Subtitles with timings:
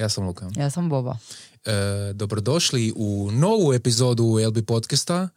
[0.00, 0.48] ja sam Luka.
[0.56, 1.16] ja sam Boba.
[1.64, 1.72] E,
[2.12, 5.28] dobrodošli u novu epizodu LB podcasta.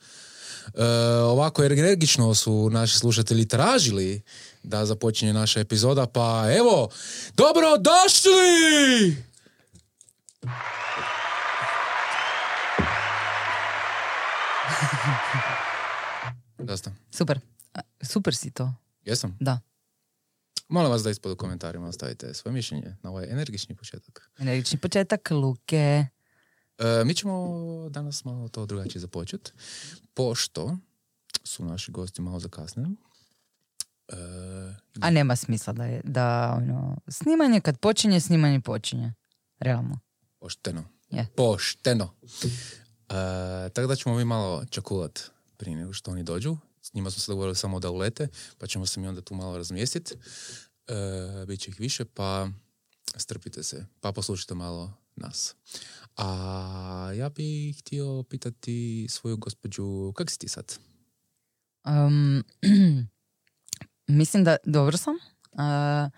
[0.75, 0.85] E,
[1.23, 4.21] ovako energično su naši slušatelji tražili
[4.63, 6.89] da započinje naša epizoda, pa evo,
[7.35, 9.15] dobrodošli!
[16.57, 16.91] Dosta.
[17.11, 17.39] Super.
[18.01, 18.73] Super si to.
[19.05, 19.37] Jesam?
[19.39, 19.59] Da.
[20.73, 24.31] Molim vas da ispod u komentarima ostavite svoje mišljenje na ovaj energični početak.
[24.37, 26.05] Energični početak Luke.
[26.77, 27.49] E, mi ćemo
[27.89, 29.51] danas malo to drugačije započeti,
[30.13, 30.77] pošto
[31.43, 32.89] su naši gosti malo zakasnili.
[34.07, 34.15] E,
[35.01, 39.13] A nema smisla da je, da ono, snimanje kad počinje, snimanje počinje.
[39.59, 39.99] Realno.
[40.39, 40.83] pošteno.
[41.09, 41.27] Je.
[41.35, 42.13] Pošteno.
[43.09, 45.19] E, tako da ćemo mi malo čakulat
[45.57, 46.57] prije nego što oni dođu.
[46.83, 49.57] S njima smo se dogovorili samo da ulete, pa ćemo se mi onda tu malo
[49.57, 50.15] razmjestiti.
[50.87, 52.49] E, Biće ih više, pa
[53.15, 55.55] strpite se, pa poslušajte malo nas.
[56.17, 60.77] A ja bih htio pitati svoju gospođu, kak si ti sad?
[61.85, 62.43] Um,
[64.07, 65.15] mislim da dobro sam.
[65.57, 66.09] A,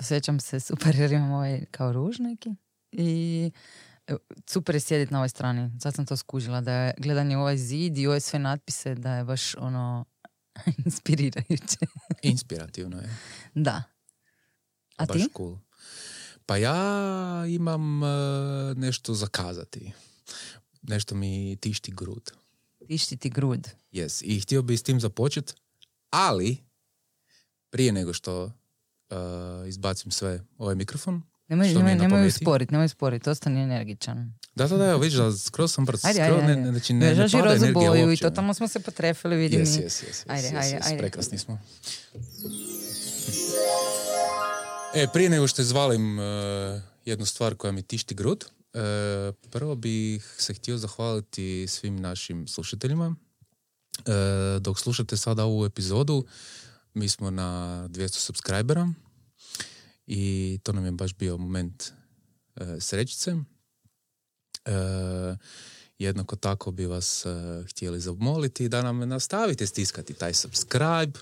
[0.00, 2.50] osjećam se super jer imam ovaj kao ruž neki.
[2.92, 3.50] I
[4.46, 5.70] super je sjediti na ovoj strani.
[5.82, 9.14] Sad sam to skužila da je gledanje u ovaj zid i ove sve natpise da
[9.14, 10.04] je baš ono
[10.84, 11.78] inspirirajuće.
[12.22, 13.16] Inspirativno je.
[13.54, 13.82] Da.
[14.96, 15.28] A Baš ti?
[15.36, 15.58] cool.
[16.46, 16.76] Pa ja
[17.46, 18.06] imam e,
[18.76, 19.92] nešto zakazati.
[20.82, 22.30] Nešto mi tišti grud.
[22.86, 23.68] Tišti ti grud.
[23.92, 24.22] Yes.
[24.24, 25.52] I htio bi s tim započeti,
[26.10, 26.56] ali
[27.70, 29.14] prije nego što e,
[29.68, 34.34] izbacim sve ovaj mikrofon, Nemoj, nemoj, nemoj sporit, nemoj sporit, ostani energičan.
[34.54, 36.62] da, da, da, evo, vidiš da skroz sam brz, Ajde, skroz ajde, ne, ajde.
[36.62, 38.22] ne, znači ne, ne Vežaš i pada energija boju i uopće.
[38.22, 39.60] totalno smo se potrefili, vidim.
[39.60, 40.98] Jes, jes, jes, Ajde, ajde, ajde.
[40.98, 41.60] prekrasni smo.
[44.94, 46.22] E, prije nego što izvalim e,
[47.04, 48.44] jednu stvar koja mi tišti grud,
[48.74, 48.78] e,
[49.50, 53.14] prvo bih se htio zahvaliti svim našim slušateljima.
[53.98, 54.12] E,
[54.60, 56.24] dok slušate sada ovu epizodu,
[56.94, 57.44] mi smo na
[57.88, 58.92] 200 subscribera
[60.08, 61.92] i to nam je baš bio moment
[62.56, 63.30] e, srećice.
[63.30, 64.72] E,
[65.98, 71.18] jednako tako bi vas e, htjeli zamoliti da nam nastavite stiskati taj subscribe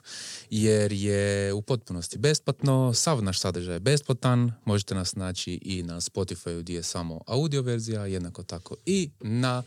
[0.50, 6.00] jer je u potpunosti besplatno, sav naš sadržaj je besplatan, možete nas naći i na
[6.00, 9.62] Spotify gdje je samo audio verzija, jednako tako i na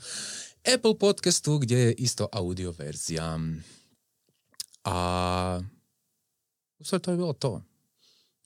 [0.76, 3.40] Apple podcastu gdje je isto audio verzija.
[4.84, 5.62] A
[6.80, 7.69] u to je bilo to.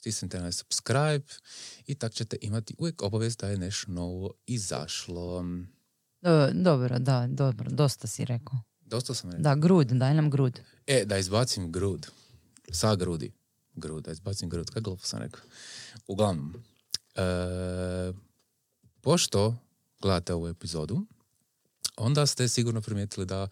[0.04, 1.26] Stisnite na subscribe
[1.88, 5.46] i tak ćete imati uvijek obavijest da je nešto novo izašlo.
[6.22, 8.60] Do- dobro, da, dobro, dosta si rekao.
[8.82, 9.44] Dosta sam rekao.
[9.44, 10.60] Da, grud, daj nam grud.
[10.88, 12.08] E, da izbacim grud.
[12.72, 13.32] Sa grudi.
[13.76, 14.70] Grud, da izbacim grud.
[14.70, 15.42] Kako glupo sam rekao.
[16.08, 16.54] Uglavnom,
[17.16, 17.22] e,
[19.02, 19.56] pošto
[20.02, 21.06] gledate ovu epizodu,
[21.98, 23.48] onda ste sigurno primijetili da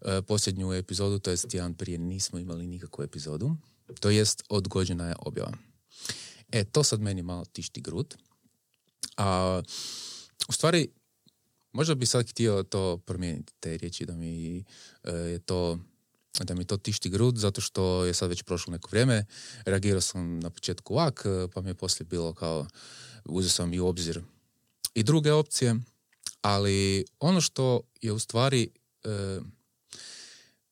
[0.00, 3.56] e, posljednju epizodu, to jest tjedan prije, nismo imali nikakvu epizodu.
[4.00, 5.52] To jest odgođena je objava.
[6.52, 8.16] E, to sad meni malo tišti grud.
[9.16, 9.62] A,
[10.48, 10.88] u stvari,
[11.72, 14.64] možda bi sad htio to promijeniti, te riječi, da mi
[15.04, 15.78] e, je to
[16.40, 19.24] da mi to tišti grud, zato što je sad već prošlo neko vrijeme.
[19.64, 22.66] Reagirao sam na početku ovak, e, pa mi je poslije bilo kao,
[23.24, 24.22] uzeo sam i u obzir
[24.94, 25.76] i druge opcije,
[26.40, 28.70] ali ono što je u stvari
[29.04, 29.40] e,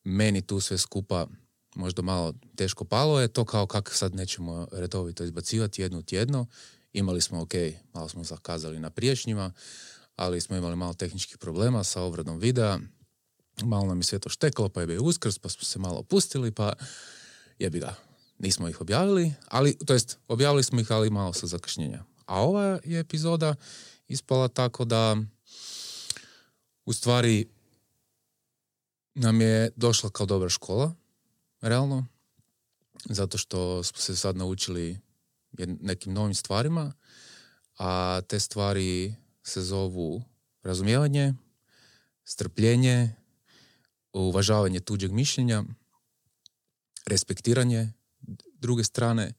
[0.03, 1.27] meni tu sve skupa
[1.75, 6.45] možda malo teško palo je to kao kako sad nećemo redovito izbacivati jednu tjedno.
[6.93, 7.53] Imali smo, ok,
[7.93, 9.53] malo smo zakazali na priješnjima,
[10.15, 12.79] ali smo imali malo tehničkih problema sa obradom videa.
[13.63, 16.51] Malo nam je sve to štekalo, pa je bio uskrs, pa smo se malo opustili,
[16.51, 16.73] pa
[17.59, 17.95] jebi ga.
[18.39, 22.03] Nismo ih objavili, ali, to jest, objavili smo ih, ali malo sa zakašnjenja.
[22.25, 23.55] A ova je epizoda
[24.07, 25.17] ispala tako da
[26.85, 27.47] u stvari
[29.13, 30.93] nam je došla kao dobra škola,
[31.61, 32.05] realno,
[33.05, 34.99] zato što smo se sad naučili
[35.81, 36.93] nekim novim stvarima,
[37.77, 40.23] a te stvari se zovu
[40.63, 41.33] razumijevanje,
[42.23, 43.15] strpljenje,
[44.13, 45.63] uvažavanje tuđeg mišljenja,
[47.05, 47.93] respektiranje
[48.53, 49.33] druge strane,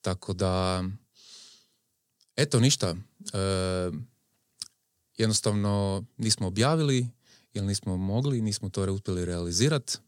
[0.00, 0.84] tako da
[2.36, 2.96] eto ništa, e,
[5.16, 7.08] jednostavno nismo objavili
[7.52, 9.98] jer nismo mogli, nismo to uspjeli realizirati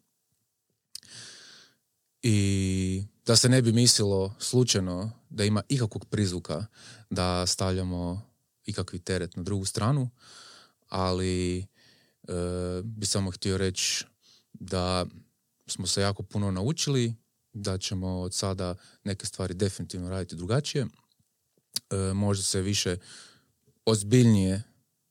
[2.22, 6.66] i da se ne bi mislilo slučajno da ima ikakvog prizvuka
[7.10, 8.30] da stavljamo
[8.64, 10.10] ikakvi teret na drugu stranu,
[10.88, 11.66] ali e,
[12.84, 14.04] bi samo htio reći
[14.52, 15.06] da
[15.66, 17.14] smo se jako puno naučili,
[17.52, 18.74] da ćemo od sada
[19.04, 20.86] neke stvari definitivno raditi drugačije.
[21.90, 22.96] E, možda se više
[23.84, 24.62] ozbiljnije,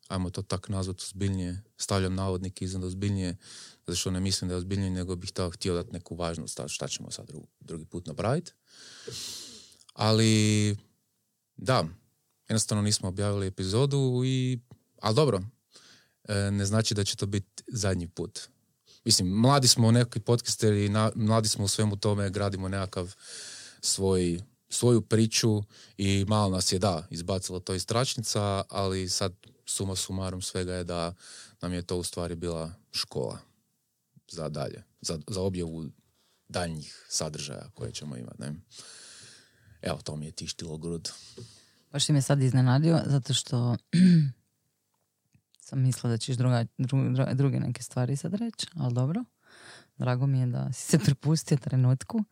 [0.08, 3.38] ajmo to tako nazvati ozbiljnije, stavljam navodnik iznad ozbiljnije,
[3.88, 6.88] zato što ne mislim da je ozbiljnije, nego bih to htio dati neku važnost, šta
[6.88, 8.52] ćemo sad drugi, drugi put napraviti.
[9.94, 10.76] Ali,
[11.58, 11.86] da,
[12.50, 14.60] jednostavno nismo objavili epizodu i,
[15.02, 15.42] ali dobro,
[16.24, 18.40] e, ne znači da će to biti zadnji put.
[19.06, 23.16] Mislim, mladi smo neki podcasteri, na, mladi smo u svemu tome, gradimo nekakav
[23.82, 25.64] svoj, svoju priču
[25.98, 29.34] i malo nas je, da, izbacilo to iz tračnica, ali sad
[29.66, 31.14] suma sumarum svega je da
[31.62, 33.40] nam je to u stvari bila škola
[34.32, 35.86] za dalje, za, za objavu
[36.50, 38.42] daljnjih sadržaja koje ćemo imati.
[38.42, 38.54] Ne?
[39.82, 41.10] Evo, to mi je tištilo grud.
[41.92, 43.78] Baš si me sad iznenadio, zato što
[45.68, 49.24] sam mislila da ćeš druga, dru- druge neke stvari sad reći, ali dobro.
[49.98, 52.24] Drago mi je da si se prepustio trenutku.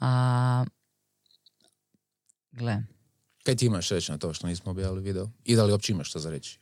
[0.00, 0.64] A,
[2.52, 2.82] gle,
[3.44, 5.30] Kaj ti imaš reći na to što nismo objavili video?
[5.44, 6.58] I da li uopće imaš što za reći?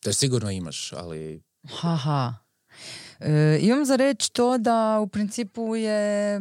[0.00, 2.34] Te sigurno imaš, ali haha.
[3.20, 6.40] E, imam za reći to da u principu je,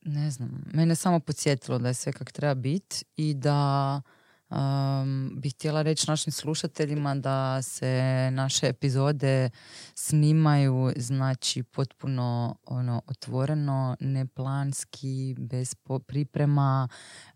[0.00, 4.02] ne znam, mene samo podsjetilo da je sve kak treba biti i da
[4.50, 9.50] um, bih htjela reći našim slušateljima da se naše epizode
[9.94, 15.74] snimaju znači potpuno ono otvoreno, neplanski, bez
[16.06, 16.88] priprema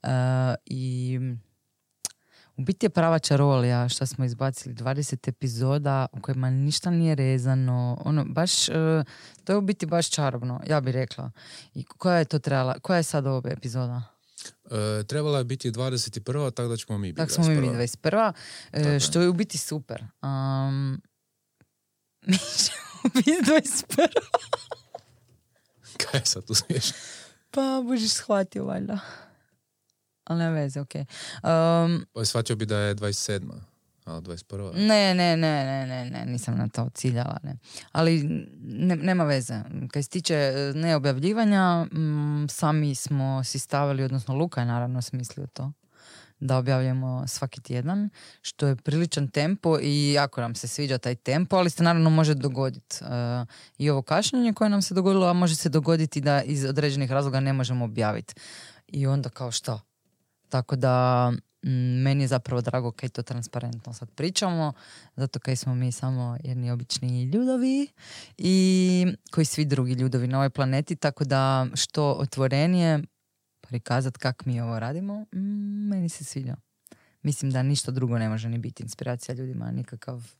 [0.02, 0.08] e,
[0.66, 1.18] i
[2.56, 7.98] u biti je prava čarolija što smo izbacili 20 epizoda u kojima ništa nije rezano.
[8.04, 9.04] Ono, baš, e,
[9.44, 11.30] to je u biti baš čarobno, ja bih rekla.
[11.74, 14.02] I koja je to trebala, koja je sad ova epizoda?
[14.70, 16.50] e, trebala je biti 21.
[16.50, 18.32] tako da ćemo mi biti Tako smo mi 21..
[18.72, 18.96] 21.
[18.96, 20.04] E, što je u biti super.
[20.22, 20.92] Um,
[22.26, 24.08] mi ćemo biti 21.
[25.96, 26.54] Kaj je sad tu?
[27.50, 28.98] Pa, božiš shvatio valjda.
[30.26, 31.04] Ali nema veze, okej.
[31.34, 33.40] Um, Pa shvatio bi da je 27.
[34.04, 34.72] Ali 21.
[34.76, 37.56] Ne, ne, ne, ne, ne, ne, nisam na to ciljala, ne.
[37.92, 38.22] Ali
[38.60, 39.60] ne- nema veze.
[39.92, 45.46] Kaj se tiče e, neobjavljivanja, mm, sami smo si stavili, odnosno Luka je naravno smislio
[45.46, 45.72] to,
[46.40, 48.10] da objavljamo svaki tjedan,
[48.42, 52.34] što je priličan tempo i jako nam se sviđa taj tempo, ali se naravno može
[52.34, 53.06] dogoditi e,
[53.78, 57.40] i ovo kašnjenje koje nam se dogodilo, a može se dogoditi da iz određenih razloga
[57.40, 58.34] ne možemo objaviti.
[58.88, 59.80] I onda kao što?
[60.48, 61.30] Tako da
[61.62, 64.72] mm, meni je zapravo drago kaj to transparentno sad pričamo,
[65.16, 67.88] zato kaj smo mi samo jedni obični ljudovi
[68.38, 73.02] i koji svi drugi ljudovi na ovoj planeti, tako da što otvorenije
[73.60, 76.56] prikazat kak mi ovo radimo, mm, meni se sviđa.
[77.22, 80.32] Mislim da ništa drugo ne može ni biti inspiracija ljudima, nikakav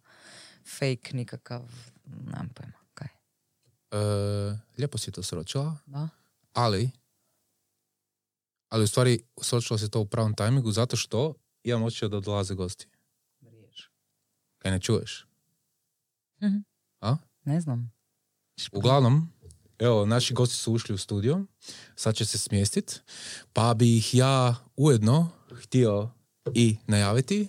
[0.79, 1.62] fake, nikakav,
[2.05, 3.08] nemam pojma, kaj,
[3.91, 6.08] E, lijepo si to sročila, da?
[6.53, 6.91] ali
[8.69, 12.55] ali u stvari sročilo se to u pravom tajmingu zato što imam osjećaj da dolaze
[12.55, 12.87] gosti.
[14.59, 15.27] Kaj ne čuješ?
[16.43, 16.57] Mhm.
[17.01, 17.17] A?
[17.45, 17.93] Ne znam.
[18.73, 19.33] Uglavnom,
[19.79, 21.45] evo, naši gosti su ušli u studio,
[21.97, 23.01] sad će se smjestit,
[23.53, 26.11] pa bi ih ja ujedno htio
[26.55, 27.49] i najaviti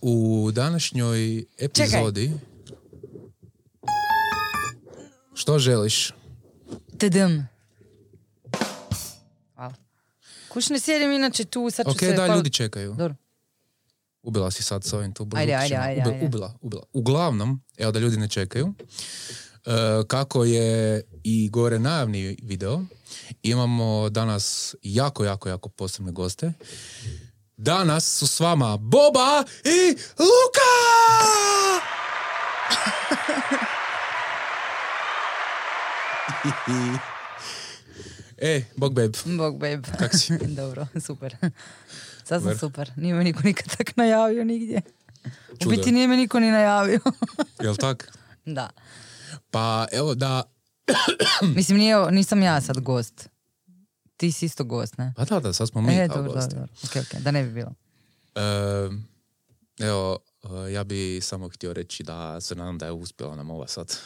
[0.00, 2.32] u današnjoj epizodi.
[5.34, 6.12] Što želiš?
[6.98, 7.51] Tadam.
[10.52, 12.08] Kuš ne sjedim inače tu, sad ću Ok, se...
[12.08, 12.92] da, hvala- ljudi čekaju.
[12.92, 13.14] Dobro.
[14.22, 16.26] Ubila si sad s ovim tu Ajde, ajde, ajde, Ubila, ajde.
[16.26, 16.82] ubila, ubila.
[16.92, 18.74] Uglavnom, evo da ljudi ne čekaju,
[19.66, 19.70] e,
[20.06, 22.82] kako je i gore najavni video,
[23.42, 26.52] imamo danas jako, jako, jako posebne goste.
[27.56, 30.72] Danas su s vama Boba i Luka!
[38.42, 39.88] e, bog beb, Bog babe.
[39.98, 40.38] kak si?
[40.60, 41.36] Dobro, super.
[42.24, 42.92] Sad sam super.
[42.96, 44.82] Nije me niko nikad tak najavio nigdje.
[45.52, 45.76] U Čudo.
[45.76, 47.00] biti nije me niko ni najavio.
[47.64, 48.18] Jel tak?
[48.44, 48.70] da.
[49.50, 50.42] Pa evo da,
[51.56, 53.28] Mislim, nije, nisam ja sad gost.
[54.16, 55.12] Ti si isto gost, ne?
[55.16, 56.54] pa da, da, sad smo mi e, kao dobro, gosti.
[56.54, 57.00] dobro, dobro.
[57.02, 57.74] Ok, ok, da ne bi bilo.
[58.34, 58.40] E,
[59.80, 60.18] evo,
[60.72, 63.98] ja bi samo htio reći da se nadam da je uspjela nam ova sad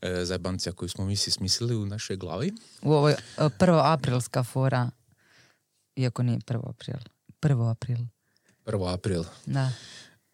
[0.00, 2.52] e, zajebancija koju smo mi si smislili u našoj glavi.
[2.82, 3.16] U ovoj e,
[3.58, 4.90] prvo aprilska fora,
[5.96, 6.96] iako nije prvo april.
[7.40, 7.98] Prvo april,
[8.64, 8.94] 1.
[8.94, 9.24] april.
[9.46, 9.72] da.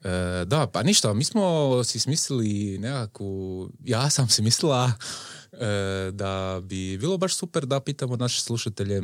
[0.05, 4.93] E, da, pa ništa, mi smo si smislili nekakvu, ja sam si mislila
[5.53, 9.03] e, da bi bilo baš super da pitamo naše slušatelje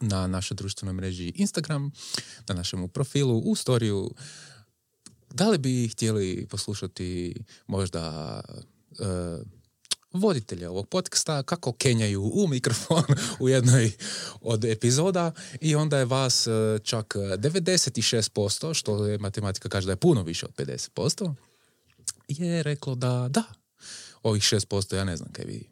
[0.00, 1.90] na našoj društvenoj mreži Instagram,
[2.48, 4.10] na našem profilu, u storiju,
[5.34, 7.34] da li bi htjeli poslušati
[7.66, 8.40] možda
[8.98, 9.04] e,
[10.12, 13.04] voditelja ovog podcasta kako kenjaju u mikrofon
[13.40, 13.92] u jednoj
[14.40, 19.96] od epizoda i onda je vas e, čak 96%, što je matematika kaže da je
[19.96, 21.34] puno više od 50%,
[22.28, 23.42] je reklo da da,
[24.22, 25.68] ovih 6% ja ne znam kaj vi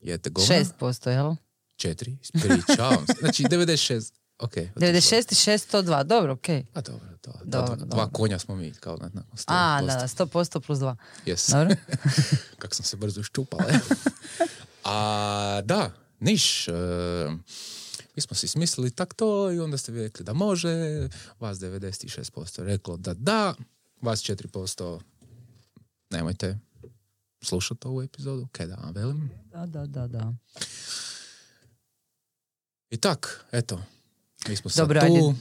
[0.00, 0.54] jete govna.
[0.80, 1.34] 6%, jel?
[1.76, 3.14] Četiri, ispričavam se.
[3.20, 4.54] Znači 96, ok.
[4.54, 6.64] 96 i 6, 102, dobro, okej.
[6.74, 7.86] A dobro, to, Dobro, dva, dobro.
[7.86, 9.44] dva konja smo mi, kao na, na 100%.
[9.46, 10.96] A, da, da, 100% plus 2.
[11.26, 11.52] Yes.
[11.52, 11.76] Dobro.
[12.58, 13.60] Kako sam se brzo iščupao.
[13.68, 13.78] e.
[14.84, 16.68] A da, niš.
[16.68, 16.72] e,
[18.16, 21.08] mi smo si smislili tak to i onda ste vi rekli da može,
[21.40, 23.54] vas 96% reklo da da,
[24.00, 25.00] vas 4%
[26.10, 26.58] nemojte
[27.42, 29.30] slušati ovu epizodu, kaj da vam velim.
[29.52, 30.32] Da, da, da, da.
[32.90, 33.82] I tak, eto,
[34.48, 35.06] mi smo sad Dobro, tu.
[35.06, 35.38] ajde.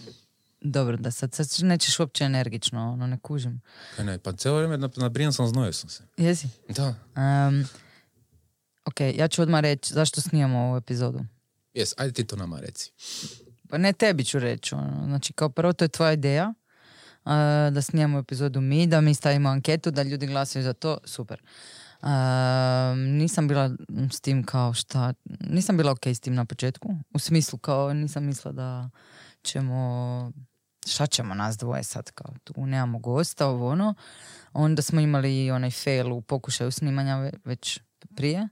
[0.62, 3.62] Dobro, da sad, sad nećeš uopće energično, ono, ne kužim.
[3.96, 6.04] Kaj ne, pa cijelo vrijeme nabrijan sam, znojio sam se.
[6.18, 6.48] Jesi?
[6.70, 7.66] Da, Um,
[8.86, 11.20] ok, ja ću odmah reći zašto snimamo ovu epizodu.
[11.74, 12.92] jes, ajde ti to nama reci.
[13.70, 14.76] Pa ne tebi ću reći.
[14.76, 15.06] Ono.
[15.06, 16.54] Znači, kao prvo, to je tvoja ideja
[17.26, 17.32] uh,
[17.74, 21.42] da snimamo epizodu mi, da mi stavimo anketu, da ljudi glasaju za to, super.
[22.04, 22.08] Uh,
[22.98, 23.70] nisam bila
[24.12, 28.24] s tim kao šta, nisam bila ok s tim na početku, u smislu kao nisam
[28.26, 28.90] mislila da
[29.44, 30.32] ćemo,
[30.88, 33.94] šta ćemo nas dvoje sad kao tu nemamo gosta, ovo ono.
[34.54, 37.80] Onda smo imali onaj fail u pokušaju snimanja ve- već
[38.16, 38.48] prije,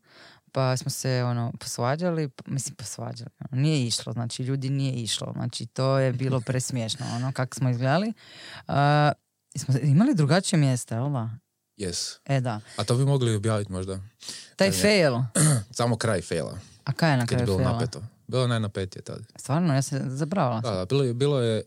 [0.51, 5.33] pa smo se ono posvađali, p- mislim posvađali, ono, nije išlo, znači ljudi nije išlo,
[5.35, 8.13] znači to je bilo presmiješno, ono kako smo izgledali.
[8.67, 8.73] Uh,
[9.55, 11.29] smo imali drugačije mjesta, jel da?
[11.79, 12.19] Jes.
[12.25, 13.99] E da, A to bi mogli objaviti možda.
[14.55, 15.13] taj E, fail,
[15.71, 16.57] Samo kraj faila.
[16.85, 17.71] a kaj je na Kad je kraju bilo faila?
[17.73, 18.01] napeto.
[18.27, 19.23] Bilo je najnapetije tada.
[19.35, 20.61] Stvarno, ja se zabravila.
[20.61, 21.63] Da, da, bilo je, bilo je, e,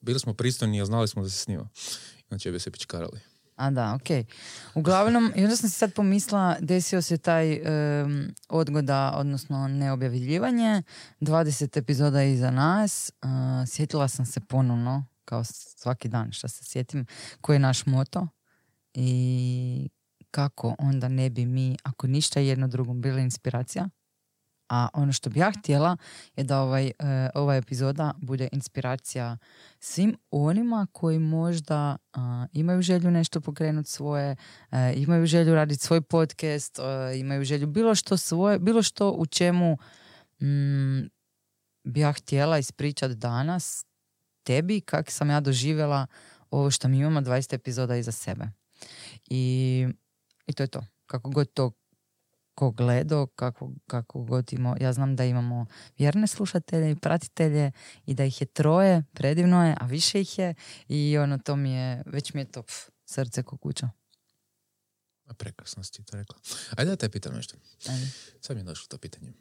[0.00, 1.68] bili smo pristojni, a znali smo da se snima.
[2.30, 3.20] Inače bi se pičkarali.
[3.56, 4.26] A da, ok.
[4.74, 10.82] Uglavnom, i onda sam si sad pomislila, desio se taj em, odgoda, odnosno neobjavljivanje,
[11.20, 15.44] 20 epizoda iza nas, a, sjetila sam se ponovno, kao
[15.76, 17.06] svaki dan što se sjetim,
[17.40, 18.28] koji je naš moto
[18.94, 19.88] i
[20.30, 23.88] kako onda ne bi mi, ako ništa jedno drugom, bila inspiracija.
[24.68, 25.96] A ono što bi ja htjela
[26.36, 26.92] je da ovaj, e,
[27.34, 29.38] ova epizoda bude inspiracija
[29.78, 34.36] svim onima koji možda a, imaju želju nešto pokrenuti svoje,
[34.70, 39.26] e, imaju želju raditi svoj podcast, e, imaju želju bilo što svoje, bilo što u
[39.26, 39.76] čemu
[40.42, 41.00] mm,
[41.84, 43.84] bi ja htjela ispričati danas
[44.42, 46.06] tebi kako sam ja doživjela
[46.50, 48.59] ovo što mi imamo 20 epizoda iza sebe.
[49.30, 49.86] I,
[50.46, 50.84] i to je to.
[51.06, 51.72] Kako god to
[52.54, 54.76] ko gledao, kako, kako god imao.
[54.80, 55.66] Ja znam da imamo
[55.98, 57.72] vjerne slušatelje i pratitelje
[58.06, 60.54] i da ih je troje, predivno je, a više ih je
[60.88, 63.90] i ono to mi je, već mi je to pf, srce ko kuća.
[65.26, 66.36] A prekrasno si ti to rekla.
[66.76, 67.56] Ajde da te pitam nešto.
[67.88, 68.06] Ajde.
[68.40, 69.32] Sad mi je došlo to pitanje.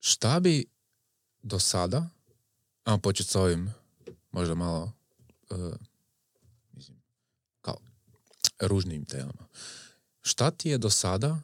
[0.00, 0.66] Šta bi
[1.42, 2.08] do sada,
[2.84, 3.74] ajmo početi s ovim
[4.30, 4.92] možda malo
[5.50, 5.54] e,
[8.60, 9.46] ružnim temama.
[10.22, 11.40] Šta ti je do sada,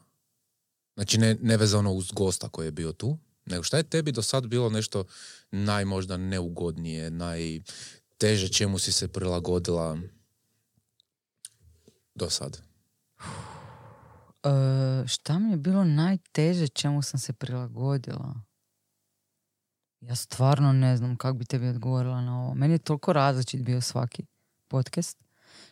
[0.95, 4.47] znači ne, vezano uz gosta koji je bio tu, nego šta je tebi do sad
[4.47, 5.03] bilo nešto
[5.51, 9.97] najmožda neugodnije, najteže čemu si se prilagodila
[12.15, 12.61] do sad?
[14.43, 18.35] E, šta mi je bilo najteže čemu sam se prilagodila?
[20.01, 22.53] Ja stvarno ne znam kako bi tebi odgovorila na ovo.
[22.53, 24.25] Meni je toliko različit bio svaki
[24.67, 25.26] podcast.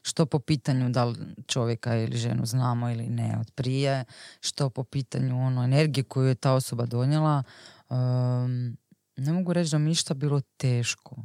[0.06, 4.06] Što po pitanju da li čovjeka ili ženu znamo ili ne od prije,
[4.42, 7.44] što po pitanju ono, energije koju je ta osoba donijela.
[7.90, 8.78] Em,
[9.18, 11.16] ne mogu reći da mi ništa bilo teško.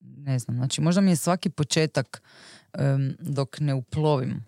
[0.00, 2.22] Ne znam, znači možda mi je svaki početak
[2.72, 4.44] em, dok ne uplovim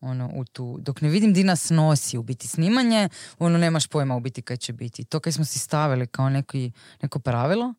[0.00, 4.16] ono, u tu, dok ne vidim di nas nosi u biti snimanje, ono nemaš pojma
[4.16, 5.04] u biti kaj će biti.
[5.04, 7.74] To kaj smo si stavili kao neki, neko pravilo,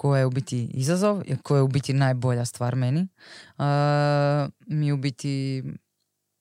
[0.00, 3.08] koje je u biti izazov, i koje je u biti najbolja stvar meni,
[3.58, 5.62] a, mi u biti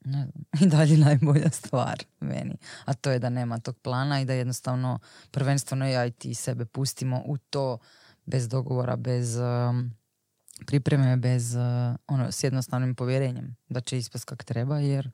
[0.06, 2.58] ne znam, i dalje najbolja stvar meni.
[2.86, 5.00] A to je da nema tog plana i da jednostavno
[5.32, 7.78] prvenstveno ja i ti sebe pustimo u to
[8.26, 9.92] bez dogovora, bez um,
[10.66, 11.62] pripreme, bez uh,
[12.08, 15.12] ono, s jednostavnim povjerenjem da će ispast kak treba jer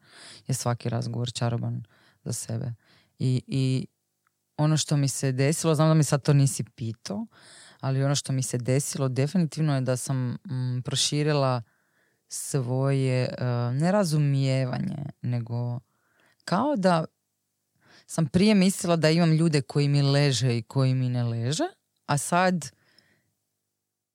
[0.47, 1.83] je svaki razgovor čaroban
[2.23, 2.73] za sebe.
[3.19, 3.87] I, I
[4.57, 7.25] ono što mi se desilo, znam da mi sad to nisi pitao,
[7.85, 11.61] ali ono što mi se desilo definitivno je da sam mm, proširila
[12.27, 15.79] svoje uh, nerazumijevanje, nego
[16.45, 17.05] kao da
[18.07, 21.63] sam prije mislila da imam ljude koji mi leže i koji mi ne leže,
[22.05, 22.71] a sad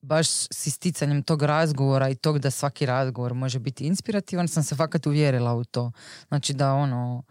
[0.02, 4.76] baš s isticanjem tog razgovora i tog da svaki razgovor može biti inspirativan, sam se
[4.76, 5.92] fakat uvjerila u to.
[6.28, 7.22] Znači da ono,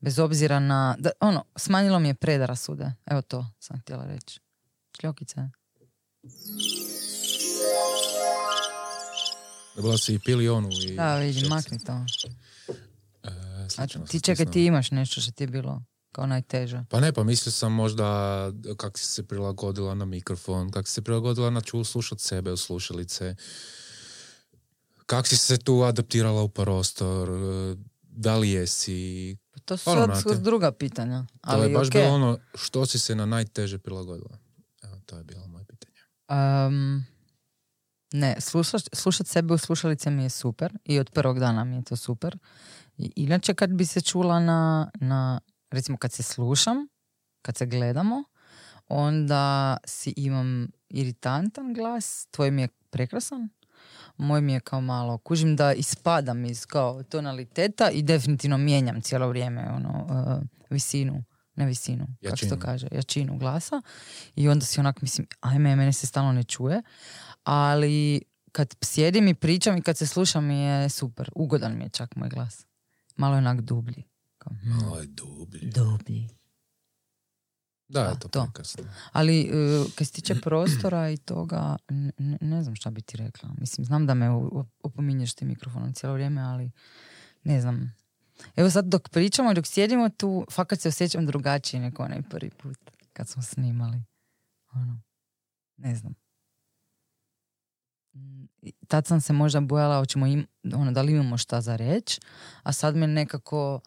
[0.00, 2.92] bez obzira na, da, ono, smanjilo mi je predrasude.
[3.06, 4.40] Evo to sam htjela reći.
[5.00, 5.57] Šljokice.
[9.76, 10.94] Dobila si i pilionu i...
[10.94, 12.04] Da, vidim, makni to.
[13.22, 13.30] E,
[13.76, 15.82] A ti čekaj, ti imaš nešto što ti je bilo
[16.12, 16.84] kao najteže.
[16.90, 21.02] Pa ne, pa mislio sam možda kako si se prilagodila na mikrofon, kako si se
[21.02, 23.36] prilagodila na čul slušat sebe u slušalice,
[25.06, 29.36] kako si se tu adaptirala u prostor, e, da li jesi...
[29.64, 31.22] To su Ono, sad druga pitanja.
[31.22, 32.02] To Ali je baš okej.
[32.02, 34.38] bilo ono što si se na najteže prilagodila.
[34.82, 35.48] Evo, to je bilo.
[36.28, 37.04] Um,
[38.12, 41.82] ne, slušat, slušat sebe u slušalice mi je super i od prvog dana mi je
[41.82, 42.38] to super.
[42.96, 46.88] I, inače kad bi se čula na, na, recimo kad se slušam,
[47.42, 48.24] kad se gledamo,
[48.88, 53.48] onda si imam iritantan glas, tvoj mi je prekrasan,
[54.16, 59.28] moj mi je kao malo, kužim da ispadam iz kao tonaliteta i definitivno mijenjam cijelo
[59.28, 61.24] vrijeme ono, uh, visinu,
[61.58, 63.82] ne visinu, kako se to kaže, jačinu glasa
[64.36, 66.82] i onda si onak mislim, ajme, mene se stalno ne čuje,
[67.44, 68.22] ali
[68.52, 72.16] kad sjedim i pričam i kad se slušam mi je super, ugodan mi je čak
[72.16, 72.66] moj glas.
[73.16, 74.04] Malo je onak dublji.
[74.38, 75.70] Kao, mm, Ovo je dublji.
[75.70, 76.28] dublji.
[77.88, 78.28] Da, Da, je to.
[79.12, 79.50] Ali
[79.80, 83.50] uh, kad se tiče prostora i toga, n- ne znam šta bi ti rekla.
[83.58, 84.28] Mislim, znam da me
[84.82, 86.70] opominješ ti mikrofonom cijelo vrijeme, ali
[87.44, 87.94] ne znam.
[88.56, 92.78] Evo sad dok pričamo dok sjedimo tu, fakat se osjećam drugačije nego onaj prvi put
[93.12, 94.02] kad smo snimali.
[94.72, 95.00] Ono,
[95.76, 96.14] ne znam.
[98.88, 102.20] Tad sam se možda bojala im, ono, da li imamo šta za reći,
[102.62, 103.80] a sad me nekako,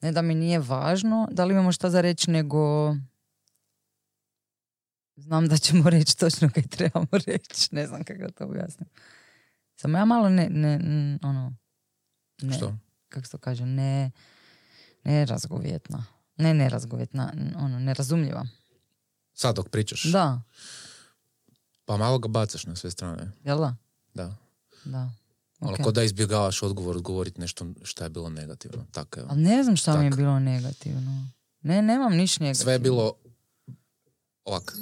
[0.00, 2.94] ne da mi nije važno da li imamo šta za reći, nego
[5.16, 7.74] znam da ćemo reći točno kaj trebamo reći.
[7.74, 8.88] Ne znam kako to objasnim.
[9.76, 10.78] Samo ja malo ne, ne,
[11.22, 11.56] ono,
[12.42, 12.76] ne, Što?
[13.14, 14.10] Kako se to kaže, ne,
[15.04, 16.04] ne razgovjetna.
[16.36, 18.46] Ne nerazgovjetna, n- ono, nerazumljiva.
[19.34, 20.40] Sad dok pričaš, Da,
[21.84, 23.30] pa malo ga bacaš na sve strane.
[23.44, 23.76] jel da?
[24.14, 24.36] Da.
[24.84, 25.10] Da.
[25.60, 25.82] Ono, Ok.
[25.82, 28.86] ko da izbjegavaš odgovor, odgovoriti nešto što je bilo negativno.
[28.92, 29.26] Tako je.
[29.28, 31.28] Ali ne znam šta mi je bilo negativno.
[31.62, 32.64] Ne, nemam niš negativno.
[32.64, 33.14] Sve je bilo
[34.44, 34.74] ovak.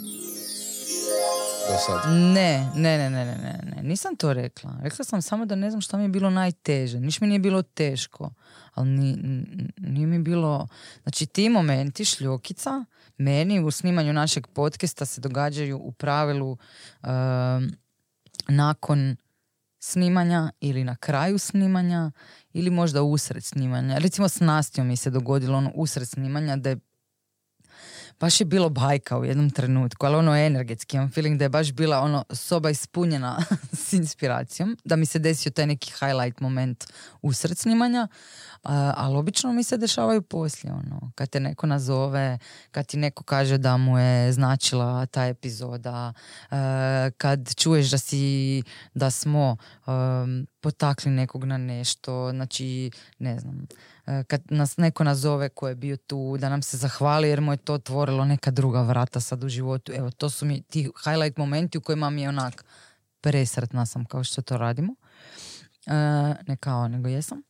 [1.78, 2.12] Sad.
[2.12, 4.78] Ne, ne, ne, ne, ne, ne, ne, nisam to rekla.
[4.82, 7.00] Rekla sam samo da ne znam šta mi je bilo najteže.
[7.00, 8.30] Niš mi nije bilo teško,
[8.74, 9.16] ali ni,
[9.76, 10.68] nije mi bilo...
[11.02, 12.84] Znači ti momenti šljokica
[13.18, 16.50] meni u snimanju našeg podcasta se događaju u pravilu
[17.02, 17.72] um,
[18.48, 19.16] nakon
[19.78, 22.10] snimanja ili na kraju snimanja
[22.52, 23.98] ili možda usred snimanja.
[23.98, 26.76] Recimo s Nastijom mi se dogodilo ono usred snimanja da je
[28.20, 31.72] baš je bilo bajka u jednom trenutku, ali ono energetski, imam feeling da je baš
[31.72, 33.44] bila ono soba ispunjena
[33.86, 36.84] s inspiracijom, da mi se desio taj neki highlight moment
[37.22, 38.08] usred snimanja,
[38.62, 42.38] a, ali obično mi se dešavaju poslije, ono, kad te neko nazove,
[42.70, 46.12] kad ti neko kaže da mu je značila ta epizoda,
[47.16, 48.62] kad čuješ da si,
[48.94, 49.56] da smo
[50.60, 53.66] potakli nekog na nešto, znači, ne znam,
[54.26, 57.56] kad nas neko nazove ko je bio tu, da nam se zahvali jer mu je
[57.56, 59.92] to otvorilo neka druga vrata sad u životu.
[59.92, 62.64] Evo, to su mi ti highlight momenti u kojima mi je onak
[63.20, 64.94] presretna sam kao što to radimo.
[65.86, 65.92] E,
[66.46, 67.42] ne kao, nego jesam.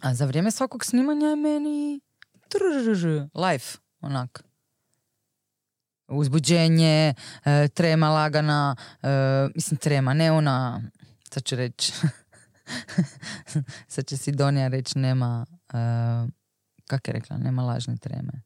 [0.00, 2.00] A za vrijeme svakog snimanja je meni
[3.34, 4.44] life, onak.
[6.08, 7.14] Uzbuđenje,
[7.44, 9.08] e, trema lagana, e,
[9.54, 10.82] mislim trema, ne ona,
[11.32, 11.92] sad ću reći,
[13.88, 16.28] sad će Sidonija reći nema, uh,
[16.86, 18.42] kak je rekla, nema lažne treme.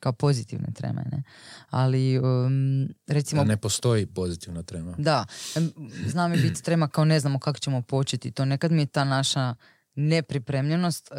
[0.00, 1.22] Kao pozitivne treme, ne?
[1.70, 4.94] Ali, um, recimo, Da ne postoji pozitivna trema.
[4.98, 5.24] da,
[5.56, 5.72] em,
[6.06, 8.44] zna mi biti trema kao ne znamo kako ćemo početi to.
[8.44, 9.54] Nekad mi je ta naša
[9.94, 11.14] nepripremljenost, e,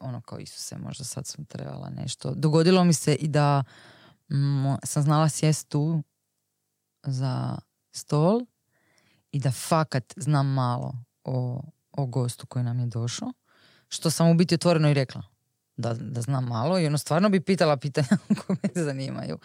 [0.00, 2.34] ono kao Isuse, možda sad sam trebala nešto.
[2.34, 3.64] Dogodilo mi se i da
[4.30, 6.02] mm, sam znala sjest tu
[7.02, 7.58] za
[7.92, 8.40] stol
[9.32, 11.62] i da fakat znam malo o,
[11.92, 13.32] o gostu koji nam je došao,
[13.88, 15.22] što sam u biti otvoreno i rekla.
[15.76, 18.08] Da, da znam malo i ono stvarno bi pitala pitanja
[18.46, 19.38] koje me zanimaju.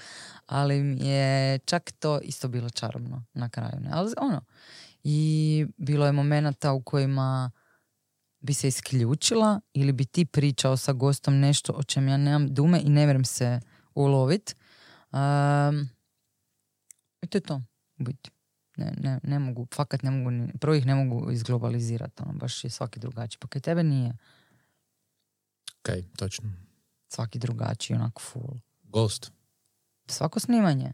[0.45, 3.79] Ali mi je čak to isto bilo čarobno na kraju.
[3.79, 3.89] Ne?
[3.93, 4.41] Ali ono,
[5.03, 7.51] i bilo je momenata u kojima
[8.39, 12.81] bi se isključila ili bi ti pričao sa gostom nešto o čem ja nemam dume
[12.83, 13.59] i ne vjerujem se
[13.95, 14.55] ulovit.
[15.11, 15.89] Um,
[17.21, 17.61] I to je to,
[17.99, 18.32] u biti.
[18.77, 22.63] Ne, ne, ne mogu, fakat ne mogu, ni- prvo ih ne mogu izglobalizirati, ono, baš
[22.63, 23.39] je svaki drugačiji.
[23.39, 24.13] Pa kaj tebe nije
[25.79, 26.49] Ok, točno.
[27.07, 28.59] svaki drugačiji, onako full.
[28.83, 29.31] Ghost.
[30.07, 30.93] Svako snimanje.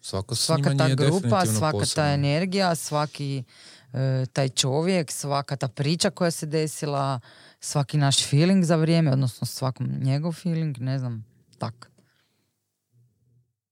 [0.00, 1.94] Svako Svaka snimanje ta je grupa, svaka posebno.
[1.96, 3.44] ta energija, svaki
[3.92, 7.20] e, taj čovjek, svaka ta priča koja se desila,
[7.60, 11.24] svaki naš feeling za vrijeme, odnosno svakom njegov feeling, ne znam,
[11.58, 11.90] tak.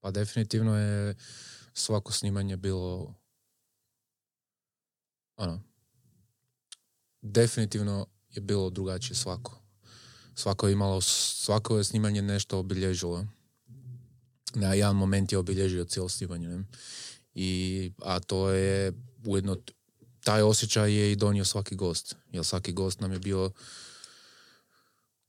[0.01, 1.15] Pa definitivno je
[1.75, 3.15] svako snimanje bilo
[5.37, 5.61] ono
[7.25, 9.61] definitivno je bilo drugačije svako.
[10.35, 13.27] Svako je imalo, svako je snimanje nešto obilježilo.
[14.55, 16.49] Na jedan moment je obilježio cijelo snimanje.
[16.49, 16.65] Ne?
[17.35, 18.93] I, a to je
[19.27, 19.57] ujedno
[20.25, 22.17] taj osjećaj je i donio svaki gost.
[22.33, 23.51] Jer svaki gost nam je bio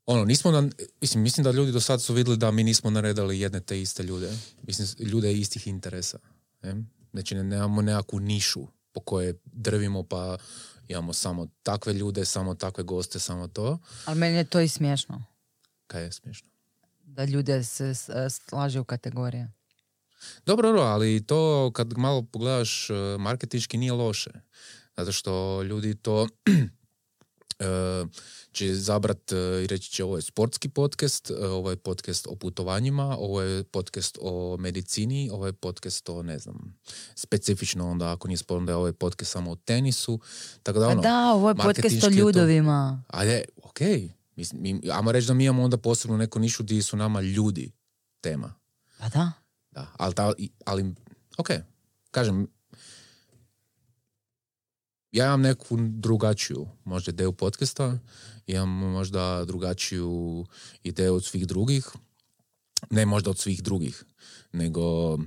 [0.06, 0.70] ono, nismo na,
[1.02, 4.04] mislim, mislim da ljudi do sad su vidjeli da mi nismo naredali jedne te iste
[4.04, 4.38] ljude.
[4.62, 6.20] Mislim, ljude istih interesa.
[6.62, 6.84] Ne?
[7.12, 10.38] Znači, ne, nemamo nekakvu nišu po kojoj drvimo pa
[10.88, 13.80] imamo samo takve ljude, samo takve goste, samo to.
[14.06, 15.24] Ali meni je to i smiješno,
[15.88, 16.50] Kaj je smiješno?
[17.04, 19.52] da ljude se e, slaže u kategorije.
[20.46, 24.32] Dobro, dobro, ali to kad malo pogledaš e, marketinški nije loše.
[24.98, 26.28] Zato što ljudi to
[28.52, 32.36] će zabrat e, i reći će ovo je sportski podcast, e, ovo je podcast o
[32.36, 36.78] putovanjima, ovo je podcast o medicini, ovo je podcast o, ne znam,
[37.16, 40.20] specifično onda ako nije sporno da je ovaj podcast samo o tenisu.
[40.64, 43.04] Tako da Pa ono, da, ovo je podcast o je to- ljudovima.
[43.08, 44.10] Ajde, okej.
[44.36, 47.72] Mislim, mi, ajmo reći da mi imamo onda posebno neku nišu gdje su nama ljudi
[48.22, 48.54] tema.
[49.00, 49.32] Pa da.
[49.72, 50.34] Da, ali, ta,
[50.66, 50.96] ali
[51.38, 51.48] ok,
[52.12, 52.48] kažem,
[55.16, 58.00] ja imam neku drugačiju možda ideju podcasta,
[58.48, 60.46] imam možda drugačiju
[60.84, 61.88] ideju od svih drugih,
[62.90, 64.04] ne možda od svih drugih,
[64.52, 65.18] nego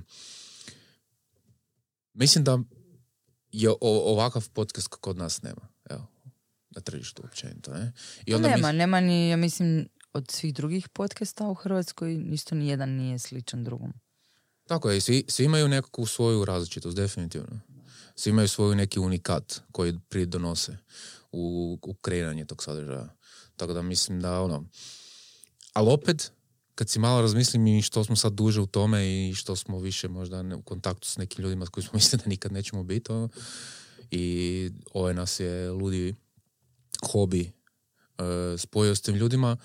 [2.13, 2.59] mislim da
[3.51, 6.07] je ovakav podcast kod nas nema, evo,
[6.69, 7.91] na tržištu općenito, ne?
[8.25, 12.55] I onda nema, mis- nema ni, ja mislim, od svih drugih podcasta u Hrvatskoj isto
[12.55, 13.93] ni jedan nije sličan drugom.
[14.67, 17.59] Tako je, svi, svi imaju nekakvu svoju različitost, definitivno.
[18.19, 20.77] Svi imaju svoju neki unikat koji pridonose
[21.31, 23.15] u, u kreiranje tog sadržaja.
[23.55, 24.65] Tako da mislim da ono...
[25.73, 26.31] Ali opet,
[26.75, 30.07] kad si malo razmislim i što smo sad duže u tome i što smo više
[30.07, 33.29] možda u kontaktu s nekim ljudima koji smo mislili da nikad nećemo biti, ono,
[34.11, 36.15] i ovaj nas je ludi
[37.11, 37.51] hobi
[38.17, 39.57] e, spojio s tim ljudima,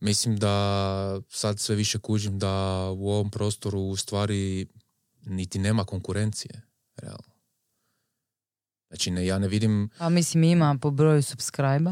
[0.00, 4.66] mislim da sad sve više kužim da u ovom prostoru u stvari
[5.26, 6.62] niti nema konkurencije,
[6.96, 7.37] realno.
[8.88, 9.90] Znači, ne, ja ne vidim...
[9.98, 11.90] A mislim ima po broju subscribe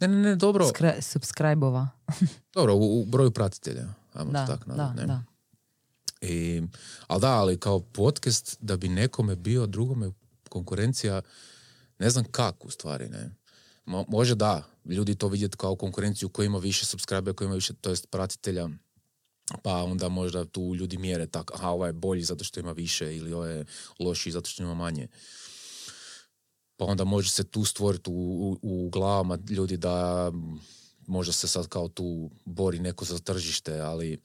[0.00, 1.88] Ne, ne, ne, dobro, subscribe-ova.
[2.54, 5.06] dobro u, u broju pratitelja, ajmo Da, tako da, ne?
[5.06, 5.22] da.
[6.20, 6.62] I,
[7.06, 10.10] ali da, ali kao podcast da bi nekome bio drugome
[10.48, 11.22] konkurencija,
[11.98, 13.30] ne znam kako u stvari, ne.
[13.86, 17.74] Mo- može da, ljudi to vidjeti kao konkurenciju koji ima više subscribe, koji ima više,
[17.74, 18.68] to jest pratitelja,
[19.62, 23.16] pa onda možda tu ljudi mjere tak, aha, ovaj je bolji zato što ima više
[23.16, 23.64] ili ovaj je
[23.98, 25.08] lošiji zato što ima manje.
[26.82, 30.30] Pa onda može se tu stvoriti u, u, u glavama ljudi da
[31.06, 34.20] možda se sad kao tu bori neko za tržište, ali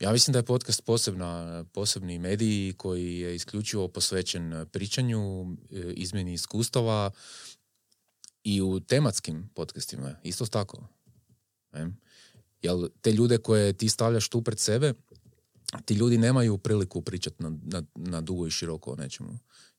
[0.00, 6.32] ja mislim da je podcast posebna, posebni medij koji je isključivo posvećen pričanju, e, izmjeni
[6.32, 7.10] iskustava
[8.44, 10.88] i u tematskim podcastima, isto tako.
[11.72, 11.90] Ne?
[12.62, 14.94] Jel te ljude koje ti stavljaš tu pred sebe,
[15.84, 19.38] ti ljudi nemaju priliku pričati na, na, na dugo i široko o nečemu.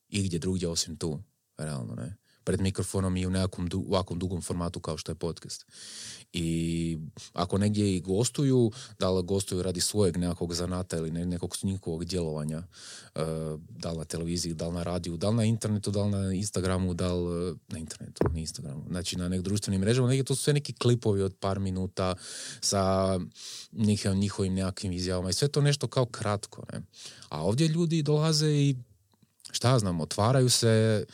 [0.10, 1.20] I gdje drugdje osim tu,
[1.60, 2.16] realno, ne?
[2.44, 5.66] Pred mikrofonom i u nekakvom du, ovakvom dugom formatu kao što je podcast.
[6.34, 6.98] I
[7.34, 12.06] ako negdje i gostuju, da li gostuju radi svojeg nekakvog zanata ili ne, nekog njihovog
[12.06, 13.22] djelovanja, uh,
[13.70, 16.34] da li na televiziji, da li na radiju, da li na internetu, da li na
[16.34, 20.44] Instagramu, da li na internetu, na Instagramu, znači na nekim društvenim mrežama, negdje to su
[20.44, 22.16] sve neki klipovi od par minuta
[22.62, 23.20] sa
[23.72, 26.64] njihovim, njihovim nekakvim izjavama i sve to nešto kao kratko.
[26.74, 26.82] Ne?
[27.30, 28.76] A ovdje ljudi dolaze i
[29.52, 31.06] šta znam, otvaraju se,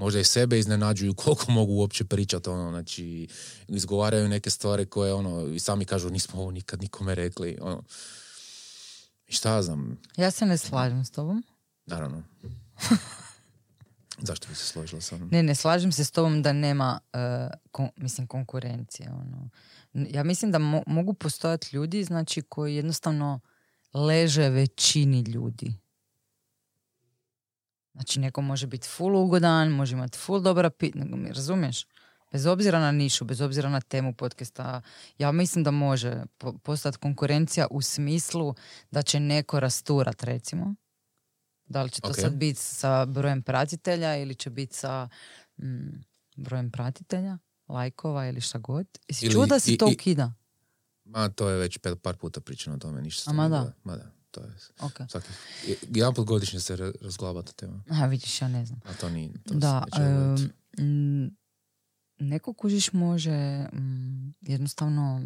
[0.00, 3.28] možda i sebe iznenađuju koliko mogu uopće pričati, ono, znači,
[3.68, 7.82] izgovaraju neke stvari koje, ono, i sami kažu nismo ovo nikad nikome rekli, ono,
[9.26, 11.44] i šta ja znam, Ja se ne slažem s tobom.
[11.86, 12.22] naravno.
[14.22, 15.28] Zašto bi se složila sa mnom?
[15.32, 17.18] Ne, ne slažem se s tobom da nema, e,
[17.70, 19.10] kon- mislim, konkurencije.
[19.10, 19.48] Ono.
[19.92, 23.40] Ja mislim da mo- mogu postojati ljudi, znači, koji jednostavno
[23.94, 25.74] leže većini ljudi.
[28.00, 31.86] Znači, neko može biti full ugodan, može imati full dobra pitanja, mi razumiješ?
[32.32, 34.82] Bez obzira na nišu, bez obzira na temu podcasta,
[35.18, 38.54] ja mislim da može po- postati konkurencija u smislu
[38.90, 40.74] da će neko rasturat, recimo.
[41.64, 45.08] Da li će to sad biti sa brojem pratitelja ili će biti sa
[45.58, 46.02] mm,
[46.36, 48.86] brojem pratitelja, lajkova ili šta god.
[49.08, 50.32] Jesi čuo da se to i- ukida?
[51.04, 53.72] Ma, to je već par puta pričano o tome, ništa se A ma ne da.
[53.84, 54.10] Ma da.
[54.30, 54.92] To je Ok.
[55.08, 55.28] svaki,
[55.90, 57.82] jedan put godišnje se ra- razglaba ta tema.
[57.90, 58.80] A vidiš, ja ne znam.
[58.84, 59.32] A to nije.
[59.34, 60.52] To Da, se neće dogoditi.
[60.78, 61.36] em, m,
[62.20, 63.30] neko kužiš može
[63.64, 65.22] mm, jednostavno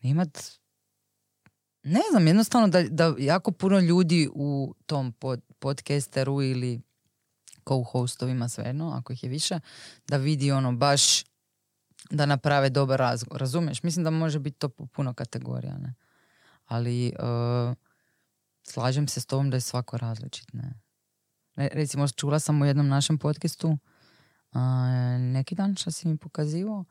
[0.00, 0.38] imat
[1.82, 6.80] ne znam, jednostavno da, da jako puno ljudi u tom pod, podcasteru ili
[7.64, 9.60] co-hostovima svejedno, ako ih je više,
[10.06, 11.02] da vidi ono baš
[12.10, 13.40] da naprave dobar razgovor.
[13.40, 13.82] Razumiješ?
[13.82, 15.94] Mislim da može biti to puno kategorija, ne?
[16.66, 17.12] Ali e,
[18.70, 20.72] slažem se s tobom da je svako različit, ne?
[21.56, 23.78] Re- recimo čula sam u jednom našem podcastu
[24.52, 26.84] a, neki dan što si mi pokazivao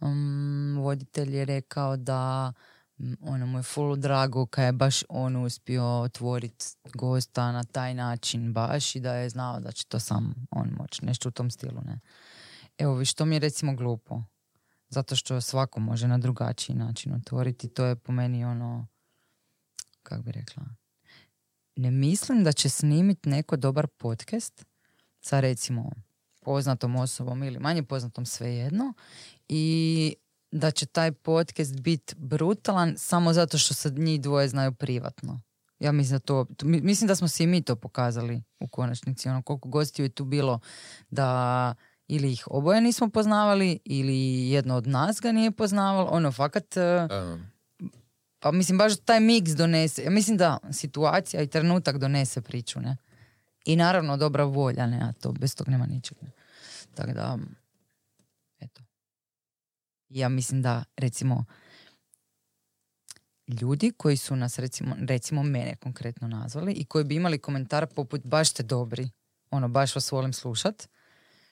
[0.00, 2.52] um, voditelj je rekao da
[2.98, 7.94] mm, ono mu je full drago kad je baš on uspio otvoriti gosta na taj
[7.94, 11.50] način baš i da je znao da će to sam on moći, nešto u tom
[11.50, 12.00] stilu, ne.
[12.78, 14.22] Evo vi što mi je recimo glupo,
[14.88, 18.86] zato što svako može na drugačiji način otvoriti, to je po meni ono,
[20.02, 20.62] kako bi rekla,
[21.76, 24.66] ne mislim da će snimit neko dobar podcast
[25.20, 25.90] sa recimo
[26.42, 28.92] poznatom osobom ili manje poznatom svejedno
[29.48, 30.14] i
[30.50, 35.40] da će taj podcast biti brutalan samo zato što se njih dvoje znaju privatno.
[35.78, 38.68] Ja mislim da to, to- mi- mislim da smo si i mi to pokazali u
[38.68, 40.60] konačnici, ono koliko gostiju je tu bilo
[41.10, 41.74] da
[42.08, 44.16] ili ih oboje nismo poznavali ili
[44.50, 47.50] jedno od nas ga nije poznavalo, ono fakat Em,
[48.44, 50.10] pa mislim baš taj miks donese.
[50.10, 52.96] Mislim da situacija i trenutak donese priču, ne?
[53.64, 55.00] I naravno dobra volja, ne?
[55.00, 56.18] A to bez tog nema ničeg.
[56.22, 56.30] Ne?
[56.94, 57.38] Tako da,
[58.60, 58.82] eto.
[60.08, 61.44] Ja mislim da, recimo,
[63.46, 68.26] ljudi koji su nas, recimo, recimo mene konkretno nazvali i koji bi imali komentar poput
[68.26, 69.10] baš ste dobri,
[69.50, 70.88] ono, baš vas volim slušat,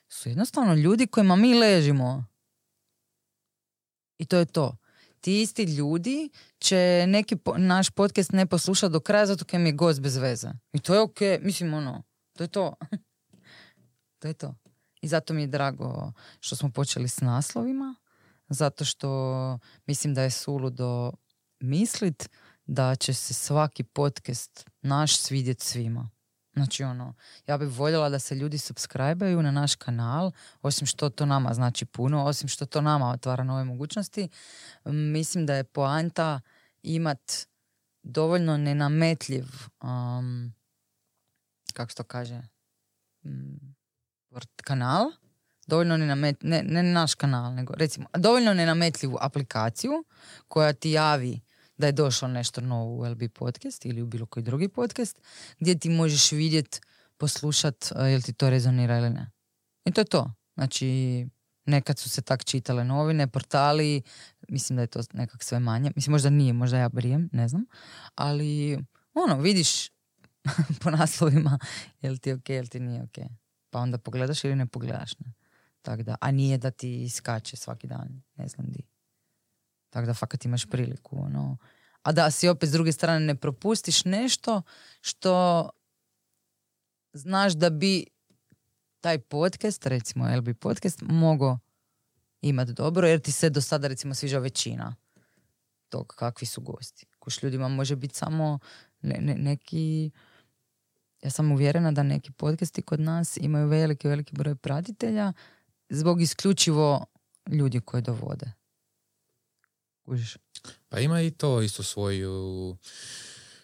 [0.09, 2.25] su jednostavno ljudi kojima mi ležimo.
[4.17, 4.82] I to je to.
[5.23, 9.69] Ti isti ljudi će neki po- naš podcast ne poslušati do kraja zato kaj mi
[9.69, 10.49] je gost bez veze.
[10.73, 12.03] I to je ok, mislim ono,
[12.37, 12.73] to je to.
[14.19, 14.55] to je to.
[15.01, 17.95] I zato mi je drago što smo počeli s naslovima,
[18.49, 21.11] zato što mislim da je suludo
[21.59, 22.29] mislit
[22.65, 26.09] da će se svaki podcast naš svidjet svima.
[26.53, 27.13] Znači ono,
[27.47, 31.85] ja bih voljela da se ljudi subscribe na naš kanal, osim što to nama znači
[31.85, 34.29] puno, osim što to nama otvara nove mogućnosti,
[34.85, 36.39] mislim da je poanta
[36.83, 37.31] imat
[38.03, 39.45] dovoljno nenametljiv
[39.81, 40.53] um,
[41.73, 42.41] kako se to kaže
[44.31, 45.11] vrt- kanal.
[45.67, 50.03] Dovoljno nenamet, ne, ne naš kanal nego recimo dovoljno nenametljivu aplikaciju
[50.47, 51.41] koja ti javi
[51.83, 55.21] da je došlo nešto novo u LB podcast ili u bilo koji drugi podcast
[55.59, 56.81] gdje ti možeš vidjet
[57.17, 59.31] poslušat uh, jel ti to rezonira ili ne
[59.85, 60.87] i to je to znači
[61.65, 64.01] nekad su se tak čitale novine, portali,
[64.49, 65.91] mislim da je to nekak sve manje.
[65.95, 67.65] Mislim, možda nije, možda ja brijem, ne znam.
[68.15, 68.79] Ali,
[69.13, 69.89] ono, vidiš
[70.81, 71.59] po naslovima
[72.01, 73.17] jel ti ok, jel ti nije ok.
[73.69, 75.19] Pa onda pogledaš ili ne pogledaš.
[75.19, 75.33] Ne?
[75.81, 78.83] Tak da, a nije da ti skače svaki dan, ne znam di.
[79.89, 81.57] Tako da fakat imaš priliku, ono.
[82.03, 84.61] A da si opet s druge strane ne propustiš nešto
[85.01, 85.69] što
[87.13, 88.05] znaš da bi
[89.01, 91.59] taj podcast, recimo LB podcast, mogao
[92.41, 94.95] imati dobro, jer ti se do sada recimo sviđa većina
[95.89, 97.05] tog kakvi su gosti.
[97.19, 98.59] Kuš ljudima može biti samo
[99.01, 100.11] ne- ne- neki...
[101.21, 105.33] Ja sam uvjerena da neki podcasti kod nas imaju veliki, veliki broj pratitelja
[105.89, 107.05] zbog isključivo
[107.51, 108.51] ljudi koji dovode.
[110.05, 110.37] Kužiš?
[110.89, 112.77] Pa ima i to isto svoju,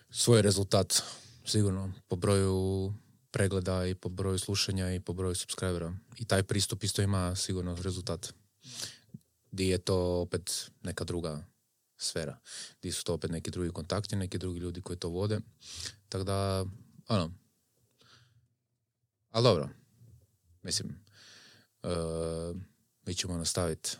[0.09, 1.03] svoj rezultat,
[1.45, 2.93] sigurno, po broju
[3.31, 5.93] pregleda i po broju slušanja i po broju subscribera.
[6.17, 8.33] I taj pristup isto ima sigurno rezultat.
[9.51, 11.45] Di je to opet neka druga
[11.97, 12.37] sfera.
[12.81, 15.39] Di su to opet neki drugi kontakti, neki drugi ljudi koji to vode.
[16.09, 16.65] Tako da,
[17.07, 17.31] ono,
[19.31, 19.69] ali dobro,
[20.63, 21.05] mislim,
[21.83, 21.89] e,
[23.05, 23.97] mi ćemo nastaviti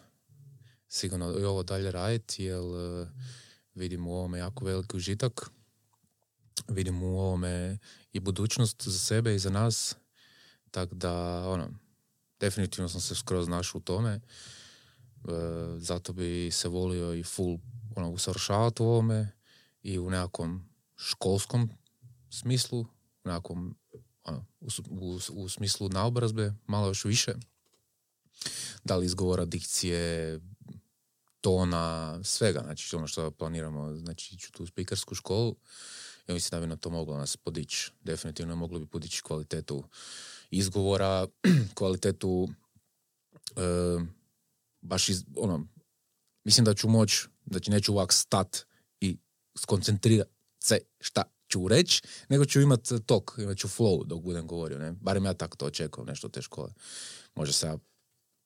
[0.90, 3.08] sigurno i ovo dalje raditi, jer e,
[3.76, 5.50] vidim u ovome jako veliki užitak.
[6.68, 7.78] Vidim u ovome
[8.14, 9.96] i budućnost za sebe i za nas.
[10.72, 11.14] Tako da,
[11.50, 11.70] ono,
[12.40, 14.12] definitivno sam se skroz našao u tome.
[14.12, 14.22] E,
[15.78, 17.60] zato bi se volio i full
[17.96, 19.32] ono, usavršavati u ovome
[19.84, 21.70] i u nekakvom školskom
[22.30, 22.80] smislu,
[23.24, 23.78] u nekakvom
[24.24, 27.34] ono, u, u, u smislu naobrazbe, malo još više.
[28.84, 30.40] Da li izgovora, dikcije,
[31.42, 35.56] tona, svega, znači ono što planiramo, znači ići u tu speakersku školu,
[36.28, 37.92] ja mislim da bi na to moglo nas podići.
[38.02, 39.84] Definitivno moglo bi podići kvalitetu
[40.52, 41.28] izgovora,
[41.78, 42.50] kvalitetu
[43.56, 43.62] e,
[44.82, 45.68] baš iz, ono,
[46.44, 47.26] mislim da ću moć,
[47.62, 48.66] će neću ovak stat
[49.02, 49.18] i
[49.58, 50.28] skoncentrirat
[50.60, 54.92] se šta ću reći, nego ću imat tok, imat ću flow dok budem govorio, ne?
[54.92, 56.70] Barem ja tako to očekujem, nešto te škole.
[57.36, 57.78] Može se ja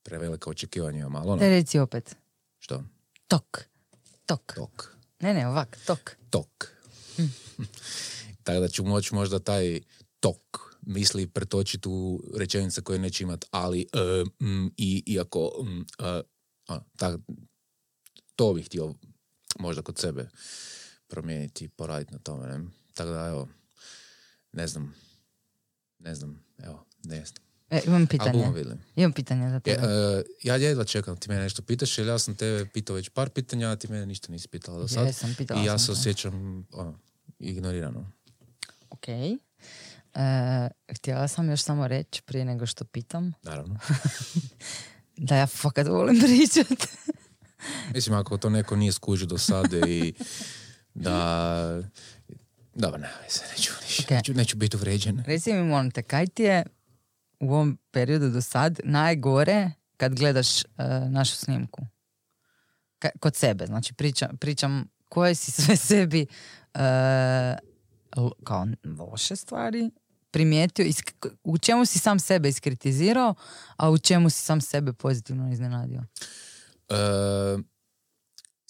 [0.02, 2.16] prevelika očekivanja imam, ono, Te reci opet.
[2.64, 2.84] Što?
[3.28, 3.64] Tok.
[4.26, 4.52] Tok.
[4.56, 4.96] Tok.
[5.20, 6.16] Ne, ne, ovak, tok.
[6.30, 6.68] tok.
[8.44, 9.80] Tako da ću moći možda taj
[10.20, 16.22] tok misli pretočiti u rečenice koje neće imat ali, e, mm, i, iako, mm, e,
[16.68, 17.20] ono, tak,
[18.36, 18.94] to bih htio
[19.58, 20.28] možda kod sebe
[21.06, 22.46] promijeniti i poraditi na tome.
[22.46, 22.64] Ne?
[22.94, 23.48] Tako da, evo,
[24.52, 24.94] ne znam,
[25.98, 27.43] ne znam, evo, ne znam.
[27.74, 28.46] E, imam pitanje.
[28.96, 29.82] Imam pitanje za tebe.
[29.86, 33.30] e, ja jedva čekam, ti mene nešto pitaš, jer ja sam tebe pitao već par
[33.30, 35.06] pitanja, a ti mene ništa nisi pitala do sad.
[35.06, 35.92] Jesam, pitala I ja se te.
[35.92, 36.98] osjećam ono,
[37.38, 38.12] ignorirano.
[38.90, 39.08] Ok.
[39.08, 39.38] E,
[40.96, 43.78] htjela sam još samo reći prije nego što pitam Naravno.
[45.16, 46.88] da ja fakat volim pričat.
[47.94, 50.14] Mislim, ako to neko nije skužio do sada i
[50.94, 51.82] da...
[52.74, 53.72] Dobro, ne, neću, neću,
[54.04, 54.10] Ok.
[54.10, 55.22] neću, neću biti uvređen.
[55.26, 56.64] Reci mi, molim te, kaj ti je
[57.40, 60.64] u ovom periodu do sad najgore kad gledaš e,
[61.08, 61.86] našu snimku?
[62.98, 66.26] Ka- kod sebe, znači pričam, pričam koje si sve sebi
[68.16, 68.66] l- kao
[68.98, 69.90] loše stvari
[70.30, 73.34] primijetio, isk- u čemu si sam sebe iskritizirao,
[73.76, 76.02] a u čemu si sam sebe pozitivno iznenadio?
[76.88, 76.94] E,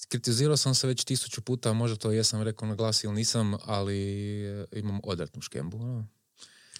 [0.08, 4.42] kritizirao sam se već tisuću puta, možda to jesam rekao na glas ili nisam, ali
[4.72, 5.76] imam odvratnu škembu.
[5.76, 6.06] ono.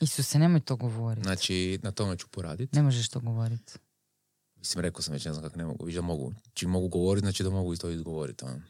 [0.01, 1.25] Isuse, nemoj to govoriti.
[1.25, 2.77] Znači, na tome ću poraditi.
[2.77, 3.73] Ne možeš to govoriti.
[4.57, 5.85] Mislim, rekao sam već, ne znam kako ne mogu.
[5.85, 6.33] Viš da mogu.
[6.55, 8.45] Čim mogu govoriti, znači da mogu i to izgovoriti.
[8.45, 8.61] ono.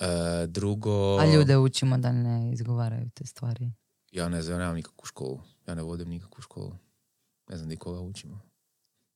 [0.00, 1.18] E, drugo...
[1.18, 3.72] A ljude učimo da ne izgovaraju te stvari.
[4.12, 5.40] Ja ne znam, ja nemam nikakvu školu.
[5.66, 6.76] Ja ne vodim nikakvu školu.
[7.48, 8.40] Ne znam nikoga učimo.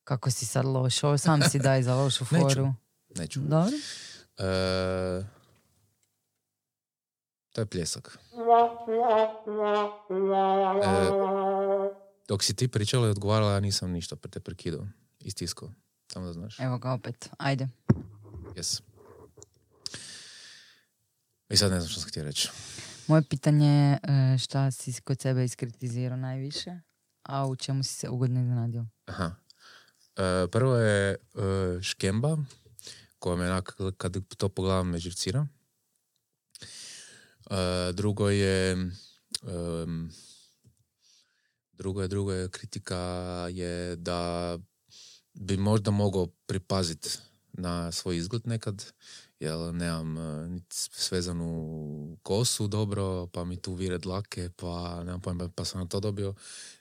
[0.05, 2.49] Kako si sad loš, ovo sam si daj za lošu Neću.
[2.49, 2.75] foru.
[3.17, 3.41] Neću.
[3.41, 3.77] Dobro.
[4.39, 5.25] E,
[7.53, 8.19] to je pljesak.
[10.83, 11.11] E,
[12.29, 14.87] dok si ti pričala i odgovarala, ja nisam ništa pre te prekidao.
[15.21, 15.73] Istiskao.
[16.13, 16.61] Samo da znaš.
[16.61, 17.69] Evo ga opet, ajde.
[18.55, 18.83] Yes.
[21.49, 22.49] I sad ne znam što sam htio reći.
[23.07, 26.81] Moje pitanje je e, šta si kod sebe iskritizirao najviše,
[27.23, 28.87] a u čemu si se ugodno iznenadio?
[29.07, 29.35] Aha.
[30.17, 31.17] E, prvo je e,
[31.83, 32.37] škemba,
[33.19, 35.47] koja me onak, kad to pogledam me živcira.
[37.51, 38.73] E, drugo je
[39.43, 40.11] em,
[41.73, 42.97] drugo je, drugo je kritika
[43.51, 44.59] je da
[45.35, 47.19] bi možda mogao pripaziti
[47.53, 48.93] na svoj izgled nekad,
[49.41, 55.49] jer nemam e, niti svezanu kosu dobro, pa mi tu vire dlake, pa nemam pojma,
[55.49, 56.35] pa sam na to dobio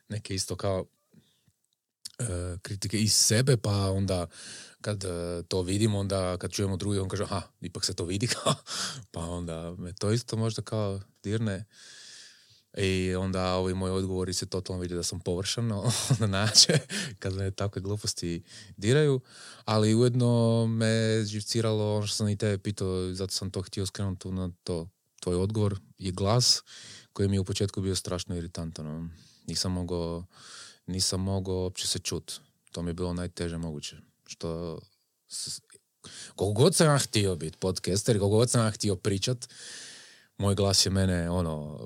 [0.10, 0.86] neke isto kao
[2.62, 4.28] kritike iz sebe, pa onda
[4.82, 8.30] kad e, to vidimo, onda kad čujemo drugi, on kaže, aha, ipak se to vidi,
[9.12, 11.66] pa onda me to isto možda kao dirne.
[12.78, 15.68] I onda ovi moji odgovori se totalno vidi da sam površan
[16.20, 16.76] na način
[17.20, 18.44] kad me takve gluposti
[18.78, 19.20] diraju,
[19.66, 24.32] ali ujedno me živciralo ono što sam i tebe pitao, zato sam to htio skrenuti
[24.32, 24.90] na to.
[25.20, 26.64] Tvoj odgovor je glas
[27.14, 28.88] koji mi je u početku bio strašno iritantan.
[28.88, 29.10] ono.
[29.48, 30.26] Nisam mogao
[30.90, 32.40] nisam mogao uopće se čut.
[32.72, 33.96] To mi je bilo najteže moguće.
[34.26, 34.80] Što
[36.36, 39.38] koliko god sam ja htio biti podcaster, koliko god sam ja htio pričat,
[40.38, 41.80] moj glas je mene, ono,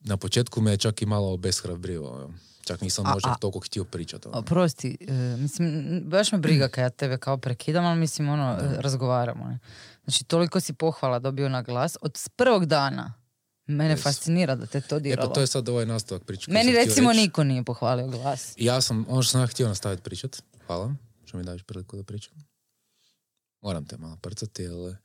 [0.00, 2.04] na početku me je čak i malo obeshrabrio.
[2.04, 2.34] ono.
[2.64, 4.26] Čak nisam A- možda a- toliko htio pričat.
[4.26, 4.38] ono.
[4.38, 8.76] Oprosti, e, mislim, baš me briga kad ja tebe kao prekidam, ali mislim, ono, e,
[8.78, 9.44] razgovaramo.
[9.44, 9.58] Ne?
[10.04, 13.14] Znači, toliko si pohvala dobio na glas od prvog dana.
[13.70, 14.02] Mene Yes.
[14.02, 15.28] fascinira da te to E diralo.
[15.28, 16.50] pa to je sad ovaj nastavak priče.
[16.50, 17.20] Meni recimo reći.
[17.20, 18.54] niko nije pohvalio glas.
[18.56, 22.02] Ja sam, ono što sam ja htio nastaviti pričat, hvala, što mi daješ priliku da
[22.02, 22.34] pričam.
[23.62, 24.96] Moram te malo prcati, jer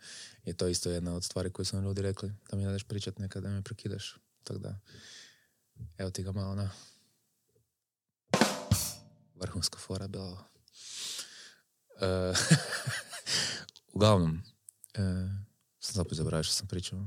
[0.46, 3.20] je to isto jedna od stvari koje su ljudi rekli, da mi ne daš pričat
[3.20, 4.16] nekad, da me prekidaš.
[4.44, 4.80] Tako da,
[5.98, 6.70] evo ti ga malo na
[9.36, 10.44] vrhunska fora bila ovo.
[12.02, 12.34] E,
[13.94, 14.42] uglavnom,
[14.94, 15.00] e,
[15.80, 17.06] sam zapravo zaboravio što sam pričao.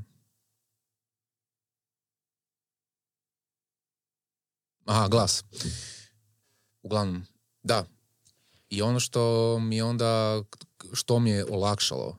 [4.89, 5.45] Aha, glas.
[6.83, 7.25] Uglavnom,
[7.63, 7.87] da.
[8.71, 10.43] I ono što mi onda,
[10.93, 12.17] što mi je olakšalo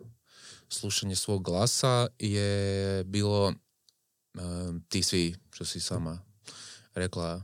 [0.69, 4.39] slušanje svog glasa je bilo e,
[4.89, 6.19] ti svi, što si sama
[6.93, 7.43] rekla,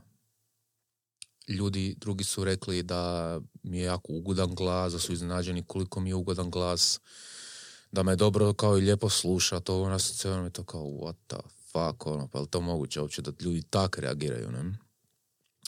[1.48, 6.10] ljudi, drugi su rekli da mi je jako ugodan glas, da su iznenađeni koliko mi
[6.10, 7.00] je ugodan glas,
[7.92, 11.38] da me dobro kao i lijepo sluša, to se ono je to kao what the
[11.72, 14.85] fuck, ono, pa je to moguće uopće da ljudi tak reagiraju, ne?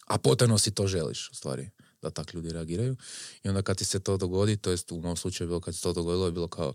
[0.08, 1.70] A potajno si to želiš, u stvari.
[2.02, 2.96] da tak ljudi reagiraju.
[3.44, 5.82] I onda kad ti se to dogodi, to jest u mom slučaju bilo kad se
[5.82, 6.74] to dogodilo, je bilo kao,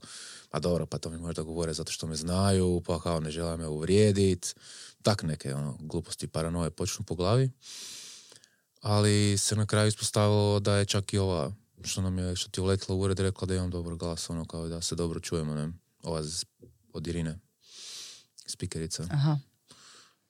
[0.51, 3.57] a dobro, pa to mi možda govore zato što me znaju, pa kao ne žele
[3.57, 4.55] me uvrijedit,
[5.03, 7.51] tak neke ono, gluposti, paranoje počnu po glavi.
[8.81, 11.53] Ali se na kraju ispostavilo da je čak i ova,
[11.85, 14.45] što nam je, što ti je uletila u ured, rekla da imam dobar glas, ono
[14.45, 15.73] kao da se dobro čujemo, ne?
[16.03, 16.23] Ova
[16.93, 17.39] od Irine,
[18.47, 19.07] spikerica.
[19.11, 19.39] Aha.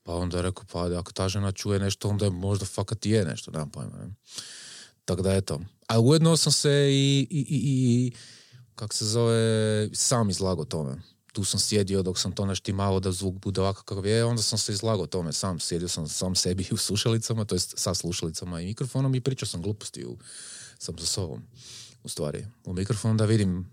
[0.02, 3.24] Pa onda je rekao, pa ako ta žena čuje nešto, onda je možda fakat je
[3.24, 3.96] nešto, nemam pojma.
[3.96, 4.14] Ne?
[5.04, 5.60] Tako da eto.
[5.86, 8.12] A ujedno sam se i, i, i, i
[8.74, 10.96] kak se zove, sam izlagao tome.
[11.32, 14.58] Tu sam sjedio dok sam to naštimao da zvuk bude ovakav kakav je, onda sam
[14.58, 15.60] se izlagao tome sam.
[15.60, 19.62] Sjedio sam sam sebi u slušalicama, to jest sa slušalicama i mikrofonom i pričao sam
[19.62, 20.18] gluposti u,
[20.78, 21.42] sam sa sobom.
[22.04, 23.70] U stvari, u mikrofonu da vidim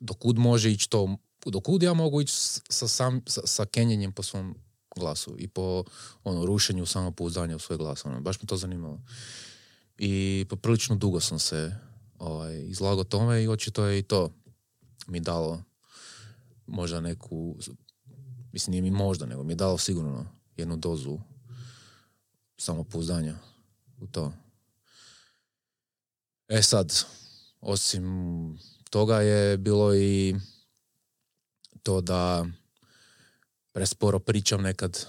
[0.00, 2.34] dokud može ići to, dokud ja mogu ići
[2.68, 4.54] sa, sam, sa, sa kenjenjem po svom
[4.96, 5.84] glasu i po
[6.24, 8.04] ono, rušenju samopouzdanja u svoj glas.
[8.04, 8.20] Ono.
[8.20, 9.00] Baš me to zanimalo.
[9.98, 11.76] I poprilično dugo sam se
[12.18, 14.30] ovaj, izlagao tome i očito je i to
[15.06, 15.62] mi dalo
[16.66, 17.56] možda neku,
[18.52, 20.26] mislim nije mi možda, nego mi je dalo sigurno
[20.56, 21.18] jednu dozu
[22.56, 23.38] samopouzdanja
[24.00, 24.32] u to.
[26.48, 27.04] E sad,
[27.60, 28.04] osim
[28.90, 30.36] toga je bilo i
[31.82, 32.46] to da
[33.72, 35.06] presporo pričam nekad,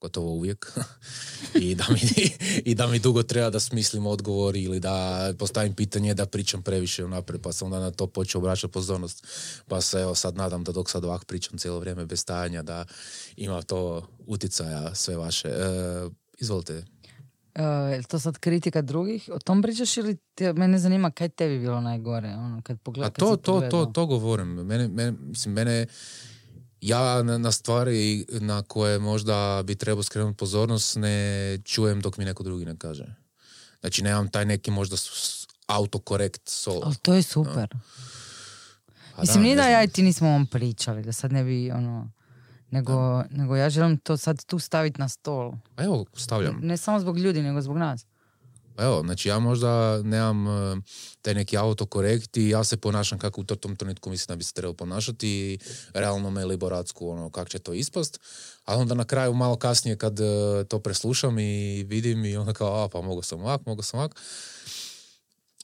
[0.00, 0.72] gotovo uvijek,
[1.60, 2.00] I, da mi,
[2.64, 7.04] i da mi dugo treba da smislim odgovor ili da postavim pitanje da pričam previše
[7.04, 9.26] unaprijed, pa sam onda na to počeo obraćati pozornost.
[9.68, 12.84] Pa se evo sad nadam da dok sad ovak pričam cijelo vrijeme bez stajanja, da
[13.36, 15.48] ima to uticaja sve vaše.
[15.48, 16.08] E,
[16.38, 16.84] izvolite.
[17.54, 19.28] E, je to sad kritika drugih?
[19.32, 22.28] O tom pričaš ili te, mene zanima kaj tebi bilo najgore?
[22.28, 23.86] Ono, kad pogled, A kad to, si to, to, pogledao?
[23.86, 24.48] to govorim.
[24.48, 25.86] Mene, mene, mislim, mene,
[26.80, 32.42] ja na, stvari na koje možda bi trebao skrenuti pozornost ne čujem dok mi neko
[32.42, 33.04] drugi ne kaže.
[33.80, 34.96] Znači, nemam taj neki možda
[35.66, 36.80] autokorekt solo.
[36.84, 37.76] Ali to je super.
[39.16, 41.70] A Mislim, nije ne da ja i ti nismo ovom pričali, da sad ne bi
[41.70, 42.10] ono...
[42.70, 45.52] Nego, nego ja želim to sad tu staviti na stol.
[45.76, 46.60] A evo, stavljam.
[46.62, 48.06] Ne samo zbog ljudi, nego zbog nas.
[48.80, 50.76] Evo, znači ja možda nemam eh,
[51.22, 54.52] taj neki autokorekt i ja se ponašam kako u tom trenutku mislim da bi se
[54.52, 55.58] trebao ponašati i
[55.94, 58.20] realno me liboratsku ono kako će to ispast,
[58.64, 62.84] ali onda na kraju malo kasnije kad eh, to preslušam i vidim i onda kao,
[62.84, 64.20] a pa mogu sam ovak, mogu sam ovak.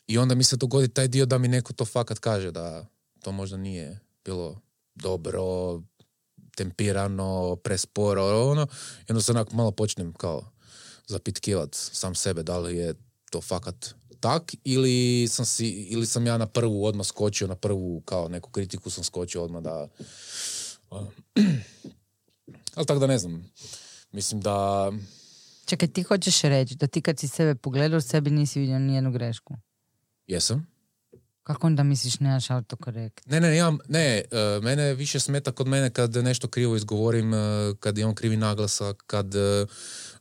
[0.07, 2.87] I onda mi se dogodi taj dio da mi neko to fakat kaže da
[3.23, 4.61] to možda nije bilo
[4.95, 5.43] dobro,
[6.57, 8.67] tempirano, presporo, ono,
[9.09, 10.51] i onda se onak malo počnem kao
[11.07, 12.95] zapitkivat sam sebe da li je
[13.37, 18.01] to fakat tak ili sam, si, ili sam ja na prvu odmah skočio, na prvu
[18.01, 19.89] kao neku kritiku sam skočio odmah da...
[22.75, 23.51] Ali tako da ne znam.
[24.13, 24.91] Mislim da...
[25.67, 29.55] Čekaj, ti hoćeš reći da ti kad si sebe pogledao, sebi nisi vidio nijednu grešku.
[30.27, 30.67] Jesam?
[31.43, 33.27] Kako onda misliš nemaš autokorekt?
[33.27, 37.75] Ne, ne, imam, ne, e, mene više smeta kod mene kad nešto krivo izgovorim, e,
[37.81, 39.67] kad imam krivi naglasak, kad e,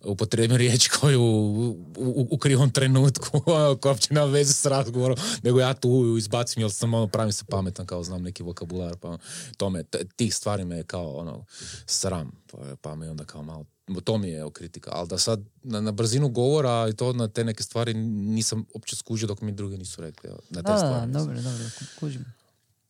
[0.06, 5.18] upotrijebim riječ koju u, u, u krivom trenutku, ono, koja uopće nema veze s razgovorom,
[5.44, 9.18] nego ja tu izbacim, jer sam ono, pravim se pametan, kao znam neki vokabular, pa
[9.58, 11.46] to me, t- tih stvari me je kao ono,
[11.86, 13.66] sram, pa, pa me onda kao malo,
[14.04, 17.28] to mi je evo, kritika, ali da sad na, na brzinu govora i to na
[17.28, 20.78] te neke stvari nisam uopće skužio dok mi drugi nisu rekli, evo, na te Da,
[20.78, 21.12] stvari.
[21.12, 22.26] da, dobro, dobro, ku- kužim.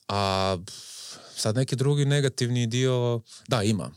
[0.07, 0.57] A
[1.35, 3.91] sad neki drugi negativni dio, da ima.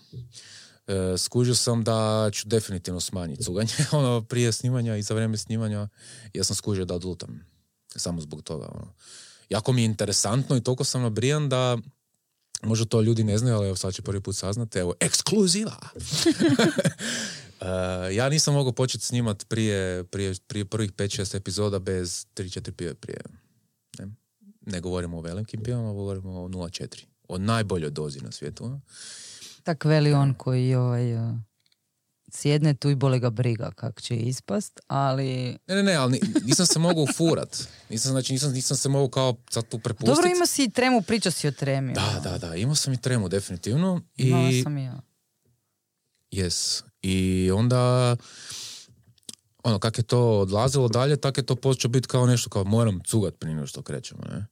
[0.88, 3.72] E, skužio sam da ću definitivno smanjiti cuganje.
[3.92, 5.88] ono, prije snimanja i za vrijeme snimanja
[6.34, 7.44] ja sam skužio da odlutam.
[7.96, 8.68] Samo zbog toga.
[8.74, 8.94] Ono.
[9.48, 11.78] Jako mi je interesantno i toliko sam nabrijan da
[12.62, 14.78] možda to ljudi ne znaju, ali evo sad će prvi put saznati.
[14.78, 15.76] Evo, ekskluziva!
[17.60, 22.94] E, ja nisam mogao početi snimat prije, prije, prije prvih 5-6 epizoda bez 3-4 pive
[22.94, 23.20] prije.
[23.98, 24.08] Ne?
[24.66, 27.04] ne govorimo o velikim pivama, govorimo o 0,4.
[27.28, 28.64] O najboljoj dozi na svijetu.
[28.64, 28.80] a?
[29.62, 31.34] Tak veli on koji ovaj, uh,
[32.30, 35.58] sjedne tu i boli ga briga kak će ispast, ali...
[35.66, 37.68] Ne, ne, ne, ali ni- nisam se mogao ufurat.
[37.90, 40.16] Nisam, znači, nisam, nisam se mogao kao sad tu prepustiti.
[40.16, 41.92] Dobro, ima si i tremu, pričao si o tremi.
[41.92, 42.20] Da, ono.
[42.20, 44.00] da, da, imao sam i tremu, definitivno.
[44.16, 45.00] I, Imala sam i ja.
[46.32, 46.82] Yes.
[47.02, 48.16] I onda,
[49.64, 53.00] ono, kak je to odlazilo dalje, tak je to počeo biti kao nešto, kao moram
[53.06, 54.46] cugat prije nego što krećemo, ne.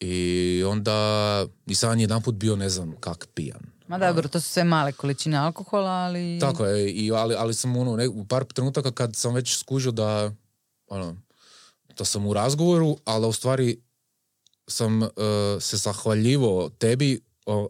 [0.00, 3.60] I onda nisam jedan put bio, ne znam, kak pijan.
[3.88, 6.38] Ma dobro, to su sve male količine alkohola, ali...
[6.40, 9.92] Tako je, i, ali, ali sam ono, ne, u par trenutaka kad sam već skužio
[9.92, 10.32] da,
[10.86, 11.16] ono,
[11.98, 13.80] da sam u razgovoru, ali u stvari
[14.66, 15.08] sam eh,
[15.60, 17.20] se zahvaljivo tebi,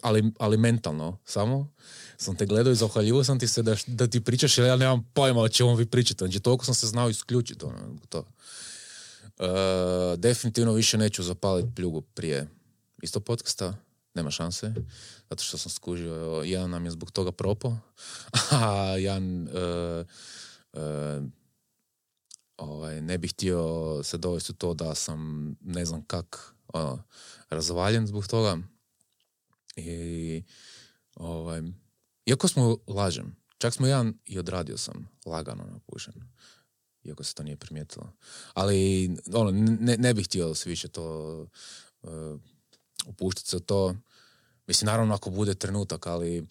[0.03, 1.69] ali, ali mentalno samo,
[2.17, 5.11] sam te gledao i zahvaljivo sam ti se da, da ti pričaš, jer ja nemam
[5.15, 6.25] pojma o čemu vi pričate.
[6.25, 7.65] Znači, toliko sam se znao isključiti.
[7.65, 8.25] Ono, to.
[9.39, 12.49] E, definitivno više neću zapaliti pljugu prije
[13.03, 13.75] isto podcasta.
[14.15, 14.75] Nema šanse.
[15.31, 17.77] Zato što sam skužio, jedan nam je zbog toga propo,
[18.51, 20.05] a jedan e,
[20.73, 21.21] e,
[22.57, 27.05] ovaj, ne bih htio se dovesti u to da sam ne znam kak ono,
[27.51, 28.59] razvaljen zbog toga.
[29.77, 30.43] I
[31.15, 31.63] ovaj,
[32.27, 36.15] iako smo lažem, čak smo jedan i odradio sam lagano napušen.
[37.09, 38.13] Iako se to nije primijetilo.
[38.55, 39.51] Ali ono,
[39.81, 41.47] ne, ne bih htio se više to
[42.03, 42.41] uh,
[43.07, 43.97] upuštati se u to.
[44.67, 46.47] Mislim, naravno ako bude trenutak, ali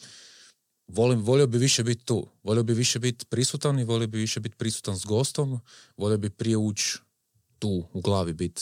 [0.88, 2.28] volim, volio bi više biti tu.
[2.44, 5.60] Volio bi više biti prisutan i volio bi više biti prisutan s gostom.
[5.98, 6.98] Volio bi prije ući
[7.60, 8.62] tu u glavi biti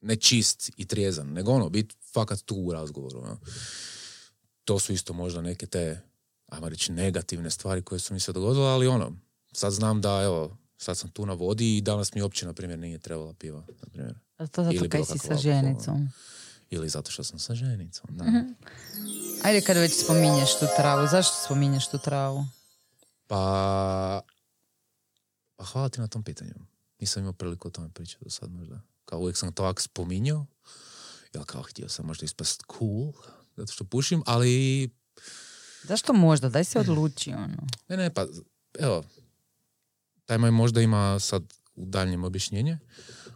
[0.00, 3.20] ne čist i trijezan, nego ono, biti fakat tu u razgovoru.
[3.20, 3.38] No.
[4.64, 6.00] To su isto možda neke te,
[6.46, 9.12] ajmo reći, negativne stvari koje su mi se dogodile, ali ono,
[9.52, 12.78] sad znam da, evo, sad sam tu na vodi i danas mi uopće, na primjer,
[12.78, 14.14] nije trebala piva, na primjer.
[14.36, 16.08] A to zato kaj si sa ženicom?
[16.70, 18.24] Ili zato što sam sa ženicom, da.
[18.24, 18.38] Mhm.
[19.42, 22.44] Ajde kad već spominješ tu travu, zašto spominješ tu travu?
[23.26, 24.20] Pa,
[25.56, 26.54] pa hvala ti na tom pitanju.
[27.00, 28.80] Nisam imao priliku o tome pričati do sad možda.
[29.04, 30.46] Kao uvijek sam to ovako spominjao,
[31.34, 33.12] jel kao htio sam možda ispast cool,
[33.56, 34.90] zato što pušim, ali...
[35.82, 36.48] Zašto možda?
[36.48, 37.66] Daj se odluči, ono.
[37.88, 38.26] Ne, ne, pa,
[38.78, 39.04] evo,
[40.30, 41.42] taj moj možda ima sad
[41.74, 42.78] u daljnjem objašnjenje,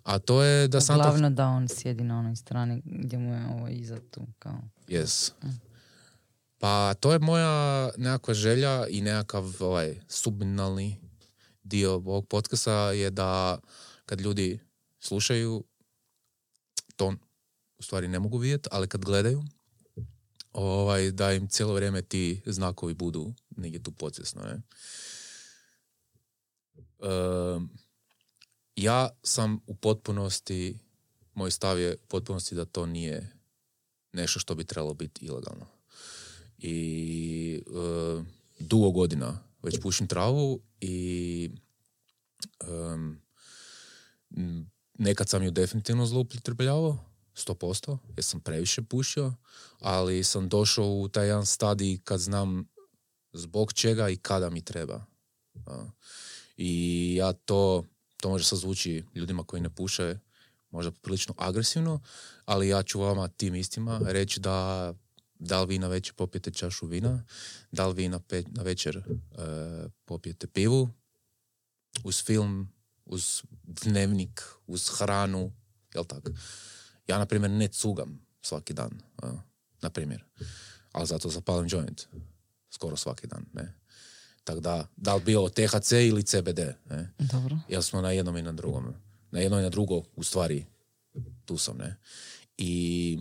[0.02, 0.96] a to je da sam...
[0.96, 4.60] Glavno da on sjedi na onoj strani gdje mu je ovo iza tu, kao...
[4.88, 5.32] Yes.
[6.58, 11.00] Pa to je moja nekakva želja i nekakav ovaj, subliminalni
[11.62, 13.58] dio ovog podcasta je da
[14.06, 14.58] kad ljudi
[15.00, 15.64] slušaju,
[16.96, 17.14] to
[17.78, 19.44] u stvari ne mogu vidjeti, ali kad gledaju,
[20.52, 24.42] ovaj, da im cijelo vrijeme ti znakovi budu negdje tu podsvjesno.
[24.42, 24.62] Ne?
[28.76, 30.78] Ja sam u potpunosti,
[31.34, 33.32] moj stav je u potpunosti da to nije
[34.12, 35.66] nešto što bi trebalo biti ilegalno.
[36.58, 38.24] I uh,
[38.58, 41.50] dugo godina već pušim travu i
[42.68, 43.20] um,
[44.98, 46.98] nekad sam ju definitivno zloupotrebljavao,
[47.34, 49.34] 100%, jer sam previše pušio,
[49.80, 52.68] ali sam došao u taj jedan stadij kad znam
[53.32, 55.04] zbog čega i kada mi treba.
[56.56, 57.84] I ja to,
[58.16, 60.18] to može sad zvuči ljudima koji ne puše
[60.70, 62.00] možda prilično agresivno,
[62.44, 64.94] ali ja ću vama tim istima reći da
[65.38, 67.24] da li vi na večer popijete čašu vina,
[67.72, 69.04] da li vi na, na večer uh,
[70.04, 70.88] popijete pivu,
[72.04, 72.72] uz film,
[73.04, 75.52] uz dnevnik, uz hranu,
[75.94, 76.30] jel tako?
[77.06, 79.40] Ja, na primjer, ne cugam svaki dan, uh,
[79.82, 80.24] na primjer.
[80.92, 82.06] Ali zato zapalim joint
[82.70, 83.74] skoro svaki dan, ne?
[84.44, 86.58] Tako da, da li bio THC ili CBD,
[86.90, 87.10] ne?
[87.18, 87.58] Dobro.
[87.68, 88.94] Jel smo na jednom i na drugom.
[89.30, 90.66] Na jednom i na drugo, u stvari,
[91.44, 91.96] tu sam, ne?
[92.56, 93.18] I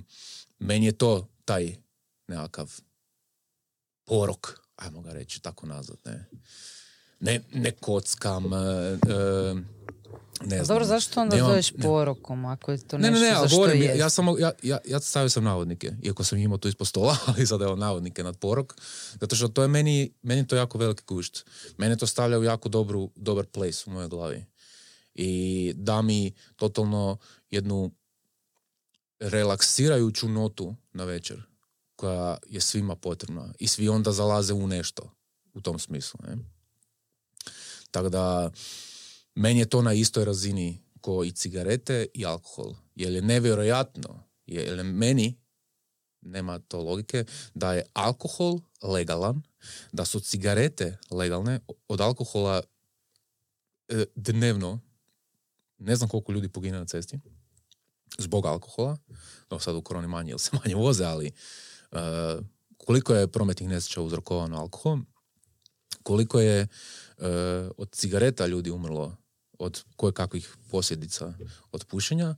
[0.59, 1.75] meni je to taj
[2.27, 2.79] nekakav
[4.05, 6.25] porok, ajmo ga reći, tako nazvat, ne?
[7.19, 9.59] Ne, ne kockam, uh,
[10.45, 10.67] ne znam.
[10.67, 13.65] Dobro, zašto onda Nemam, zoveš porokom, ako je to nešto ne, ne, ne, za što
[13.65, 13.99] jest?
[13.99, 17.47] Ja, samo, ja, ja, ja stavio sam navodnike, iako sam imao tu ispod stola, ali
[17.47, 18.75] sad evo navodnike nad porok,
[19.21, 21.45] zato što to je meni, meni to jako veliki kušt.
[21.77, 24.45] Mene to stavlja u jako dobru, dobar place u mojoj glavi.
[25.15, 27.17] I da mi totalno
[27.51, 27.91] jednu
[29.19, 31.43] relaksirajuću notu na večer
[31.95, 35.11] koja je svima potrebna i svi onda zalaze u nešto
[35.53, 36.19] u tom smislu.
[36.27, 36.37] Ne?
[37.91, 38.51] Tako da,
[39.35, 42.73] meni je to na istoj razini ko i cigarete i alkohol.
[42.95, 45.43] Jer je nevjerojatno, jer meni
[46.21, 49.41] nema to logike, da je alkohol legalan,
[49.91, 52.61] da su cigarete legalne, od alkohola
[53.87, 54.79] e, dnevno,
[55.77, 57.19] ne znam koliko ljudi pogine na cesti,
[58.17, 58.97] zbog alkohola,
[59.49, 61.31] no sad u koroni manje, jer se manje voze, ali
[61.91, 61.99] uh,
[62.77, 65.07] koliko je prometnih nesreća uzrokovano alkoholom,
[66.03, 67.25] koliko je uh,
[67.77, 69.22] od cigareta ljudi umrlo
[69.63, 71.33] od koje kakvih posljedica
[71.71, 72.35] od pušenja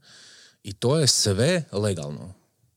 [0.62, 2.34] i to je sve legalno.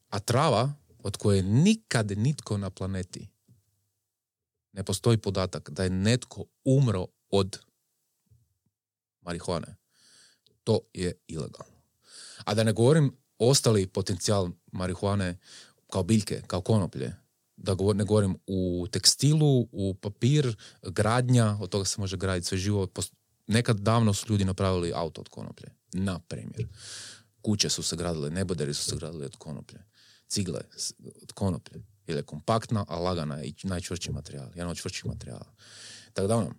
[0.10, 0.74] A trava
[1.04, 3.28] od koje nikad nitko na planeti
[4.74, 7.60] ne postoji podatak da je netko umro od
[9.22, 9.76] marihuane.
[10.64, 11.76] To je ilegalno.
[12.46, 15.38] A da ne govorim ostali potencijal marihuane
[15.92, 17.16] kao biljke, kao konoplje.
[17.58, 22.88] Da ne govorim u tekstilu, u papir, gradnja, od toga se može graditi sve živo.
[23.50, 26.68] Nekad davno su ljudi napravili auto od konoplje, na primjer.
[27.42, 29.80] Kuće su se gradile, neboderi su se gradili od konoplje.
[30.28, 30.62] Cigle
[31.22, 31.82] od konoplje.
[32.08, 34.50] Jer je kompaktna, a lagana i najčvršći materijal.
[34.56, 35.54] Jedan od čvršćih materijala.
[36.14, 36.54] Tako da ono,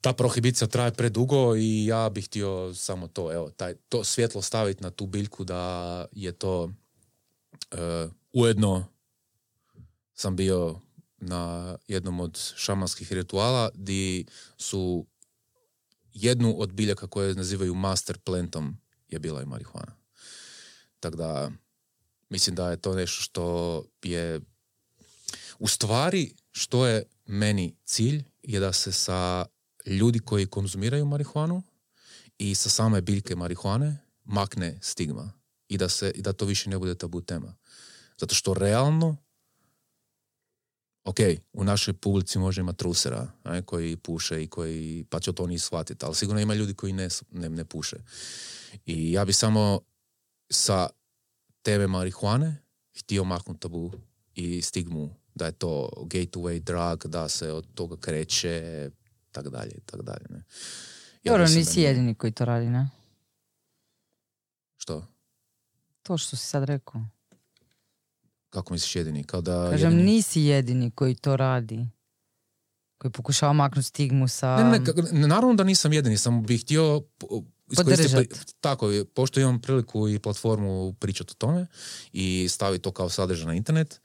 [0.00, 4.82] ta prohibicija traje predugo i ja bih htio samo to, evo, taj, to svjetlo staviti
[4.82, 6.72] na tu biljku da je to
[7.70, 8.86] e, ujedno
[10.14, 10.80] sam bio
[11.16, 14.26] na jednom od šamanskih rituala di
[14.56, 15.06] su
[16.14, 18.76] jednu od biljaka koje nazivaju master plantom
[19.08, 19.96] je bila i marihuana.
[21.00, 21.50] Tako da
[22.30, 24.40] mislim da je to nešto što je
[25.58, 29.46] u stvari što je meni cilj je da se sa
[29.86, 31.62] ljudi koji konzumiraju marihuanu
[32.38, 35.32] i sa same biljke marihuane makne stigma
[35.68, 37.56] i da, se, i da to više ne bude tabu tema.
[38.20, 39.16] Zato što realno
[41.04, 41.16] ok,
[41.52, 45.58] u našoj publici može imati trusera ne, koji puše i koji pa će to ni
[45.58, 47.96] shvatiti, ali sigurno ima ljudi koji ne, ne, ne puše.
[48.86, 49.80] I ja bi samo
[50.50, 50.88] sa
[51.62, 52.56] teme marihuane
[52.98, 53.92] htio maknuti tabu
[54.34, 58.90] i stigmu da je to gateway drug, da se od toga kreće,
[59.32, 60.26] tak dalje, tak dalje.
[60.30, 60.42] Ne.
[61.22, 62.90] Ja Dobro, nisi jedini koji to radi, ne?
[64.76, 65.06] Što?
[66.02, 67.02] To što si sad rekao.
[68.54, 69.24] Kako misliš jedini?
[69.24, 70.12] Kao da Kažem, jedini...
[70.12, 71.86] nisi jedini koji to radi.
[72.98, 74.56] Koji pokušava maknuti stigmu sa...
[74.56, 74.78] Ne,
[75.12, 77.02] ne, naravno da nisam jedini, samo bih htio
[77.70, 78.54] iskoristiti...
[78.60, 81.66] Tako, pošto imam priliku i platformu pričati o tome
[82.12, 84.00] i staviti to kao sadržaj na internet,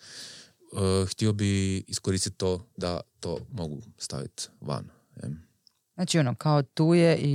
[0.72, 4.89] uh, htio bi iskoristiti to da to mogu staviti van.
[6.00, 7.32] Znači ono, kao tu je i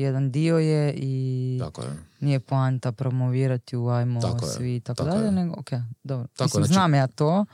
[0.00, 1.88] jedan dio je i tako je.
[2.20, 5.70] nije poanta promovirati u ajmo tako svi i tako, dalje, nego ok,
[6.02, 6.26] dobro.
[6.36, 7.44] Tako Mislim, znači, znam ja to.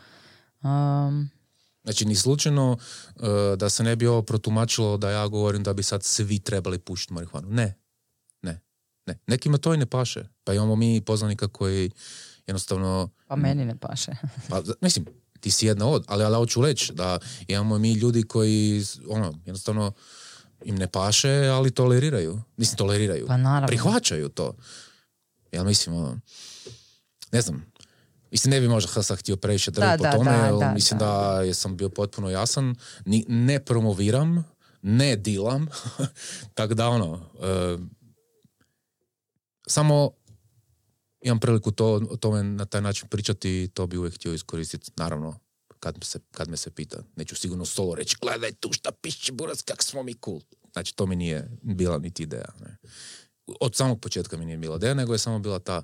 [0.62, 1.30] Um,
[1.82, 3.22] znači, ni slučajno uh,
[3.56, 7.12] da se ne bi ovo protumačilo da ja govorim da bi sad svi trebali pušiti
[7.12, 7.48] marihuanu.
[7.50, 7.74] Ne,
[8.42, 8.60] ne,
[9.06, 9.18] ne.
[9.26, 10.28] Nekima to i ne paše.
[10.44, 11.90] Pa imamo mi poznanika koji
[12.46, 13.10] jednostavno...
[13.26, 14.12] Pa meni ne paše.
[14.50, 15.06] pa, mislim,
[15.40, 19.92] ti si jedna od, ali, ali hoću reći da imamo mi ljudi koji ono, jednostavno
[20.64, 22.42] im ne paše, ali toleriraju.
[22.56, 23.26] Mislim, toleriraju.
[23.26, 23.66] Pa naravno.
[23.66, 24.56] Prihvaćaju to.
[25.52, 26.18] Ja mislim, ono,
[27.32, 27.70] ne znam,
[28.30, 31.54] Mislim, ne bi možda sad htio previše drviti po tome, da, mislim da.
[31.54, 32.74] sam bio potpuno jasan.
[33.04, 34.44] Ni, ne promoviram,
[34.82, 35.66] ne dilam,
[36.54, 37.78] tako da ono, e,
[39.66, 40.10] samo
[41.20, 44.90] imam priliku to, o tome na taj način pričati i to bi uvijek htio iskoristiti,
[44.96, 45.38] naravno,
[45.80, 47.02] kad me se, kad me se pita.
[47.16, 50.40] Neću sigurno solo reći, gledaj tu šta piši burac, kak smo mi cool.
[50.72, 52.48] Znači, to mi nije bila niti ideja.
[52.60, 52.76] Ne.
[53.60, 55.82] Od samog početka mi nije bila ideja, nego je samo bila ta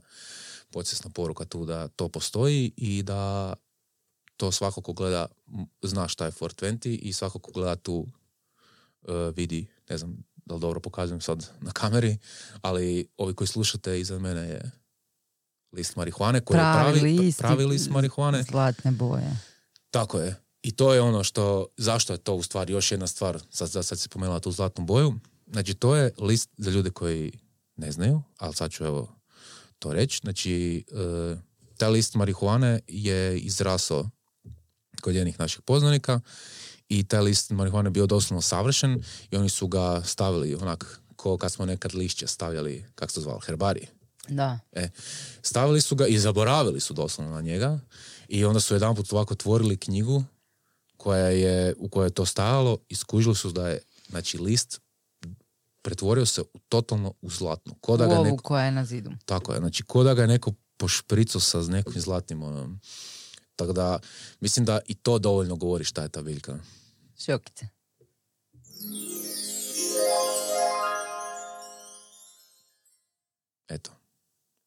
[0.71, 3.55] podsjesna poruka tu da to postoji i da
[4.37, 5.27] to svako ko gleda
[5.83, 8.07] zna šta je 420 i svako ko gleda tu
[9.03, 10.17] uh, vidi, ne znam
[10.47, 12.19] da li dobro pokazujem sad na kameri,
[12.61, 14.71] ali ovi koji slušate iza mene je
[15.73, 18.43] list marihuane koji pravi, je pravi list, pravi list marihuane.
[18.43, 19.37] Zlatne boje.
[19.97, 20.35] Tako je.
[20.63, 23.99] I to je ono što, zašto je to u stvari još jedna stvar, sad, sad
[23.99, 25.15] si pomenula tu zlatnu boju,
[25.53, 27.33] znači to je list za ljude koji
[27.77, 29.17] ne znaju, ali sad ću evo
[29.79, 31.37] to reći, znači e,
[31.77, 34.11] taj list marihuane je izrasao
[35.01, 36.21] kod jednih naših poznanika
[36.89, 41.53] i taj list marihuane bio doslovno savršen i oni su ga stavili onak ko kad
[41.53, 43.87] smo nekad lišće stavljali, kako se to zvalo, herbari.
[44.29, 44.59] Da.
[44.73, 44.89] E,
[45.43, 47.81] stavili su ga i zaboravili su doslovno na njega
[48.29, 50.25] i onda su jedanput ovako otvorili knjigu
[50.97, 54.81] koja je, u kojoj je to stajalo i skužili su da je znači, list
[55.83, 57.75] pretvorio se u totalno u zlatno.
[57.81, 59.11] Ko da ga neko, koja je na zidu.
[59.25, 62.81] Tako je, znači ko da ga je neko pošpricao sa nekim zlatnim onom.
[63.57, 63.99] Tako da,
[64.41, 66.59] mislim da i to dovoljno govori šta je ta biljka.
[67.19, 67.69] Šokice.
[73.69, 73.91] Eto.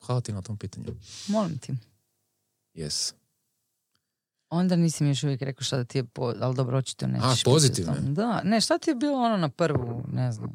[0.06, 0.86] Hvala ti na tom pitanju.
[1.28, 1.74] Molim ti.
[2.76, 3.14] Yes.
[4.50, 6.34] Onda nisi mi još uvijek rekao šta da ti je, po...
[6.42, 7.42] ali dobro, očito nećeš.
[7.42, 7.96] A, pozitivno.
[8.00, 10.52] Da, ne, šta ti je bilo ono na prvu, ne znam.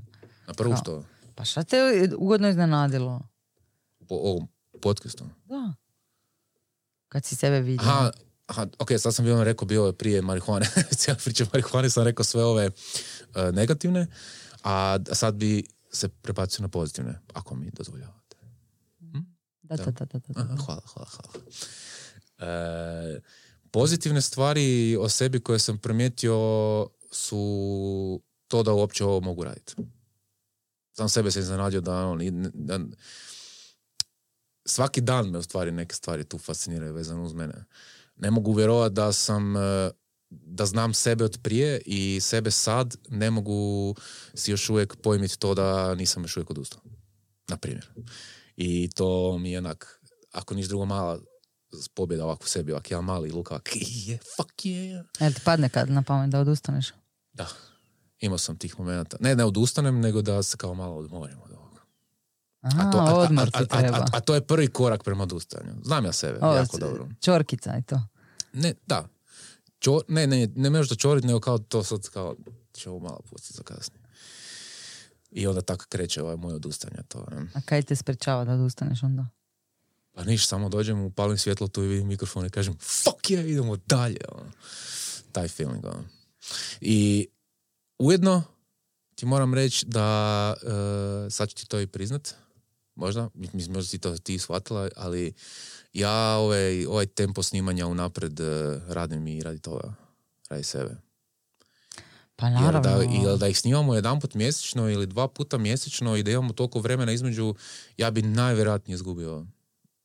[0.46, 1.04] Na prvu što?
[1.34, 3.20] Pa šta te ugodno iznenadilo?
[4.08, 4.48] Po ovom
[4.82, 5.24] podcastu?
[5.44, 5.72] Da.
[7.08, 7.88] Kad si sebe vidio.
[7.88, 8.10] Aha,
[8.46, 10.66] aha ok, sad sam bio rekao, bio je prije marihuane,
[10.98, 14.06] cijela priča marihuane, sam rekao sve ove uh, negativne,
[14.62, 18.36] a sad bi se prebacio na pozitivne, ako mi dozvoljavate.
[19.00, 19.18] Hm?
[19.62, 21.44] Da, da, da, da, da, Aha, hvala, hvala, hvala.
[22.38, 23.20] E,
[23.74, 26.36] pozitivne stvari o sebi koje sam primijetio
[27.10, 29.74] su to da uopće ovo mogu raditi.
[30.92, 32.20] Sam sebe se iznenadio da, on,
[32.54, 32.80] da
[34.64, 37.64] svaki dan me u stvari neke stvari tu fasciniraju vezano uz mene.
[38.16, 39.90] Ne mogu vjerovati da sam e,
[40.30, 43.94] da znam sebe od prije i sebe sad ne mogu
[44.34, 46.80] si još uvijek pojmiti to da nisam još uvijek odustao.
[47.48, 47.90] Na primjer.
[48.56, 50.00] I to mi je onak,
[50.32, 51.20] ako niš drugo mala
[51.94, 53.68] pobjeda ovako u sebi, ovak jedan mali luka, ovak,
[54.06, 55.04] je, fuck yeah.
[55.20, 56.92] Jel ti padne kad na pamet da odustaneš?
[57.32, 57.46] Da,
[58.20, 59.16] imao sam tih momenata.
[59.20, 61.80] Ne, ne odustanem, nego da se kao malo odmorim od ovoga.
[62.60, 63.96] Aha, to, a, odmor a, ti a, treba.
[63.96, 65.72] a, a to je prvi korak prema odustajanju.
[65.84, 67.08] Znam ja sebe, O, jako c- dobro.
[67.20, 68.02] Čorkica je to.
[68.52, 69.08] Ne, da.
[69.78, 72.36] Čo, ne, ne, ne možeš da čorit, nego kao to sad kao,
[72.72, 74.00] ćemo malo pustiti za kasnije.
[75.30, 77.02] I onda tako kreće ovaj moj odustajanje.
[77.08, 77.46] To, ne.
[77.54, 79.26] A kaj te sprečava da odustaneš onda?
[80.14, 83.76] Pa niš, samo dođem, upalim svjetlo tu i vidim mikrofon i kažem fuck yeah, idemo
[83.76, 84.20] dalje.
[84.32, 84.50] Ono.
[85.32, 85.84] Taj feeling.
[85.84, 86.04] Ono.
[86.80, 87.26] I
[87.98, 88.42] ujedno
[89.14, 92.34] ti moram reći da e, sad ću ti to i priznat,
[92.94, 95.32] možda, mislim, možda si to ti shvatila, ali
[95.92, 99.94] ja ovaj, ovaj tempo snimanja unapred e, radim i radi toga,
[100.48, 100.96] radi sebe.
[102.36, 102.90] Pa Jer naravno.
[102.90, 106.52] da, ili da ih snimamo jedan put mjesečno ili dva puta mjesečno i da imamo
[106.52, 107.54] toliko vremena između,
[107.96, 109.46] ja bi najvjerojatnije izgubio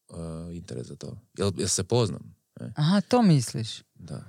[0.10, 1.18] uh, interes za to.
[1.38, 2.36] Jel, jel se poznam?
[2.60, 2.74] Ne?
[2.76, 3.82] Aha, to misliš.
[3.96, 4.24] Da.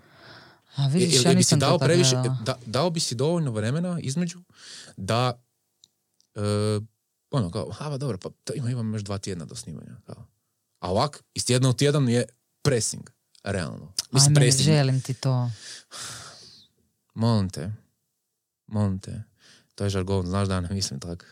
[0.74, 3.14] A vidiš, Jel- ja jel bi si nisam dao to previše, da, dao bi si
[3.14, 4.40] dovoljno vremena između
[4.96, 5.42] da
[6.34, 6.42] uh,
[7.30, 9.96] ono kao, ha, ba, dobro, pa to ima, imam još dva tjedna do snimanja.
[10.06, 10.26] Kao.
[10.78, 12.24] A ovak, iz tjedna u tjedan je
[12.62, 13.10] pressing.
[13.44, 13.92] Realno.
[14.12, 14.64] Mislim, Ajme, pressing.
[14.64, 15.50] želim ti to.
[17.14, 17.72] Molim te,
[18.66, 19.22] molim te,
[19.74, 21.24] to je žargon, znaš da ne mislim tako.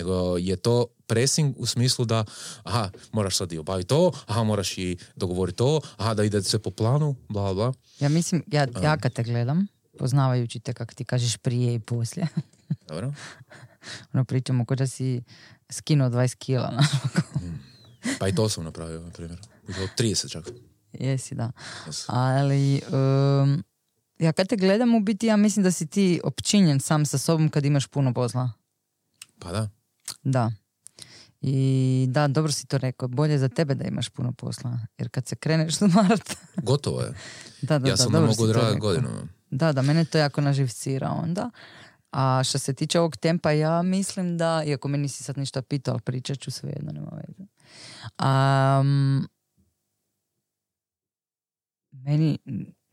[0.00, 2.24] Nego je to pressing u smislu da,
[2.62, 6.58] aha, moraš sad i obaviti to, aha, moraš i dogovoriti to, aha, da ide sve
[6.58, 7.72] po planu, bla, bla.
[7.98, 9.66] Ja mislim, ja, ja kad te gledam,
[9.98, 12.28] poznavajući te kako ti kažeš prije i poslije,
[12.88, 13.12] Dobro?
[14.12, 15.22] ono pričamo ko da si
[15.70, 16.72] skinuo 20 kila.
[16.72, 16.86] znaš.
[18.18, 19.38] Pa i to sam napravio, na primjer.
[19.66, 20.50] Bilo 30 čak.
[20.92, 21.50] Jesi, da.
[21.86, 22.04] Yes.
[22.06, 23.64] Ali, um,
[24.18, 27.48] ja kad te gledam, u biti ja mislim da si ti općinjen sam sa sobom
[27.48, 28.50] kad imaš puno posla.
[29.38, 29.68] Pa da.
[30.22, 30.52] Da.
[31.40, 33.08] I da, dobro si to rekao.
[33.08, 34.78] Bolje za tebe da imaš puno posla.
[34.98, 36.36] Jer kad se kreneš odmarat...
[36.62, 37.12] Gotovo je.
[37.62, 38.46] da, da, ja da, sam dobro mogu
[38.80, 39.28] godinama.
[39.50, 41.50] Da, da, mene to jako naživcira onda.
[42.10, 45.92] A što se tiče ovog tempa, ja mislim da, iako me nisi sad ništa pitao,
[45.92, 47.48] ali pričat ću svejedno, nema veze.
[48.22, 49.28] Um,
[51.92, 52.38] meni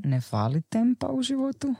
[0.03, 1.75] ne fali tempa u životu.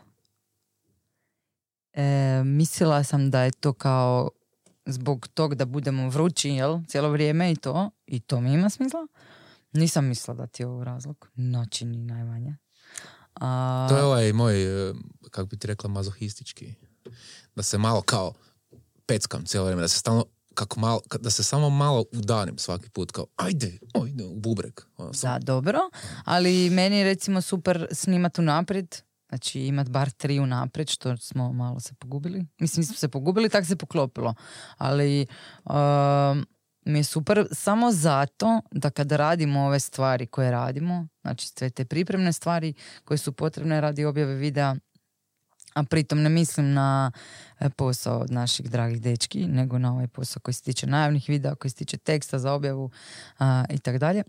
[1.93, 4.29] E, mislila sam da je to kao
[4.88, 9.07] zbog tog da budemo vrući, jel, cijelo vrijeme i to, i to mi ima smisla.
[9.73, 12.57] Nisam mislila da ti je ovo razlog, znači ni najmanje.
[13.35, 14.55] A, To je ovaj moj,
[14.89, 14.93] eh,
[15.31, 16.73] kako bi ti rekla, mazohistički.
[17.55, 18.33] Da se malo kao
[19.05, 23.11] peckam cijelo vrijeme, da se stalno kako malo, da se samo malo udarim svaki put,
[23.11, 24.88] kao ajde, ajde, u bubrek.
[24.97, 25.79] Ono, samo- Da, dobro,
[26.23, 28.95] ali meni je recimo super snimat unaprijed,
[29.30, 32.45] znači imat bar tri unaprijed, što smo malo se pogubili.
[32.59, 34.34] Mislim, nismo se pogubili, tak se poklopilo.
[34.78, 35.28] Ali
[35.65, 36.45] um,
[36.86, 41.86] mi je super samo zato da kada radimo ove stvari koje radimo, znači sve te
[41.86, 42.73] pripremne stvari
[43.03, 44.75] koje su potrebne radi objave videa,
[45.73, 47.11] a pritom ne mislim na
[47.59, 51.55] e, posao od naših dragih dečki, nego na ovaj posao koji se tiče najavnih videa,
[51.55, 52.91] koji se tiče teksta za objavu
[53.69, 54.23] i tako dalje,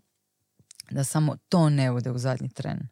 [0.91, 2.89] da samo to ne bude u zadnji tren.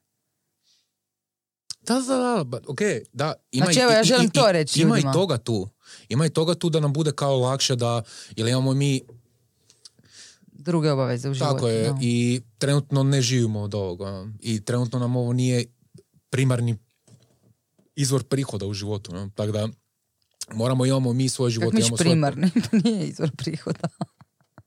[1.86, 2.80] Da, da, da, ba- ok,
[3.12, 3.34] da.
[3.52, 5.10] Ima Znači, i- evo, ja želim i- to reći Ima ljudima.
[5.10, 5.68] i toga tu.
[6.08, 8.02] Ima i toga tu da nam bude kao lakše da,
[8.36, 9.00] jer imamo mi,
[10.52, 11.54] Druge obaveze u životu.
[11.54, 11.98] tako je, da.
[12.00, 14.26] i trenutno ne živimo od ovoga.
[14.40, 15.64] I trenutno nam ovo nije
[16.30, 16.76] primarni
[17.96, 19.14] izvor prihoda u životu.
[19.14, 19.30] No?
[19.34, 19.68] Tako da
[20.50, 21.66] moramo, imamo mi svoj život.
[21.66, 22.50] Kako miš primarni,
[22.84, 23.88] nije izvor prihoda.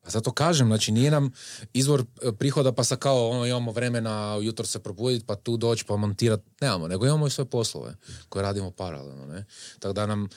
[0.10, 1.32] Zato kažem, znači nije nam
[1.74, 5.86] izvor e, prihoda pa sa kao ono, imamo vremena jutro se probuditi pa tu doći
[5.86, 7.96] pa montirati, nemamo, nego imamo i sve poslove
[8.30, 9.26] koje radimo paralelno.
[9.26, 9.46] Ne?
[9.80, 10.30] Tako da nam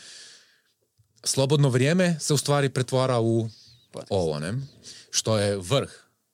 [1.24, 3.48] slobodno vrijeme se u stvari pretvara u
[4.10, 4.52] ovo, ne?
[5.10, 5.90] Što je vrh.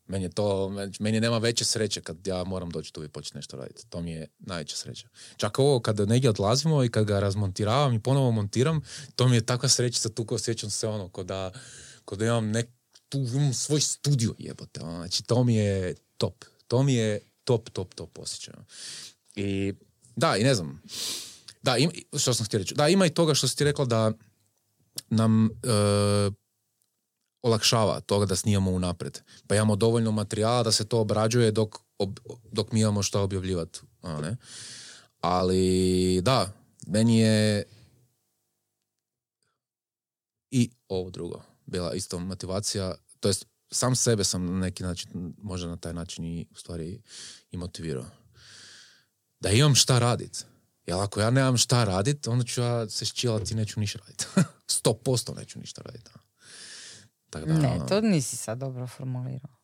[0.07, 3.57] Meni je to, meni nema veće sreće kad ja moram doći tu i početi nešto
[3.57, 3.86] raditi.
[3.89, 5.09] To mi je najveća sreća.
[5.36, 8.80] Čak ovo kada negdje odlazimo i kad ga razmontiravam i ponovo montiram,
[9.16, 11.51] to mi je takva srećica tu ko osjećam se ono, ko da,
[12.05, 12.68] ko da imam nek,
[13.09, 14.81] tu imam svoj studio jebote.
[14.81, 14.97] ono.
[14.97, 16.45] Znači to mi je top.
[16.67, 18.55] To mi je top, top, top osjećaj.
[19.37, 19.75] I
[20.17, 20.83] da, i ne znam.
[21.63, 22.75] Da, im, što sam htio reći.
[22.75, 24.13] Da, ima i toga što si ti rekla da
[25.11, 25.51] nam e,
[27.43, 29.19] olakšava toga da snimamo unaprijed.
[29.47, 32.21] Pa imamo dovoljno materijala da se to obrađuje dok, ob-
[32.53, 33.81] dok mi imamo što objavljivati.
[34.03, 34.37] a ne?
[35.21, 36.53] Ali da,
[36.87, 37.65] meni je
[40.51, 45.69] i ovo drugo bila isto motivacija, to jest sam sebe sam na neki način, možda
[45.69, 47.03] na taj način i u stvari
[47.51, 48.07] i motivirao.
[49.41, 50.45] Da imam šta radit.
[50.87, 54.27] Jer ako ja nemam šta radit, onda ću ja se ščilati i neću ništa raditi.
[54.77, 56.11] Sto posto neću ništa raditi.
[57.31, 59.57] Tako da, Ne, ono, to nisi sad dobro formulirao.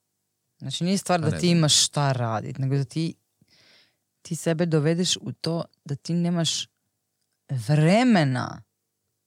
[0.59, 3.15] Znači nije stvar A da ne ti imaš šta raditi, nego da ti,
[4.23, 6.67] ti sebe dovedeš u to da ti nemaš
[7.49, 8.63] vremena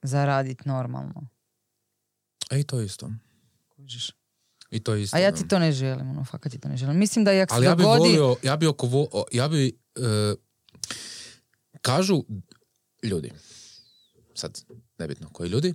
[0.01, 1.27] za radit normalno.
[2.51, 3.11] E i to isto.
[3.75, 4.11] Kužiš?
[4.71, 5.17] I to isto.
[5.17, 6.97] A ja ti to ne želim, ono, fakat ti to ne želim.
[6.97, 7.99] Mislim da i ako se Ali ja bi dogodi...
[7.99, 10.35] volio, ja bi oko, vo- ja bi, e,
[11.81, 12.23] kažu
[13.03, 13.31] ljudi,
[14.35, 14.61] sad
[14.97, 15.73] nebitno koji ljudi,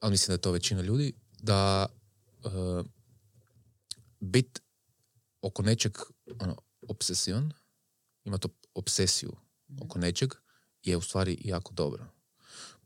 [0.00, 1.86] ali mislim da je to većina ljudi, da
[2.44, 2.48] e,
[4.20, 4.62] bit
[5.42, 5.98] oko nečeg
[6.40, 6.56] ono,
[6.88, 7.52] obsesion,
[8.24, 9.32] ima to obsesiju
[9.82, 10.34] oko nečeg,
[10.82, 12.06] je u stvari jako dobro.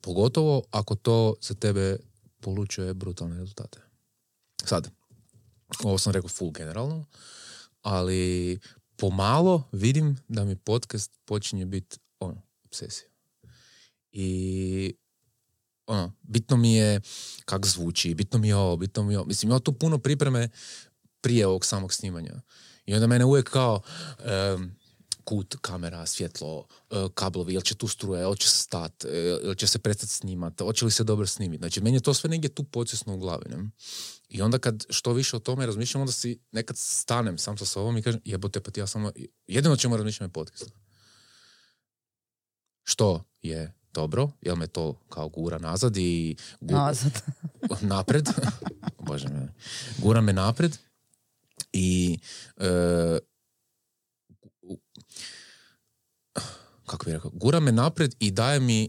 [0.01, 1.97] Pogotovo ako to za tebe
[2.41, 3.81] polučuje brutalne rezultate.
[4.65, 4.91] Sad,
[5.83, 7.05] ovo sam rekao full generalno,
[7.83, 8.59] ali
[8.97, 13.09] pomalo vidim da mi podcast počinje biti ono, obsesija.
[14.13, 14.95] I
[15.87, 17.01] ono, bitno mi je
[17.45, 19.27] kak zvuči, bitno mi je ovo, bitno mi je ovo.
[19.27, 20.49] Mislim, ima tu puno pripreme
[21.21, 22.41] prije ovog samog snimanja.
[22.87, 23.81] I onda mene uvijek kao
[25.29, 29.09] kut, kamera, svjetlo, e, kablovi, jel će tu struje, jel će se stat, e,
[29.45, 31.61] jel će se prestati snimat, hoće li se dobro snimiti.
[31.61, 33.45] Znači, meni je to sve negdje tu podsvjesno u glavi.
[33.49, 33.71] Ne?
[34.29, 37.97] I onda kad što više o tome razmišljam, onda si nekad stanem sam sa sobom
[37.97, 39.13] i kažem, jebote, pa ti ja samo,
[39.47, 40.71] jedino čemu razmišljam je podcast.
[42.85, 47.23] Što je dobro, jel me to kao gura nazad i gu- Nazad.
[47.81, 48.29] napred.
[49.07, 49.55] Bože me.
[49.99, 50.79] Gura me napred
[51.73, 52.19] i
[52.57, 52.69] e,
[53.17, 53.38] u-
[56.87, 58.89] kako bi rekao, gura me napred i daje mi e,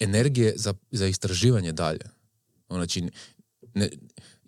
[0.00, 2.04] energije za, za istraživanje dalje.
[2.68, 3.10] Znači,
[3.74, 3.90] ne,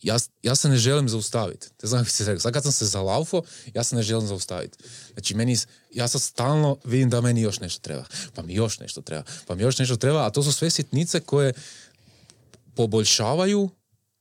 [0.02, 1.68] ja, ja se ne želim zaustaviti.
[1.82, 2.40] Ne znam se rekao.
[2.40, 3.42] Sad kad sam se zalaufo,
[3.74, 4.78] ja se ne želim zaustaviti.
[5.12, 5.56] Znači, meni,
[5.90, 8.04] ja sad stalno vidim da meni još nešto treba.
[8.34, 9.24] Pa mi još nešto treba.
[9.46, 10.26] Pa mi još nešto treba.
[10.26, 11.52] A to su sve sitnice koje
[12.74, 13.70] poboljšavaju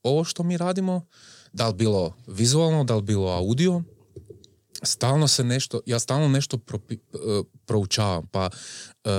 [0.03, 1.05] ovo što mi radimo.
[1.53, 3.83] Da li bilo vizualno, da li bilo audio.
[4.83, 8.49] Stalno se nešto, ja stalno nešto propi- e, proučavam, pa
[9.03, 9.09] e,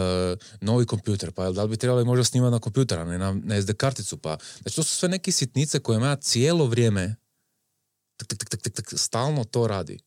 [0.60, 3.62] novi kompjuter, pa da li bi trebali možda snimati na kompjuter, a ne na, na
[3.62, 7.16] SD karticu, pa znači to su sve neke sitnice koje ja cijelo vrijeme
[8.16, 9.98] tak, tak, tak, tak, tak, stalno to radi.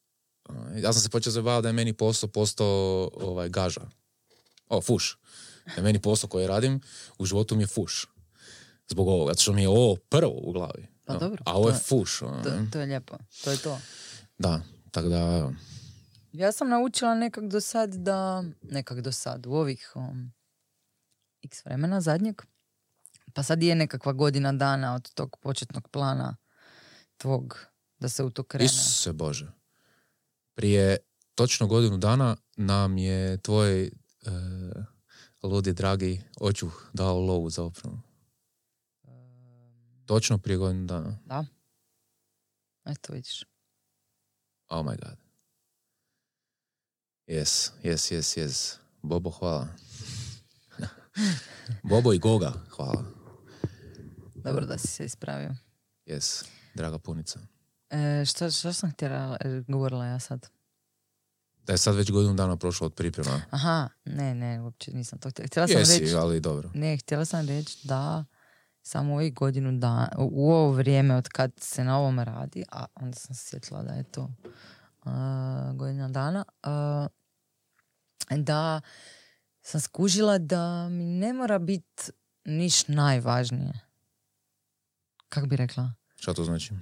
[0.46, 2.68] A, Ja sam se počeo zabavati da je meni posao postao
[3.14, 3.82] ovaj, gaža.
[4.68, 5.18] O, fuš.
[5.66, 6.82] Da je meni posao koji radim
[7.18, 8.08] u životu mi je fuš.
[8.88, 10.88] Zbog ovoga, zato što mi je ovo prvo u glavi.
[11.06, 12.20] Pa dobro, A ovo je je- fuš.
[12.20, 12.42] To,
[12.72, 13.18] to je lijepo.
[13.44, 13.80] To je to.
[14.38, 14.62] Da,
[14.98, 15.52] tako da.
[16.32, 20.34] Ja sam naučila nekak do sad da, nekak do sad, u ovih um,
[21.44, 22.42] x vremena zadnjeg,
[23.34, 26.38] pa sad je nekakva godina dana od tog početnog plana
[27.18, 27.68] tvog
[28.00, 28.66] da se u to krene.
[28.66, 29.52] Isuse Bože.
[30.54, 30.98] Prije
[31.36, 33.92] točno godinu dana nam je tvoj e,
[35.44, 38.02] ludi dragi očuh dao lovu za opremu.
[40.06, 41.18] Točno prije godinu dana.
[41.26, 41.46] Da.
[42.86, 43.44] Eto vidiš.
[44.70, 45.18] Oh my god.
[47.28, 48.78] Yes, yes, yes, yes.
[49.02, 49.68] Bobo, hvala.
[51.90, 53.04] Bobo i Goga, hvala.
[54.36, 55.56] Dobro da si se ispravio.
[56.06, 56.46] Yes,
[56.76, 57.40] draga punica.
[57.90, 60.50] E, šta, šta sam htjela, e, govorila ja sad?
[61.64, 63.42] Da je sad već godinu dana prošlo od priprema.
[63.50, 65.48] Aha, ne, ne, uopće nisam to htjela.
[65.48, 66.70] Htjela sam Jesi, reći, ali dobro.
[66.74, 68.26] ne, htjela sam reći da
[68.88, 73.16] samo ovih godinu dana, u ovo vrijeme od kad se na ovom radi, a onda
[73.16, 74.30] sam se sjetila da je to
[75.04, 77.08] a, godina dana, a,
[78.30, 78.82] da
[79.62, 82.12] sam skužila da mi ne mora biti
[82.46, 83.80] niš najvažnije.
[85.30, 85.94] Kako bi rekla?
[86.16, 86.74] Šta to znači?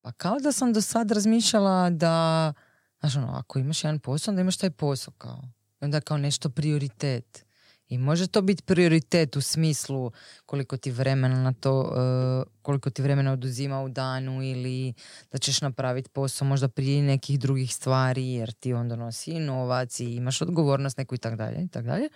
[0.00, 2.52] Pa kao da sam do sad razmišljala da,
[3.00, 5.42] znaš ono, ako imaš jedan posao, onda imaš taj posao kao.
[5.80, 7.44] Onda kao nešto prioritet.
[7.88, 10.12] I može to biti prioritet u smislu
[10.46, 14.94] koliko ti vremena na to, eh, koliko ti vremena oduzima u danu ili
[15.32, 20.14] da ćeš napraviti posao možda prije nekih drugih stvari jer ti onda nosi novac i
[20.14, 22.08] imaš odgovornost neku i tak dalje i tak dalje.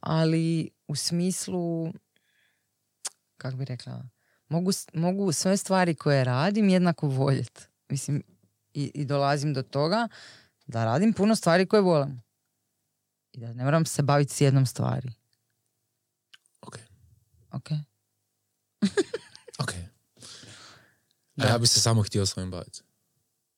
[0.00, 1.92] Ali u smislu,
[3.36, 4.02] kako bi rekla,
[4.48, 7.62] mogu, mogu sve stvari koje radim jednako voljeti.
[7.88, 8.22] Mislim,
[8.74, 10.08] i, i dolazim do toga
[10.66, 12.22] da radim puno stvari koje volim.
[13.32, 15.12] I da ne moram se baviti s jednom stvari.
[16.60, 16.78] Ok.
[17.50, 17.68] Ok?
[19.58, 19.70] Ok.
[21.36, 21.46] Da.
[21.46, 22.82] A ja bi se samo htio svojim baviti.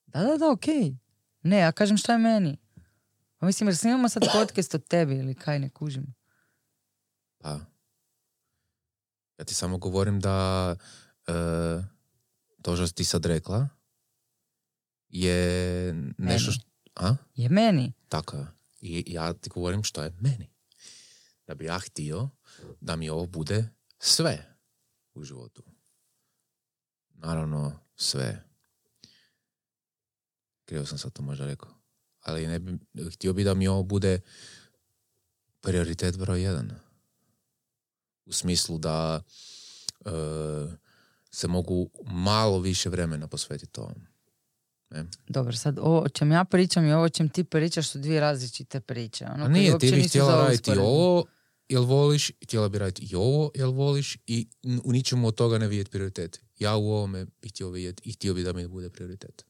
[0.06, 0.64] Da, da, da, ok.
[1.42, 2.58] Ne, ja kažem šta je meni.
[3.38, 6.14] Pa mislim, jer snimamo sad podcast od tebi ili kaj ne kužim.
[7.38, 7.60] Pa.
[9.38, 10.76] Ja ti samo govorim da
[11.26, 11.32] e,
[12.62, 13.68] to što ti sad rekla
[15.08, 16.64] je nešto što...
[16.94, 17.16] A?
[17.34, 17.92] Je meni.
[18.08, 18.46] Tako je.
[18.82, 20.50] I ja ti govorim što je meni.
[21.46, 22.28] Da bi ja htio
[22.80, 23.68] da mi ovo bude
[23.98, 24.56] sve
[25.14, 25.62] u životu.
[27.14, 28.44] naravno sve.
[30.64, 31.70] Krivo sam sad to možda rekao.
[32.20, 32.78] Ali ne bi,
[33.14, 34.20] htio bi da mi ovo bude
[35.60, 36.70] prioritet broj jedan.
[38.24, 39.22] U smislu da
[40.04, 40.10] e,
[41.30, 44.11] se mogu malo više vremena posvetiti ovom.
[44.94, 45.04] Ne?
[45.28, 48.20] Dobro, sad ovo o čem ja pričam i ovo o čem ti pričaš su dvije
[48.20, 49.26] različite priče.
[49.34, 51.24] Ono A nije, ti bi htjela raditi i ovo,
[51.68, 54.48] jel voliš, htjela bi raditi i ovo, jel voliš i
[54.84, 56.40] u ničemu od toga ne vidjeti prioritet.
[56.58, 59.44] Ja u ovome bih htio vidjeti i htio bi da mi bude prioritet.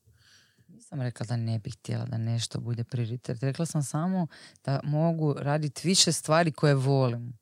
[0.69, 3.43] Nisam rekla da ne bih htjela da nešto bude prioritet.
[3.43, 4.27] Rekla sam samo
[4.65, 7.42] da mogu raditi više stvari koje volim.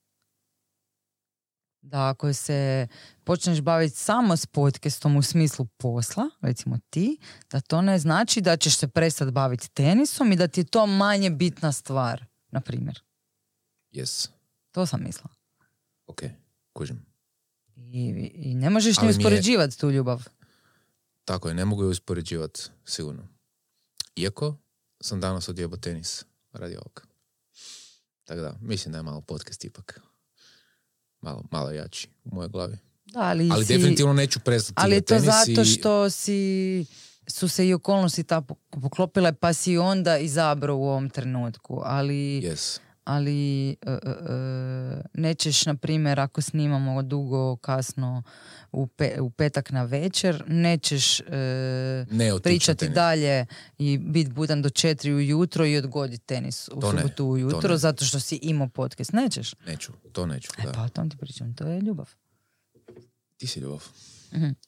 [1.83, 2.89] Da ako se
[3.25, 7.19] počneš baviti samo s podcastom u smislu posla, recimo ti,
[7.51, 10.87] da to ne znači da ćeš se prestati baviti tenisom i da ti je to
[10.87, 13.03] manje bitna stvar, na primjer.
[13.93, 14.29] Yes,
[14.71, 15.35] To sam mislila.
[16.07, 16.23] ok,
[16.73, 17.07] kužim.
[17.77, 20.29] I, i ne možeš ni Ali uspoređivati tu ljubav.
[21.25, 23.29] Tako je, ne mogu je uspoređivati, sigurno.
[24.17, 24.57] Iako
[25.01, 27.07] sam danas odjebao tenis radi ovog.
[28.25, 30.01] Tako da, mislim da je malo podcast ipak.
[31.23, 32.77] Malo, malo jači u mojoj glavi.
[33.05, 36.85] Da, ali, Ali si- definitivno neću prestati Ali je to zato i- što si
[37.27, 38.41] su se i okolnosti ta
[38.73, 41.81] poklopile pa si onda izabrao u ovom trenutku.
[41.85, 42.79] Ali, Yes.
[43.11, 44.13] Ali e, e, e,
[45.15, 48.23] nećeš, na primjer, ako snimamo dugo, kasno
[48.73, 51.25] u, pe- u petak na večer, nećeš e,
[52.11, 52.95] Ne pričati tenis.
[52.95, 53.47] dalje
[53.79, 57.71] i biti budan do četiri ujutro i odgoditi tenis u To ne, subotu to ujutro
[57.71, 57.79] ne.
[57.79, 59.13] zato što si imao podcast.
[59.13, 59.55] Nećeš?
[59.67, 60.49] Neću, to neću.
[60.59, 60.73] E Da.
[60.73, 62.09] pa o tom ti pričam, to je ljubav.
[63.37, 63.85] Ti si ljubav.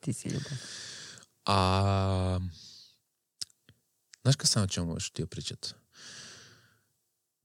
[0.00, 0.52] Ti si ljubav.
[1.46, 2.40] A...
[4.22, 5.74] Znaš kad sam o čemu još htio pričat?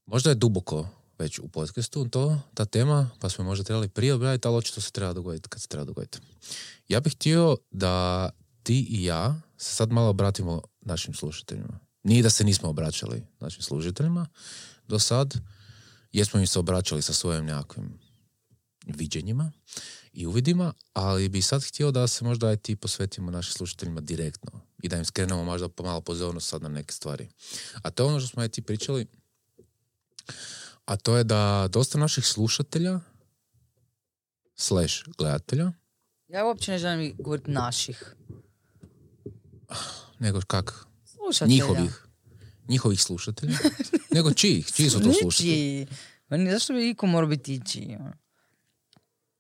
[0.06, 0.88] Možda je duboko
[1.20, 4.92] već u podcastu to, ta tema, pa smo možda trebali prije obraditi, ali očito se
[4.92, 6.20] treba dogoditi kad se treba dogoditi.
[6.88, 8.30] Ja bih htio da
[8.64, 11.80] ti i ja se sad malo obratimo našim slušateljima.
[12.04, 14.28] Nije da se nismo obraćali našim slušateljima
[14.88, 15.34] do sad,
[16.12, 18.00] jesmo im se obraćali sa svojim nekakvim
[18.86, 19.52] viđenjima
[20.14, 24.62] i uvidima, ali bi sad htio da se možda aj ti posvetimo našim slušateljima direktno
[24.84, 27.30] i da im skrenemo možda pomalo pozornost sad na neke stvari.
[27.84, 29.08] A to je ono što smo aj ti pričali,
[30.86, 33.00] a to je da dosta naših slušatelja
[34.56, 35.72] slash gledatelja,
[36.28, 38.16] Ja uopće ne želim govoriti naših.
[40.20, 41.54] nego kak, Slušatelja.
[41.54, 42.06] njihovih,
[42.68, 43.58] njihovih slušatelja,
[44.16, 45.52] nego čijih, čiji su to slušatelji.
[45.52, 45.88] Ničiji.
[46.30, 47.96] Ma ni zašto bi iko morao biti ičiji?
[48.00, 48.14] ono?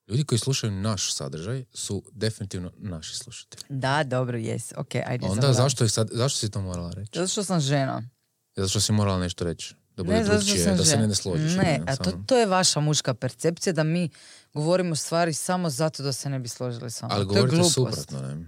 [0.07, 3.63] Ljudi koji slušaju naš sadržaj su definitivno naši slušatelji.
[3.69, 4.73] Da, dobro, jes.
[4.77, 5.25] Ok, ajde.
[5.25, 7.11] Onda zašto, je sad, zašto si to morala reći?
[7.15, 8.09] Zato što sam žena.
[8.55, 9.75] Zato što si morala nešto reći.
[9.97, 11.55] Da bude Ne, drugčije, da se ne, ne složiš.
[11.55, 14.09] Ne, ili a to, sa to je vaša muška percepcija da mi
[14.53, 17.15] govorimo stvari samo zato da se ne bi složili s vama.
[17.15, 18.45] Ali to je govorite suprotno, ne?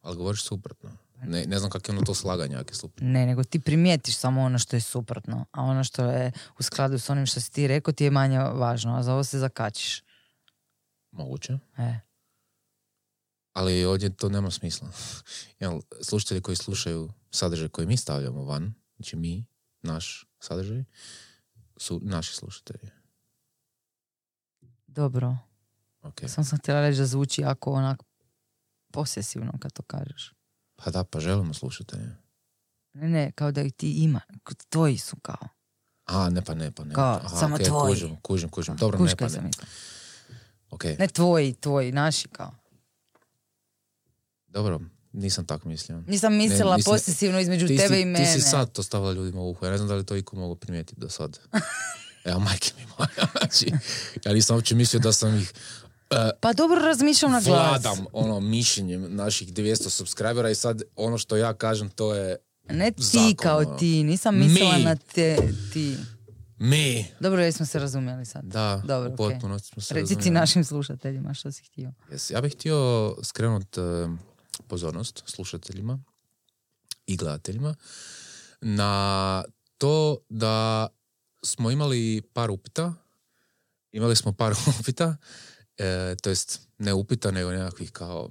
[0.00, 0.90] Ali govoriš suprotno.
[1.24, 3.08] Ne, ne znam kako je ono to slaganje, ako je suprotno.
[3.08, 6.98] Ne, nego ti primijetiš samo ono što je suprotno, a ono što je u skladu
[6.98, 10.02] s onim što si ti rekao ti je manje važno, a za ovo se zakačiš.
[11.10, 11.58] Moguće.
[11.78, 12.00] E.
[13.52, 14.88] Ali ovdje to nema smisla.
[15.60, 19.44] Jel, slušatelji koji slušaju sadržaj koji mi stavljamo van, znači mi,
[19.82, 20.84] naš sadržaj,
[21.76, 22.90] su naši slušatelji.
[24.86, 25.36] Dobro.
[26.02, 26.20] Ok.
[26.28, 28.02] Sam sam htjela reći da zvuči jako onak
[28.92, 30.32] posesivno kad to kažeš.
[30.76, 32.16] Pa da, pa želimo slušatelje.
[32.92, 34.20] Ne, ne, kao da ih ti ima.
[34.68, 35.48] Tvoji su kao.
[36.04, 36.94] A, ne pa ne pa ne.
[36.94, 37.92] Kao, Aha, samo ok, tvoji.
[37.94, 38.76] Kužim, kužim, kužim.
[38.76, 39.30] Dobro, ne pa ne.
[39.30, 39.66] sam mislila.
[40.70, 42.54] Ok, Ne tvoji, tvoji, naši kao.
[44.46, 44.80] dobro,
[45.12, 46.00] nisam tako mislio.
[46.00, 48.24] Nisam mislila mislim- posesivno između ti tebe si, i mene.
[48.24, 49.66] Ti si sad to stavila ljudima u uho.
[49.66, 51.38] Ja ne znam da li to iko mogu primijetiti do sad.
[52.24, 53.28] Evo, majke mi moja.
[53.38, 53.72] Znači,
[54.24, 55.52] ja nisam uopće mislio da sam ih
[56.40, 57.68] Pa dobro razmišljam na glas.
[57.68, 62.36] vladam ono mišljenjem naših 200 subscribera i sad ono što ja kažem to je
[62.68, 63.76] Ne ti Zakon, kao ono.
[63.76, 64.84] ti, nisam mislila Mi.
[64.84, 65.36] na te,
[65.72, 65.96] ti.
[66.58, 67.06] mi.
[67.20, 68.44] Dobro, jesmo se razumjeli sad.
[68.44, 71.92] Da, Dobro, u potpunosti smo se Reci ti našim slušateljima što si htio.
[72.10, 72.32] Yes.
[72.32, 72.76] Ja bih htio
[73.22, 73.80] skrenuti
[74.68, 75.98] pozornost slušateljima
[77.06, 77.74] i gledateljima
[78.60, 79.44] na
[79.78, 80.88] to da
[81.44, 82.94] smo imali par upita.
[83.92, 85.16] Imali smo par upita,
[85.76, 88.30] e, to jest ne upita, nego nekakvih kao...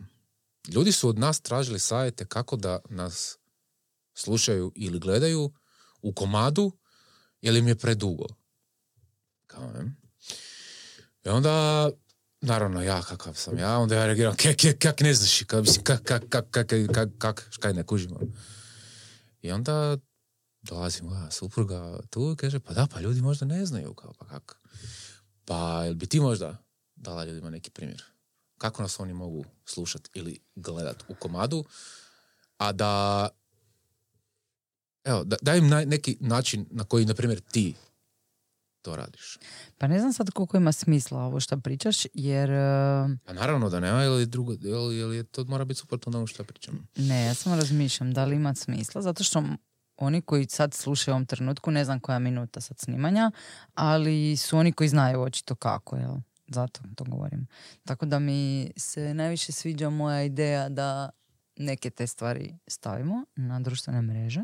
[0.67, 3.37] Ljudi su od nas tražili savjete kako da nas
[4.13, 5.53] slušaju ili gledaju
[6.01, 6.71] u komadu,
[7.41, 8.25] jer im je predugo.
[9.47, 9.95] Kao, ne?
[11.25, 11.89] I onda
[12.41, 16.03] Naravno, ja kakav sam ja, onda ja reagiram, kak, kak, kak ne znaš, kak, kak,
[16.03, 18.19] kak, kak, kak, kak, kak, škaj ne kužimo.
[19.41, 19.97] I onda
[20.61, 24.25] dolazi moja supruga tu i kaže, pa da, pa ljudi možda ne znaju, kao, pa
[24.25, 24.57] kak.
[25.45, 26.57] Pa, jel bi ti možda
[26.95, 28.03] dala ljudima neki primjer?
[28.61, 31.65] kako nas oni mogu slušati ili gledat u komadu,
[32.57, 33.29] a da
[35.03, 37.75] evo, da, daj im na- neki način na koji, na primjer, ti
[38.81, 39.37] to radiš.
[39.77, 42.51] Pa ne znam sad koliko ima smisla ovo što pričaš, jer...
[42.51, 42.59] e,
[43.25, 46.43] A naravno da nema, ili, drugo, ili, ili to mora biti suprotno od onog što
[46.43, 46.87] pričam.
[46.95, 49.43] Ne, ja samo razmišljam da li ima smisla, zato što
[49.97, 53.31] oni koji sad slušaju u ovom trenutku, ne znam koja minuta sad snimanja,
[53.73, 56.15] ali su oni koji znaju očito kako, jel?
[56.47, 57.47] Zato to govorim.
[57.85, 61.09] Tako da mi se najviše sviđa moja ideja da
[61.57, 64.41] neke te stvari stavimo na društvene mreže.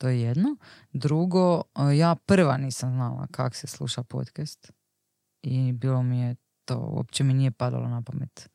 [0.00, 0.56] To je jedno.
[0.92, 4.72] Drugo, e, ja prva nisam znala kako se sluša podcast
[5.42, 8.50] i bilo mi je to, uopće mi nije padalo na pamet.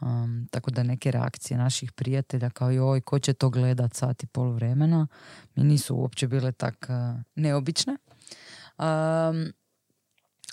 [0.00, 4.26] Um, tako da neke reakcije naših prijatelja kao joj, ko će to gledat sat i
[4.26, 5.06] pol vremena,
[5.54, 7.92] mi nisu uopće bile tak uh, neobične.
[8.78, 9.52] Um,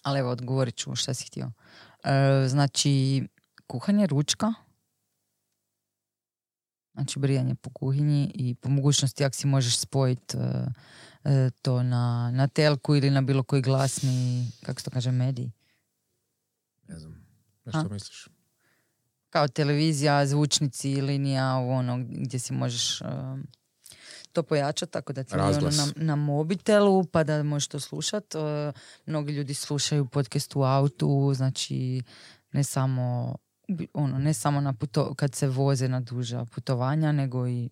[0.03, 1.45] ali evo, odgovorit ću šta si htio.
[1.45, 2.11] Uh,
[2.47, 3.27] znači,
[3.67, 4.53] kuhanje ručka,
[6.95, 10.37] znači brijanje po kuhinji i po mogućnosti ako si možeš spojiti
[11.61, 15.49] to na, na telku ili na bilo koji glasni, kako se to kaže, medij.
[16.87, 17.25] Ne znam.
[17.65, 17.93] Na što A?
[17.93, 18.27] misliš?
[19.35, 23.47] kao televizija, zvučnici, linija, ono gdje si možeš um,
[24.31, 28.35] to pojačati, tako da ti ono na, na mobitelu, pa da možeš to slušat.
[28.35, 28.41] Uh,
[29.05, 32.01] mnogi ljudi slušaju podcast u autu, znači
[32.51, 33.35] ne samo
[33.93, 37.69] ono, ne samo na puto, kad se voze na duža putovanja, nego i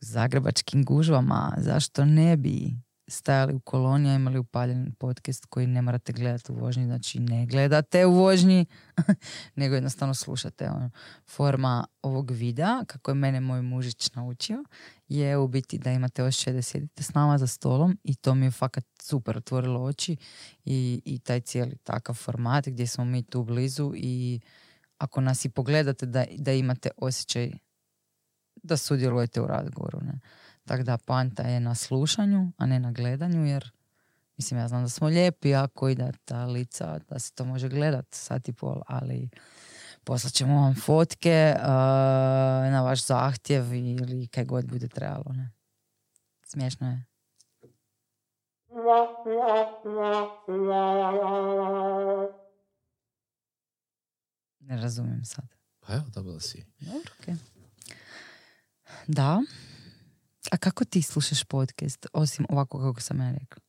[0.00, 1.54] u zagrebačkim gužvama.
[1.58, 2.76] Zašto ne bi
[3.08, 7.46] stajali u koloniji, a imali upaljen podcast koji ne morate gledati u vožnji, znači ne
[7.46, 8.66] gledate u vožnji,
[9.56, 10.70] nego jednostavno slušate.
[10.70, 10.90] Ono.
[11.26, 14.64] Forma ovog videa, kako je mene moj mužić naučio,
[15.08, 18.46] je u biti da imate osjećaj da sjedite s nama za stolom i to mi
[18.46, 20.16] je fakat super otvorilo oči
[20.64, 24.40] i, i taj cijeli takav format gdje smo mi tu blizu i
[25.04, 27.52] ako nas i pogledate da, da imate osjećaj
[28.62, 29.98] da sudjelujete u razgovoru.
[30.02, 30.20] Ne?
[30.64, 33.70] Tako da poanta je na slušanju, a ne na gledanju, jer
[34.36, 38.06] mislim ja znam da smo lijepi ako ide ta lica, da se to može gledat
[38.10, 39.28] sat i pol, ali
[40.04, 41.64] poslat ćemo vam fotke uh,
[42.72, 45.32] na vaš zahtjev ili kaj god bude trebalo.
[45.32, 45.50] Ne?
[46.42, 47.04] Smiješno je.
[54.66, 55.44] Ne razumijem sad.
[55.80, 56.64] Pa evo, dobila si.
[56.80, 57.34] Dobro, okej.
[59.06, 59.42] Da.
[60.50, 63.62] A kako ti slušaš podcast, osim ovako kako sam ja rekla?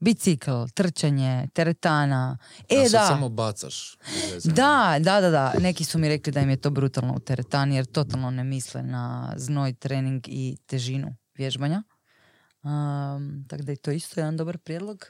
[0.00, 2.38] Bicikl, trčanje, teretana.
[2.68, 3.06] E, A sad da.
[3.06, 3.96] samo bacaš.
[4.44, 5.52] Da, da, da, da.
[5.60, 8.82] Neki su mi rekli da im je to brutalno u teretani jer totalno ne misle
[8.82, 11.82] na znoj, trening i težinu vježbanja.
[12.62, 15.04] Um, tako da je to isto jedan dobar prijedlog.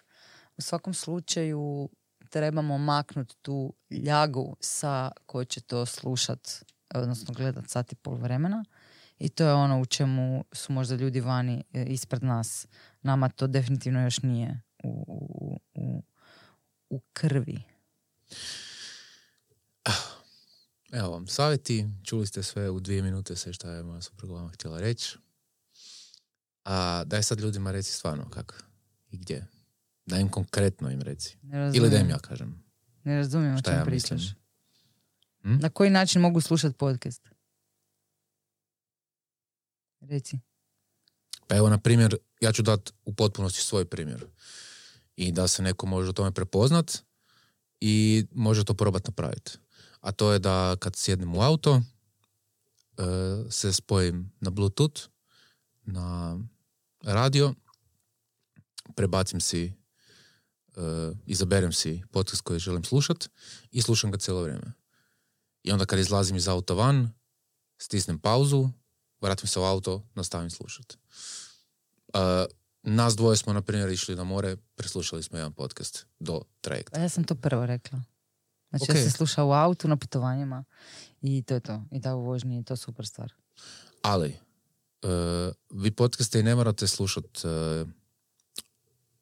[0.57, 1.89] U svakom slučaju
[2.35, 6.65] trebamo maknuti tu ljagu sa ko će to slušat,
[6.95, 8.65] odnosno gledat sat i pol vremena.
[9.19, 12.67] I to je ono u čemu su možda ljudi vani e, ispred nas.
[13.03, 15.05] Nama to definitivno još nije u,
[15.35, 16.03] u, u,
[16.91, 17.63] u krvi.
[20.99, 24.51] Evo vam savjeti, čuli ste sve u dvije minute sve što je moja supruga vama
[24.51, 25.19] htjela reći.
[26.65, 28.55] A daj sad ljudima reci stvarno kako
[29.11, 29.54] i gdje.
[30.07, 31.37] Daj im konkretno im reci.
[31.75, 32.65] Ili da im ja kažem.
[33.05, 34.23] Ne razumijem o čem ja pričaš.
[35.43, 35.57] Hm?
[35.61, 37.29] Na koji način mogu slušati podcast?
[40.01, 40.39] Reci.
[41.47, 44.27] Pa evo, na primjer, ja ću dati u potpunosti svoj primjer.
[45.17, 46.99] I da se neko može u tome prepoznat
[47.81, 49.59] i može to probati napraviti.
[50.01, 51.83] A to je da kad sjednem u auto,
[52.99, 53.03] e,
[53.51, 55.03] se spojim na Bluetooth,
[55.83, 56.39] na
[57.03, 57.55] radio,
[58.97, 59.73] prebacim si,
[60.77, 63.29] e, izaberem si podcast koji želim slušat
[63.71, 64.73] i slušam ga cijelo vrijeme.
[65.63, 67.13] I onda kad izlazim iz auta van,
[67.79, 68.69] stisnem pauzu,
[69.21, 70.97] vratim se u auto, nastavim slušati.
[72.15, 72.21] Uh,
[72.83, 76.97] nas dvoje smo, na primjer, išli na more, preslušali smo jedan podcast do trajekta.
[76.97, 78.03] Pa ja sam to prvo rekla.
[78.71, 78.97] Znači Ok.
[78.97, 80.65] ja se sluša u autu na putovanjima
[81.21, 81.83] i to je to.
[81.91, 83.33] I da u vožnji je to super stvar.
[84.03, 84.37] Ali,
[85.03, 85.11] uh,
[85.71, 87.89] vi podcaste i ne morate slušat, uh,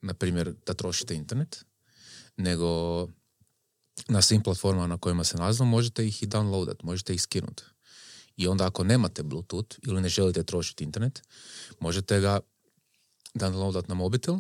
[0.03, 1.65] na primjer, da trošite internet,
[2.37, 3.09] nego
[4.09, 7.63] na svim platformama na kojima se nalazimo možete ih i downloadat, možete ih skinuti.
[8.37, 11.23] I onda ako nemate Bluetooth ili ne želite trošiti internet,
[11.81, 12.41] možete ga
[13.35, 14.39] downloadat na mobitel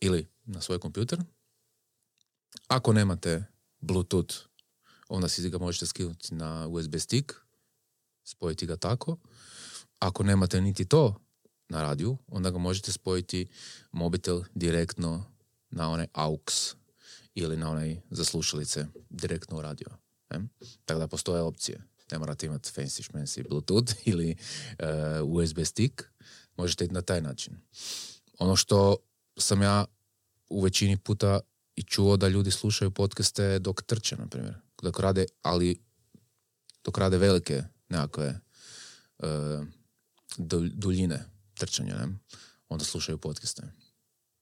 [0.00, 1.20] ili na svoj kompjuter.
[2.68, 3.44] Ako nemate
[3.80, 4.34] Bluetooth,
[5.08, 7.32] onda si ga možete skinuti na USB stick,
[8.24, 9.16] spojiti ga tako.
[9.98, 11.23] Ako nemate niti to
[11.74, 13.46] na radiju, onda ga možete spojiti
[13.92, 15.24] mobitel direktno
[15.70, 16.74] na onaj AUX
[17.34, 19.86] ili na onaj za slušalice direktno u radio.
[20.30, 20.40] Ne?
[20.84, 21.80] Tako da postoje opcije.
[22.12, 24.36] Ne morate imati fancy šmensi Bluetooth ili
[24.78, 26.02] uh, USB stick.
[26.56, 27.56] Možete na taj način.
[28.38, 28.96] Ono što
[29.38, 29.84] sam ja
[30.48, 31.40] u većini puta
[31.76, 34.54] i čuo da ljudi slušaju podcaste dok trče, na primjer.
[34.82, 35.80] Dok rade, ali
[36.84, 38.40] dok rade velike nekakve
[39.18, 39.66] uh,
[40.74, 42.18] duljine trčanja, ne?
[42.68, 43.62] onda slušaju podcaste.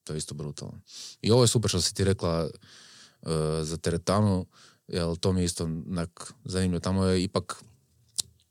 [0.05, 0.81] To je isto brutalno.
[1.23, 3.31] I ovo je super što si ti rekla uh,
[3.63, 4.47] za teretanu,
[4.89, 6.81] jer to mi je isto nek, zanimljivo.
[6.81, 7.65] Tamo je ipak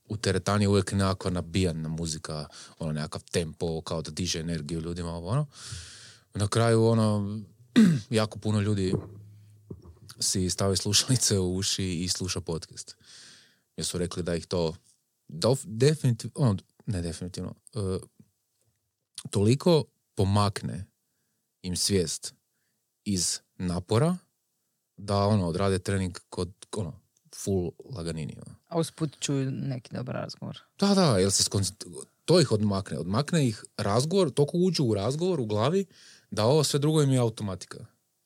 [0.05, 2.47] u teretani uvijek nekakva nabijana muzika,
[2.79, 5.45] ono nekakav tempo, kao da diže energiju ljudima, ono.
[6.33, 7.39] Na kraju, ono,
[8.09, 8.93] jako puno ljudi
[10.19, 12.95] si stavi slušalice u uši i sluša podcast.
[13.77, 14.75] Jer su rekli da ih to
[15.63, 18.01] definitivno, ono, ne definitivno, uh,
[19.29, 19.83] toliko
[20.15, 20.85] pomakne
[21.63, 22.33] im svijest
[23.05, 24.17] iz napora
[24.97, 26.99] da ono odrade trening kod ono
[27.43, 28.37] full laganini.
[28.45, 28.55] Ono.
[28.67, 30.59] A usput čuju neki dobar razgovor.
[30.79, 31.43] Da, da, jer se
[32.25, 32.99] to ih odmakne.
[32.99, 35.85] Odmakne ih razgovor, toliko uđu u razgovor u glavi
[36.31, 37.85] da ovo sve drugo im je automatika.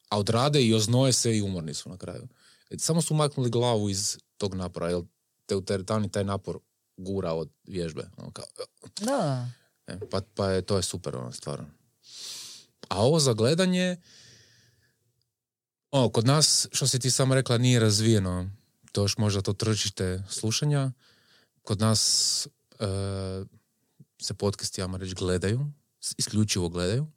[0.09, 2.27] A odrade i oznoje se i umorni su na kraju.
[2.69, 5.01] E, samo su maknuli glavu iz tog napora, jer
[5.45, 6.59] te u teretani taj napor
[6.97, 8.09] gura od vježbe.
[8.17, 8.45] Ono kao,
[9.01, 9.49] da.
[9.87, 11.67] E, pa, pa je, to je super, ono, stvarno.
[12.89, 13.97] A ovo za gledanje,
[15.91, 18.49] ono, kod nas, što si ti samo rekla, nije razvijeno.
[18.91, 20.91] To još možda to tržište slušanja.
[21.61, 22.47] Kod nas
[22.79, 22.85] e,
[24.21, 25.71] se podcasti, ja reći, gledaju,
[26.17, 27.07] isključivo gledaju.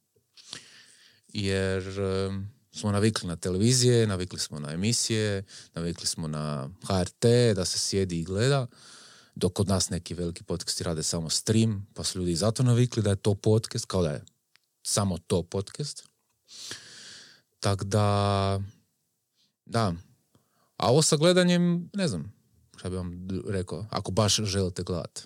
[1.29, 2.31] Jer e,
[2.73, 8.21] smo navikli na televizije, navikli smo na emisije, navikli smo na HRT, da se sjedi
[8.21, 8.67] i gleda
[9.39, 13.11] dok kod nas neki veliki podcasti rade samo stream, pa su ljudi zato navikli da
[13.11, 14.25] je to podcast, kao da je
[14.83, 16.09] samo to podcast.
[17.61, 18.61] Tako da,
[19.67, 19.95] da.
[20.77, 22.33] A ovo sa gledanjem, ne znam,
[22.77, 25.23] šta bi vam rekao, ako baš želite gledati,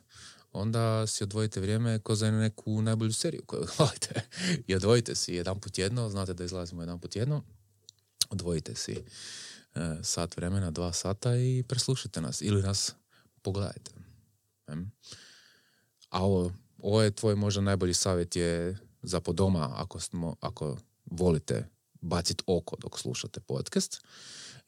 [0.53, 4.29] onda si odvojite vrijeme ko za neku najbolju seriju koju gledate.
[4.67, 7.43] I odvojite si jedan put jedno, znate da izlazimo jedan put jedno,
[8.31, 12.95] odvojite si e, sat vremena, dva sata i preslušajte nas ili nas
[13.43, 14.02] pogledajte.
[16.11, 20.77] A ovo, ovo je tvoj možda najbolji savjet je za po doma ako, smo, ako
[21.05, 21.69] volite
[22.01, 24.01] baciti oko dok slušate podcast.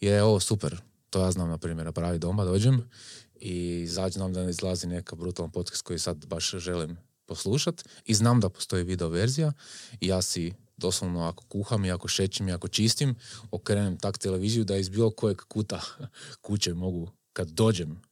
[0.01, 0.81] Je ovo super.
[1.11, 2.91] To ja znam, na primjer, pravi doma, dođem
[3.35, 6.97] i znam da ne izlazi neka brutalan podcast koji sad baš želim
[7.27, 9.53] poslušat i znam da postoji video verzija
[10.01, 13.15] i ja si doslovno ako kuham i ako šećim i ako čistim,
[13.51, 15.81] okrenem tak televiziju da iz bilo kojeg kuta
[16.47, 18.03] kuće mogu kad dođem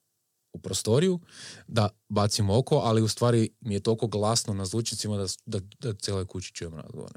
[0.53, 1.21] u prostoriju
[1.67, 5.95] da bacim oko, ali u stvari mi je toliko glasno na zvučnicima da, da, da
[5.95, 7.11] cijeloj kući čujem razgovor.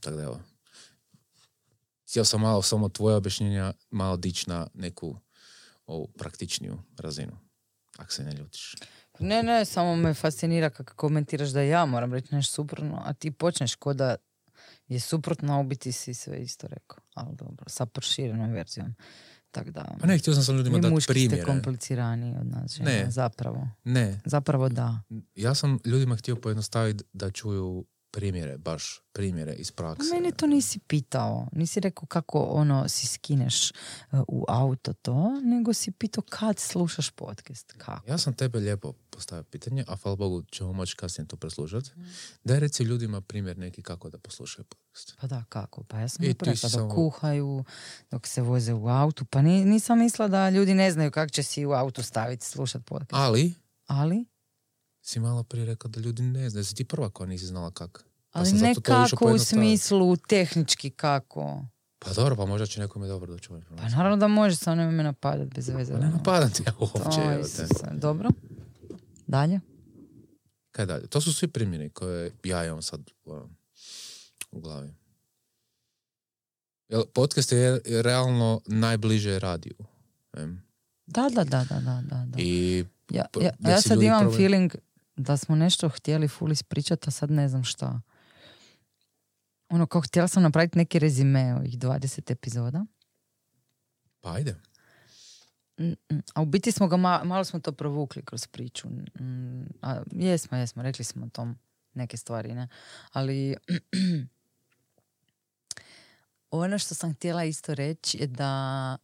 [0.00, 0.40] Tako da evo.
[2.10, 5.16] Htio sam malo samo tvoje objašnjenja malo dići na neku
[5.86, 7.32] ovu praktičniju razinu.
[7.98, 8.74] Ako se ne ljutiš.
[9.18, 13.30] Ne, ne, samo me fascinira kako komentiraš da ja moram reći nešto suprotno, a ti
[13.30, 14.16] počneš ko da
[14.88, 16.98] je suprotno, a u biti si sve isto rekao.
[17.14, 18.94] Ali dobro, sa proširenom verzijom.
[19.52, 21.42] Tak da, pa ne, htio sam sam ljudima dati primjere.
[21.42, 23.06] ste kompliciraniji od nas ne.
[23.10, 23.68] zapravo.
[23.84, 24.20] Ne.
[24.24, 25.00] Zapravo da.
[25.34, 30.10] Ja sam ljudima htio pojednostaviti da čuju primjere, baš primjere iz prakse.
[30.12, 31.48] A meni to nisi pitao.
[31.52, 37.10] Nisi rekao kako ono si skineš uh, u auto to, nego si pitao kad slušaš
[37.10, 37.72] podcast.
[37.78, 38.10] Kako?
[38.10, 41.90] Ja sam tebe lijepo postavio pitanje, a hvala Bogu ćemo moći kasnije to preslušati.
[41.96, 42.02] Mm.
[42.44, 45.14] Daj reci ljudima primjer neki kako da poslušaju podcast.
[45.20, 45.84] Pa da, kako?
[45.84, 46.94] Pa ja sam dok samo...
[46.94, 47.64] kuhaju,
[48.10, 49.24] dok se voze u autu.
[49.24, 53.12] Pa nisam mislila da ljudi ne znaju kako će si u autu staviti slušati podcast.
[53.12, 53.54] Ali?
[53.86, 54.24] Ali?
[55.02, 58.00] Si malo prije rekao da ljudi ne znaju, si ti prva koja nisi znala kako.
[58.30, 61.64] Pa Ali ne kako u smislu tehnički kako.
[61.98, 65.02] Pa dobro, pa možda će nekome dobro doći Pa naravno da može, samo nema me
[65.02, 65.92] napadat bez veze.
[65.92, 67.56] Pa ne napadam ti ja uopće.
[67.92, 68.28] Dobro.
[69.26, 69.60] Dalje?
[70.70, 71.06] Kaj dalje?
[71.06, 73.48] To su svi primjeri koje ja imam sad ono,
[74.52, 74.94] u glavi.
[77.14, 79.76] Podcast je realno najbliže radiju.
[81.06, 82.38] Da, da, da, da, da, da.
[82.38, 84.38] I ja, ja, ja sad imam problem...
[84.38, 84.74] feeling
[85.16, 88.00] da smo nešto htjeli full ispričati, a sad ne znam šta.
[89.68, 92.84] Ono, kao htjela sam napraviti neki rezime ovih 20 epizoda.
[94.20, 94.56] Pa ajde.
[96.34, 98.88] A u biti smo ga, malo smo to provukli kroz priču.
[98.88, 101.58] Mm, a, jesmo, jesmo, rekli smo o tom
[101.94, 102.68] neke stvari, ne?
[103.12, 103.56] Ali
[106.50, 108.96] ono što sam htjela isto reći je da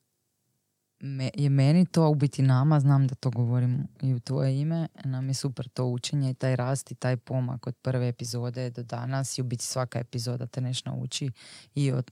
[1.01, 4.89] me, je meni to, u biti nama, znam da to govorim i u tvoje ime,
[5.05, 8.83] nam je super to učenje i taj rast i taj pomak od prve epizode do
[8.83, 11.31] danas i u biti svaka epizoda te nešto nauči
[11.75, 12.11] i od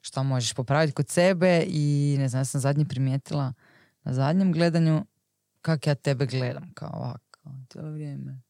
[0.00, 3.52] šta možeš popraviti kod sebe i ne znam, ja sam zadnji primijetila
[4.02, 5.04] na zadnjem gledanju
[5.62, 8.42] kak ja tebe gledam, kao ovako, cijelo vrijeme.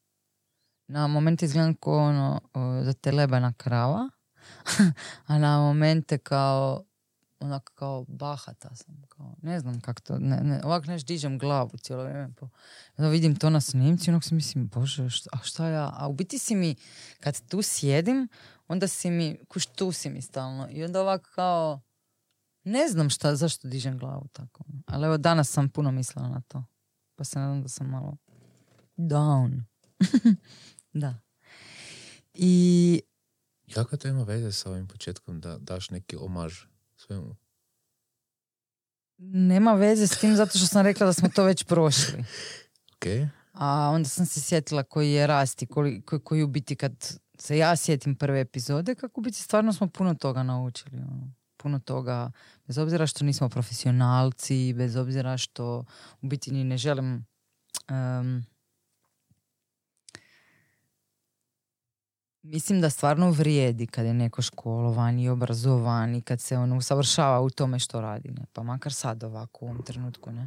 [0.88, 2.40] Na momente izgledam kao ono,
[2.82, 4.10] za te lebana krava,
[5.26, 6.84] a na momente kao
[7.40, 11.70] onako kao bahata sam, kao, ne znam kako to, ne, ne, ovako neš dižem glavu
[11.78, 12.48] cijelo vrijeme, po,
[12.96, 16.12] onda vidim to na snimci, onako si mislim, bože, šta, a šta ja, a u
[16.12, 16.76] biti si mi,
[17.20, 18.28] kad tu sjedim,
[18.68, 21.80] onda si mi, kuš tu si mi stalno, i onda ovako kao,
[22.64, 26.64] ne znam šta, zašto dižem glavu tako, ali evo danas sam puno mislila na to,
[27.16, 28.16] pa se nadam da sam malo
[28.96, 29.62] down.
[30.92, 31.14] da.
[32.34, 33.02] I
[33.74, 36.64] Kako to ima veze sa ovim početkom da daš neki omaž
[36.98, 37.36] svemu?
[39.18, 42.24] nema veze s tim zato što sam rekla da smo to već prošli.
[42.94, 43.30] Ok?
[43.52, 47.18] A onda sam se sjetila koji je rast i koji, koji, koji u biti kad
[47.38, 50.96] se ja sjetim prve epizode, kako u biti stvarno smo puno toga naučili.
[50.96, 51.32] Ono.
[51.56, 52.30] Puno toga,
[52.66, 55.84] bez obzira što nismo profesionalci, bez obzira što
[56.22, 57.26] u biti ni ne želim
[57.88, 58.44] em,
[62.48, 67.40] Mislim da stvarno vrijedi kad je neko školovan i obrazovan i kad se on usavršava
[67.40, 68.30] u tome što radi.
[68.30, 68.44] Ne?
[68.52, 70.30] Pa makar sad ovako u ovom trenutku.
[70.32, 70.46] Ne?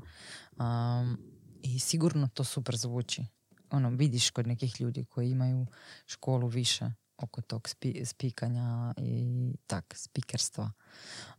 [0.58, 1.18] Um,
[1.64, 3.26] I sigurno to super zvuči.
[3.70, 5.66] Ono, vidiš kod nekih ljudi koji imaju
[6.06, 10.72] školu više oko tog spi- spikanja i tak, spikerstva.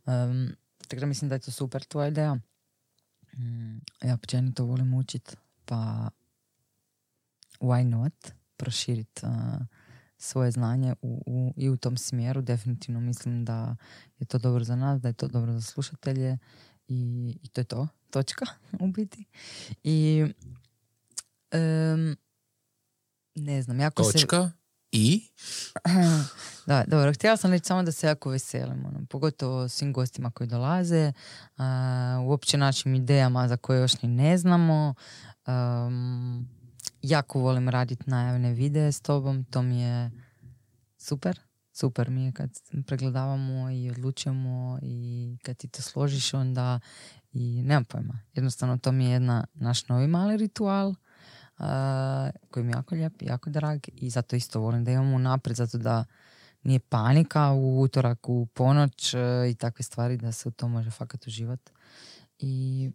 [0.05, 0.55] Um,
[0.87, 2.35] tako da mislim da je to super tvoja ideja.
[3.37, 6.09] Mm, ja općenito volim učit, pa
[7.59, 8.31] why not?
[8.57, 9.65] Proširit uh,
[10.23, 12.41] svoje znanje u, u, i u tom smjeru.
[12.41, 13.75] Definitivno mislim da
[14.19, 16.37] je to dobro za nas, da je to dobro za slušatelje
[16.87, 17.87] i, i to je to.
[18.09, 18.45] Točka
[18.83, 19.25] u biti.
[19.83, 20.25] I
[21.51, 22.15] em,
[23.35, 24.11] ne znam, jako se...
[24.11, 24.51] Točka
[24.91, 25.21] i
[26.67, 30.47] Da, dobro, htjela sam reći samo da se jako veselim, ono, pogotovo svim gostima koji
[30.47, 31.13] dolaze,
[31.57, 34.93] a, uopće našim idejama za koje još ni ne znamo.
[35.47, 36.62] Um,
[37.03, 40.11] jako volim raditi najavne videe s tobom, to mi je
[40.97, 41.39] super.
[41.75, 42.49] Super mi je kad
[42.87, 46.79] pregledavamo i odlučujemo i kad ti to složiš onda
[47.31, 48.19] i nemam pojma.
[48.33, 50.95] Jednostavno to mi je jedna naš novi mali ritual
[51.57, 55.55] a, koji mi je jako lijep jako drag i zato isto volim da imamo napred,
[55.55, 56.05] zato da
[56.63, 59.19] nije panika u utorak, u ponoć e,
[59.49, 61.71] i takve stvari da se u to može fakat uživati.
[62.39, 62.91] I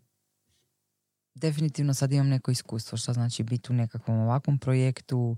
[1.38, 5.36] definitivno sad imam neko iskustvo što znači biti u nekakvom ovakvom projektu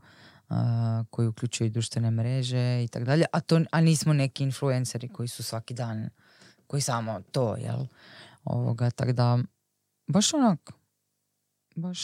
[0.49, 5.09] a, koji uključuje i društvene mreže i tako dalje, a, to, a nismo neki influenceri
[5.09, 6.11] koji su svaki dan,
[6.67, 7.87] koji samo to, jel?
[8.45, 9.39] Ovoga, tako da,
[10.07, 10.71] baš onak,
[11.77, 12.01] baš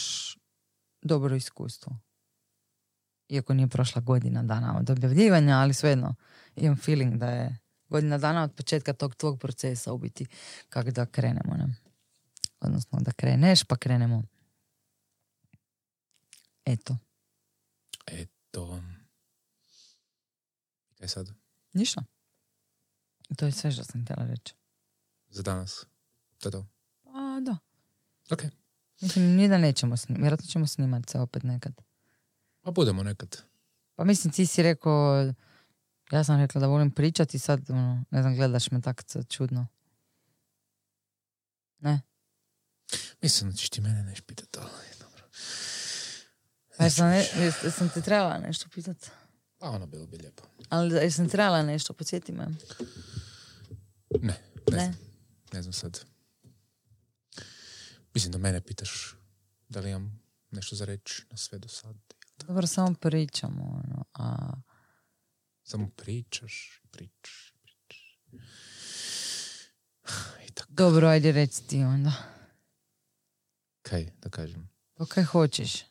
[1.03, 1.99] dobro iskustvo.
[3.29, 6.15] Iako nije prošla godina dana od objavljivanja, ali svejedno
[6.57, 7.59] imam feeling da je
[7.89, 10.27] godina dana od početka tog tvog procesa u biti
[10.69, 11.55] kako da krenemo.
[11.57, 11.86] Ne?
[12.61, 14.23] Odnosno da kreneš pa krenemo.
[16.65, 16.97] Eto,
[18.07, 18.83] eto.
[20.99, 21.29] Kaj sad?
[21.73, 22.03] ništa.
[23.37, 24.55] To je sve što sam htjela reći.
[25.29, 25.87] Za danas.
[26.39, 26.67] To je to.
[27.05, 27.59] A, da.
[28.31, 28.43] Ok.
[29.01, 30.23] Mislim, ni da nećemo snimati.
[30.23, 31.75] Vjerojatno ćemo snimati se opet nekad.
[32.61, 33.43] Pa budemo nekad.
[33.95, 35.33] Pa mislim, ti si rekao,
[36.11, 39.67] ja sam rekla da volim pričati sad, ono, ne znam, gledaš me tako čudno.
[41.79, 42.01] Ne?
[43.23, 45.23] Mislim da ćeš ti mene neš pitat, ali dobro.
[46.77, 47.27] Pa jesam, ne,
[47.65, 49.11] jesam te trebala nešto pitat?
[49.59, 50.43] Pa ono bilo bi lijepo.
[50.69, 52.47] Ali jesam trebala nešto, podsjeti me.
[54.21, 54.41] Ne,
[54.71, 54.85] ne, Ne?
[54.85, 54.97] znam.
[55.53, 56.01] Ne znam sad.
[58.15, 59.17] Mislim da mene pitaš
[59.69, 61.97] da li imam nešto za reći na sve do sad.
[62.47, 64.53] Dobro, samo pričamo, ono, a...
[65.65, 68.21] Samo pričaš, pričaš, pričaš.
[70.49, 70.73] I tako.
[70.73, 72.13] Dobro, ajde reci ti onda.
[73.89, 74.69] Kaj da kažem?
[74.95, 75.85] Pa kaj hoćeš?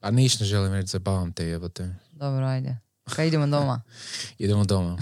[0.00, 1.94] A niš ne želim reći, zabavam te, jebote.
[2.12, 2.76] Dobro, ajde.
[3.04, 3.82] Kaj idemo doma?
[4.38, 4.98] Idemo doma.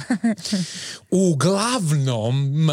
[1.11, 2.69] Uglavnom,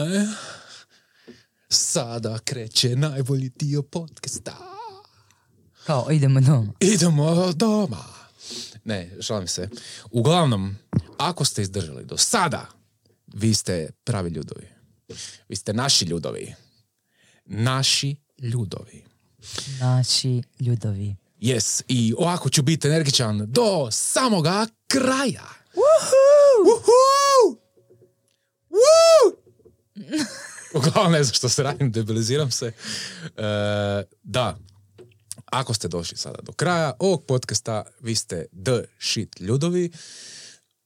[1.70, 4.58] sada kreće najbolji dio podcasta.
[5.86, 6.74] Kao, idemo doma.
[6.80, 8.06] Idemo doma.
[8.84, 9.70] Ne, šalim se.
[10.12, 10.78] Uglavnom,
[11.18, 12.66] ako ste izdržali do sada,
[13.28, 14.68] vi ste pravi ljudovi.
[15.50, 16.56] Vi ste naši ljudovi.
[17.46, 19.07] Naši ljudovi.
[19.80, 21.16] Naši ljudovi.
[21.42, 25.48] Yes, i ovako ću biti energičan do samoga kraja.
[30.74, 32.66] Uglavnom ne znam što se radim, debiliziram se.
[32.66, 32.72] E,
[34.24, 34.58] da,
[35.46, 39.92] ako ste došli sada do kraja ovog podcasta, vi ste the shit ljudovi.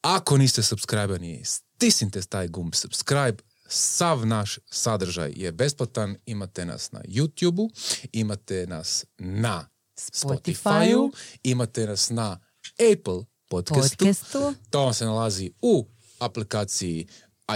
[0.01, 3.37] Ako niste subscriberi, stisnite taj gumb subscribe,
[3.71, 6.15] sav naš sadržaj je besplatan.
[6.25, 7.69] Imate nas na YouTube-u,
[8.11, 11.11] imate nas na Spotify-u,
[11.43, 12.39] imate nas na
[12.93, 14.05] Apple podcastu.
[14.05, 14.53] Podcastu.
[14.69, 15.87] To vam se nalazi u
[16.19, 17.07] aplikaciji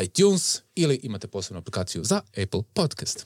[0.03, 3.25] iTunes ili imate posebnu aplikaciju za Apple podcast.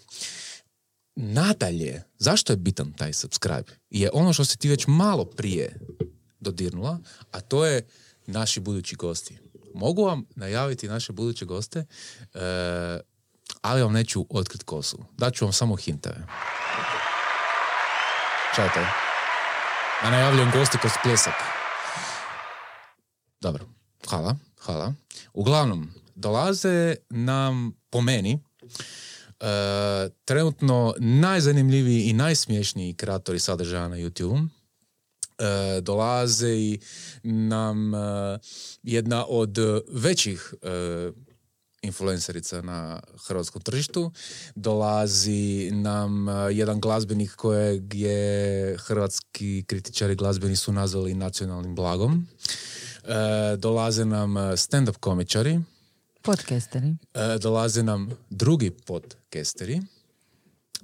[1.15, 3.71] Nadalje, zašto je bitan taj subscribe?
[3.89, 5.79] Je ono što si ti već malo prije
[6.39, 6.99] dodirnula,
[7.31, 7.87] a to je
[8.27, 9.37] naši budući gosti.
[9.73, 12.39] Mogu vam najaviti naše buduće goste, e,
[13.61, 14.97] ali vam neću otkrit kosu.
[15.17, 16.27] Daću vam samo hintove.
[18.55, 18.79] Čajte.
[20.03, 21.33] Da najavljujem goste kroz pljesak.
[23.41, 23.65] Dobro,
[24.09, 24.93] hvala, hvala.
[25.33, 28.39] Uglavnom, dolaze nam, po meni,
[29.39, 29.45] e,
[30.25, 34.47] trenutno najzanimljiviji i najsmješniji kreatori sadržaja na YouTube.
[35.39, 36.79] E, dolaze i
[37.23, 37.97] nam e,
[38.83, 39.57] jedna od
[39.91, 41.11] većih e,
[41.81, 44.11] influencerica na hrvatskom tržištu.
[44.55, 52.27] Dolazi nam jedan glazbenik kojeg je hrvatski kritičari glazbeni su nazvali nacionalnim blagom.
[53.03, 55.61] E, dolaze nam stand-up komičari,
[56.21, 56.95] Podcasteri.
[57.13, 59.81] E, dolaze nam drugi podcasteri,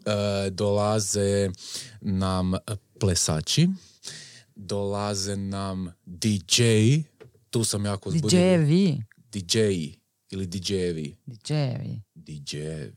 [0.05, 1.49] e, dolaze
[2.01, 2.53] nam
[2.99, 3.69] plesači,
[4.55, 6.63] dolaze nam DJ,
[7.49, 8.39] tu sam jako uzbudio.
[8.39, 9.01] DJ-evi.
[9.33, 9.59] DJ
[10.29, 11.15] ili DJ-evi.
[11.27, 12.01] DJ-evi.
[12.15, 12.93] DJ-evi.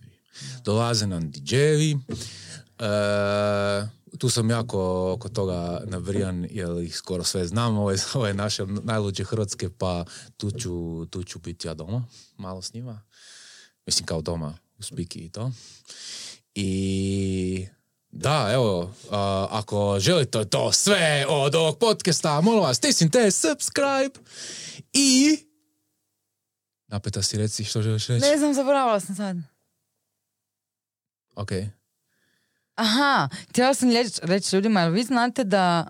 [0.64, 1.98] Dolaze nam DJ-evi.
[2.78, 7.76] E, tu sam jako oko toga navrijan jer ih skoro sve znam.
[7.78, 10.04] Ovo je, ovo je naše najluđe Hrvatske pa
[10.36, 12.04] tu ću, tu ću biti ja doma
[12.36, 13.02] malo s njima.
[13.86, 15.52] Mislim kao doma u Spiki i to.
[16.54, 17.66] I
[18.10, 24.20] da, evo, a, ako želite to sve od ovog podcasta, molim vas, stisnite subscribe
[24.92, 25.38] i
[26.86, 28.26] napeta si reci što želiš reći.
[28.26, 29.36] Ne znam, zaboravila sam sad.
[31.36, 31.50] Ok.
[32.74, 35.88] Aha, htjela sam reći, reći ljudima, jer vi znate da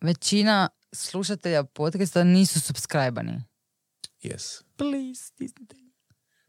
[0.00, 3.42] većina slušatelja podcasta nisu subscribani.
[4.22, 4.62] Yes.
[4.76, 5.76] Please, stisnite.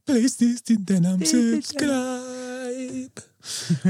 [0.06, 1.86] Please stisnite nam Stisnite.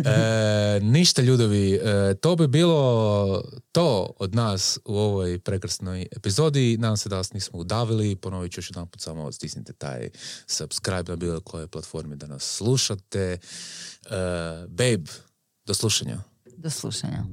[0.06, 6.78] e, ništa ljudovi, e, to bi bilo to od nas u ovoj prekrasnoj epizodi.
[6.78, 8.16] Nadam se da vas nismo udavili.
[8.16, 10.10] Ponovit ću još jedan put samo stisnite taj
[10.48, 13.22] subscribe na bilo kojoj platformi da nas slušate.
[13.22, 13.40] E,
[14.68, 15.12] babe,
[15.66, 16.18] do slušanja.
[16.58, 17.24] Do slušanja.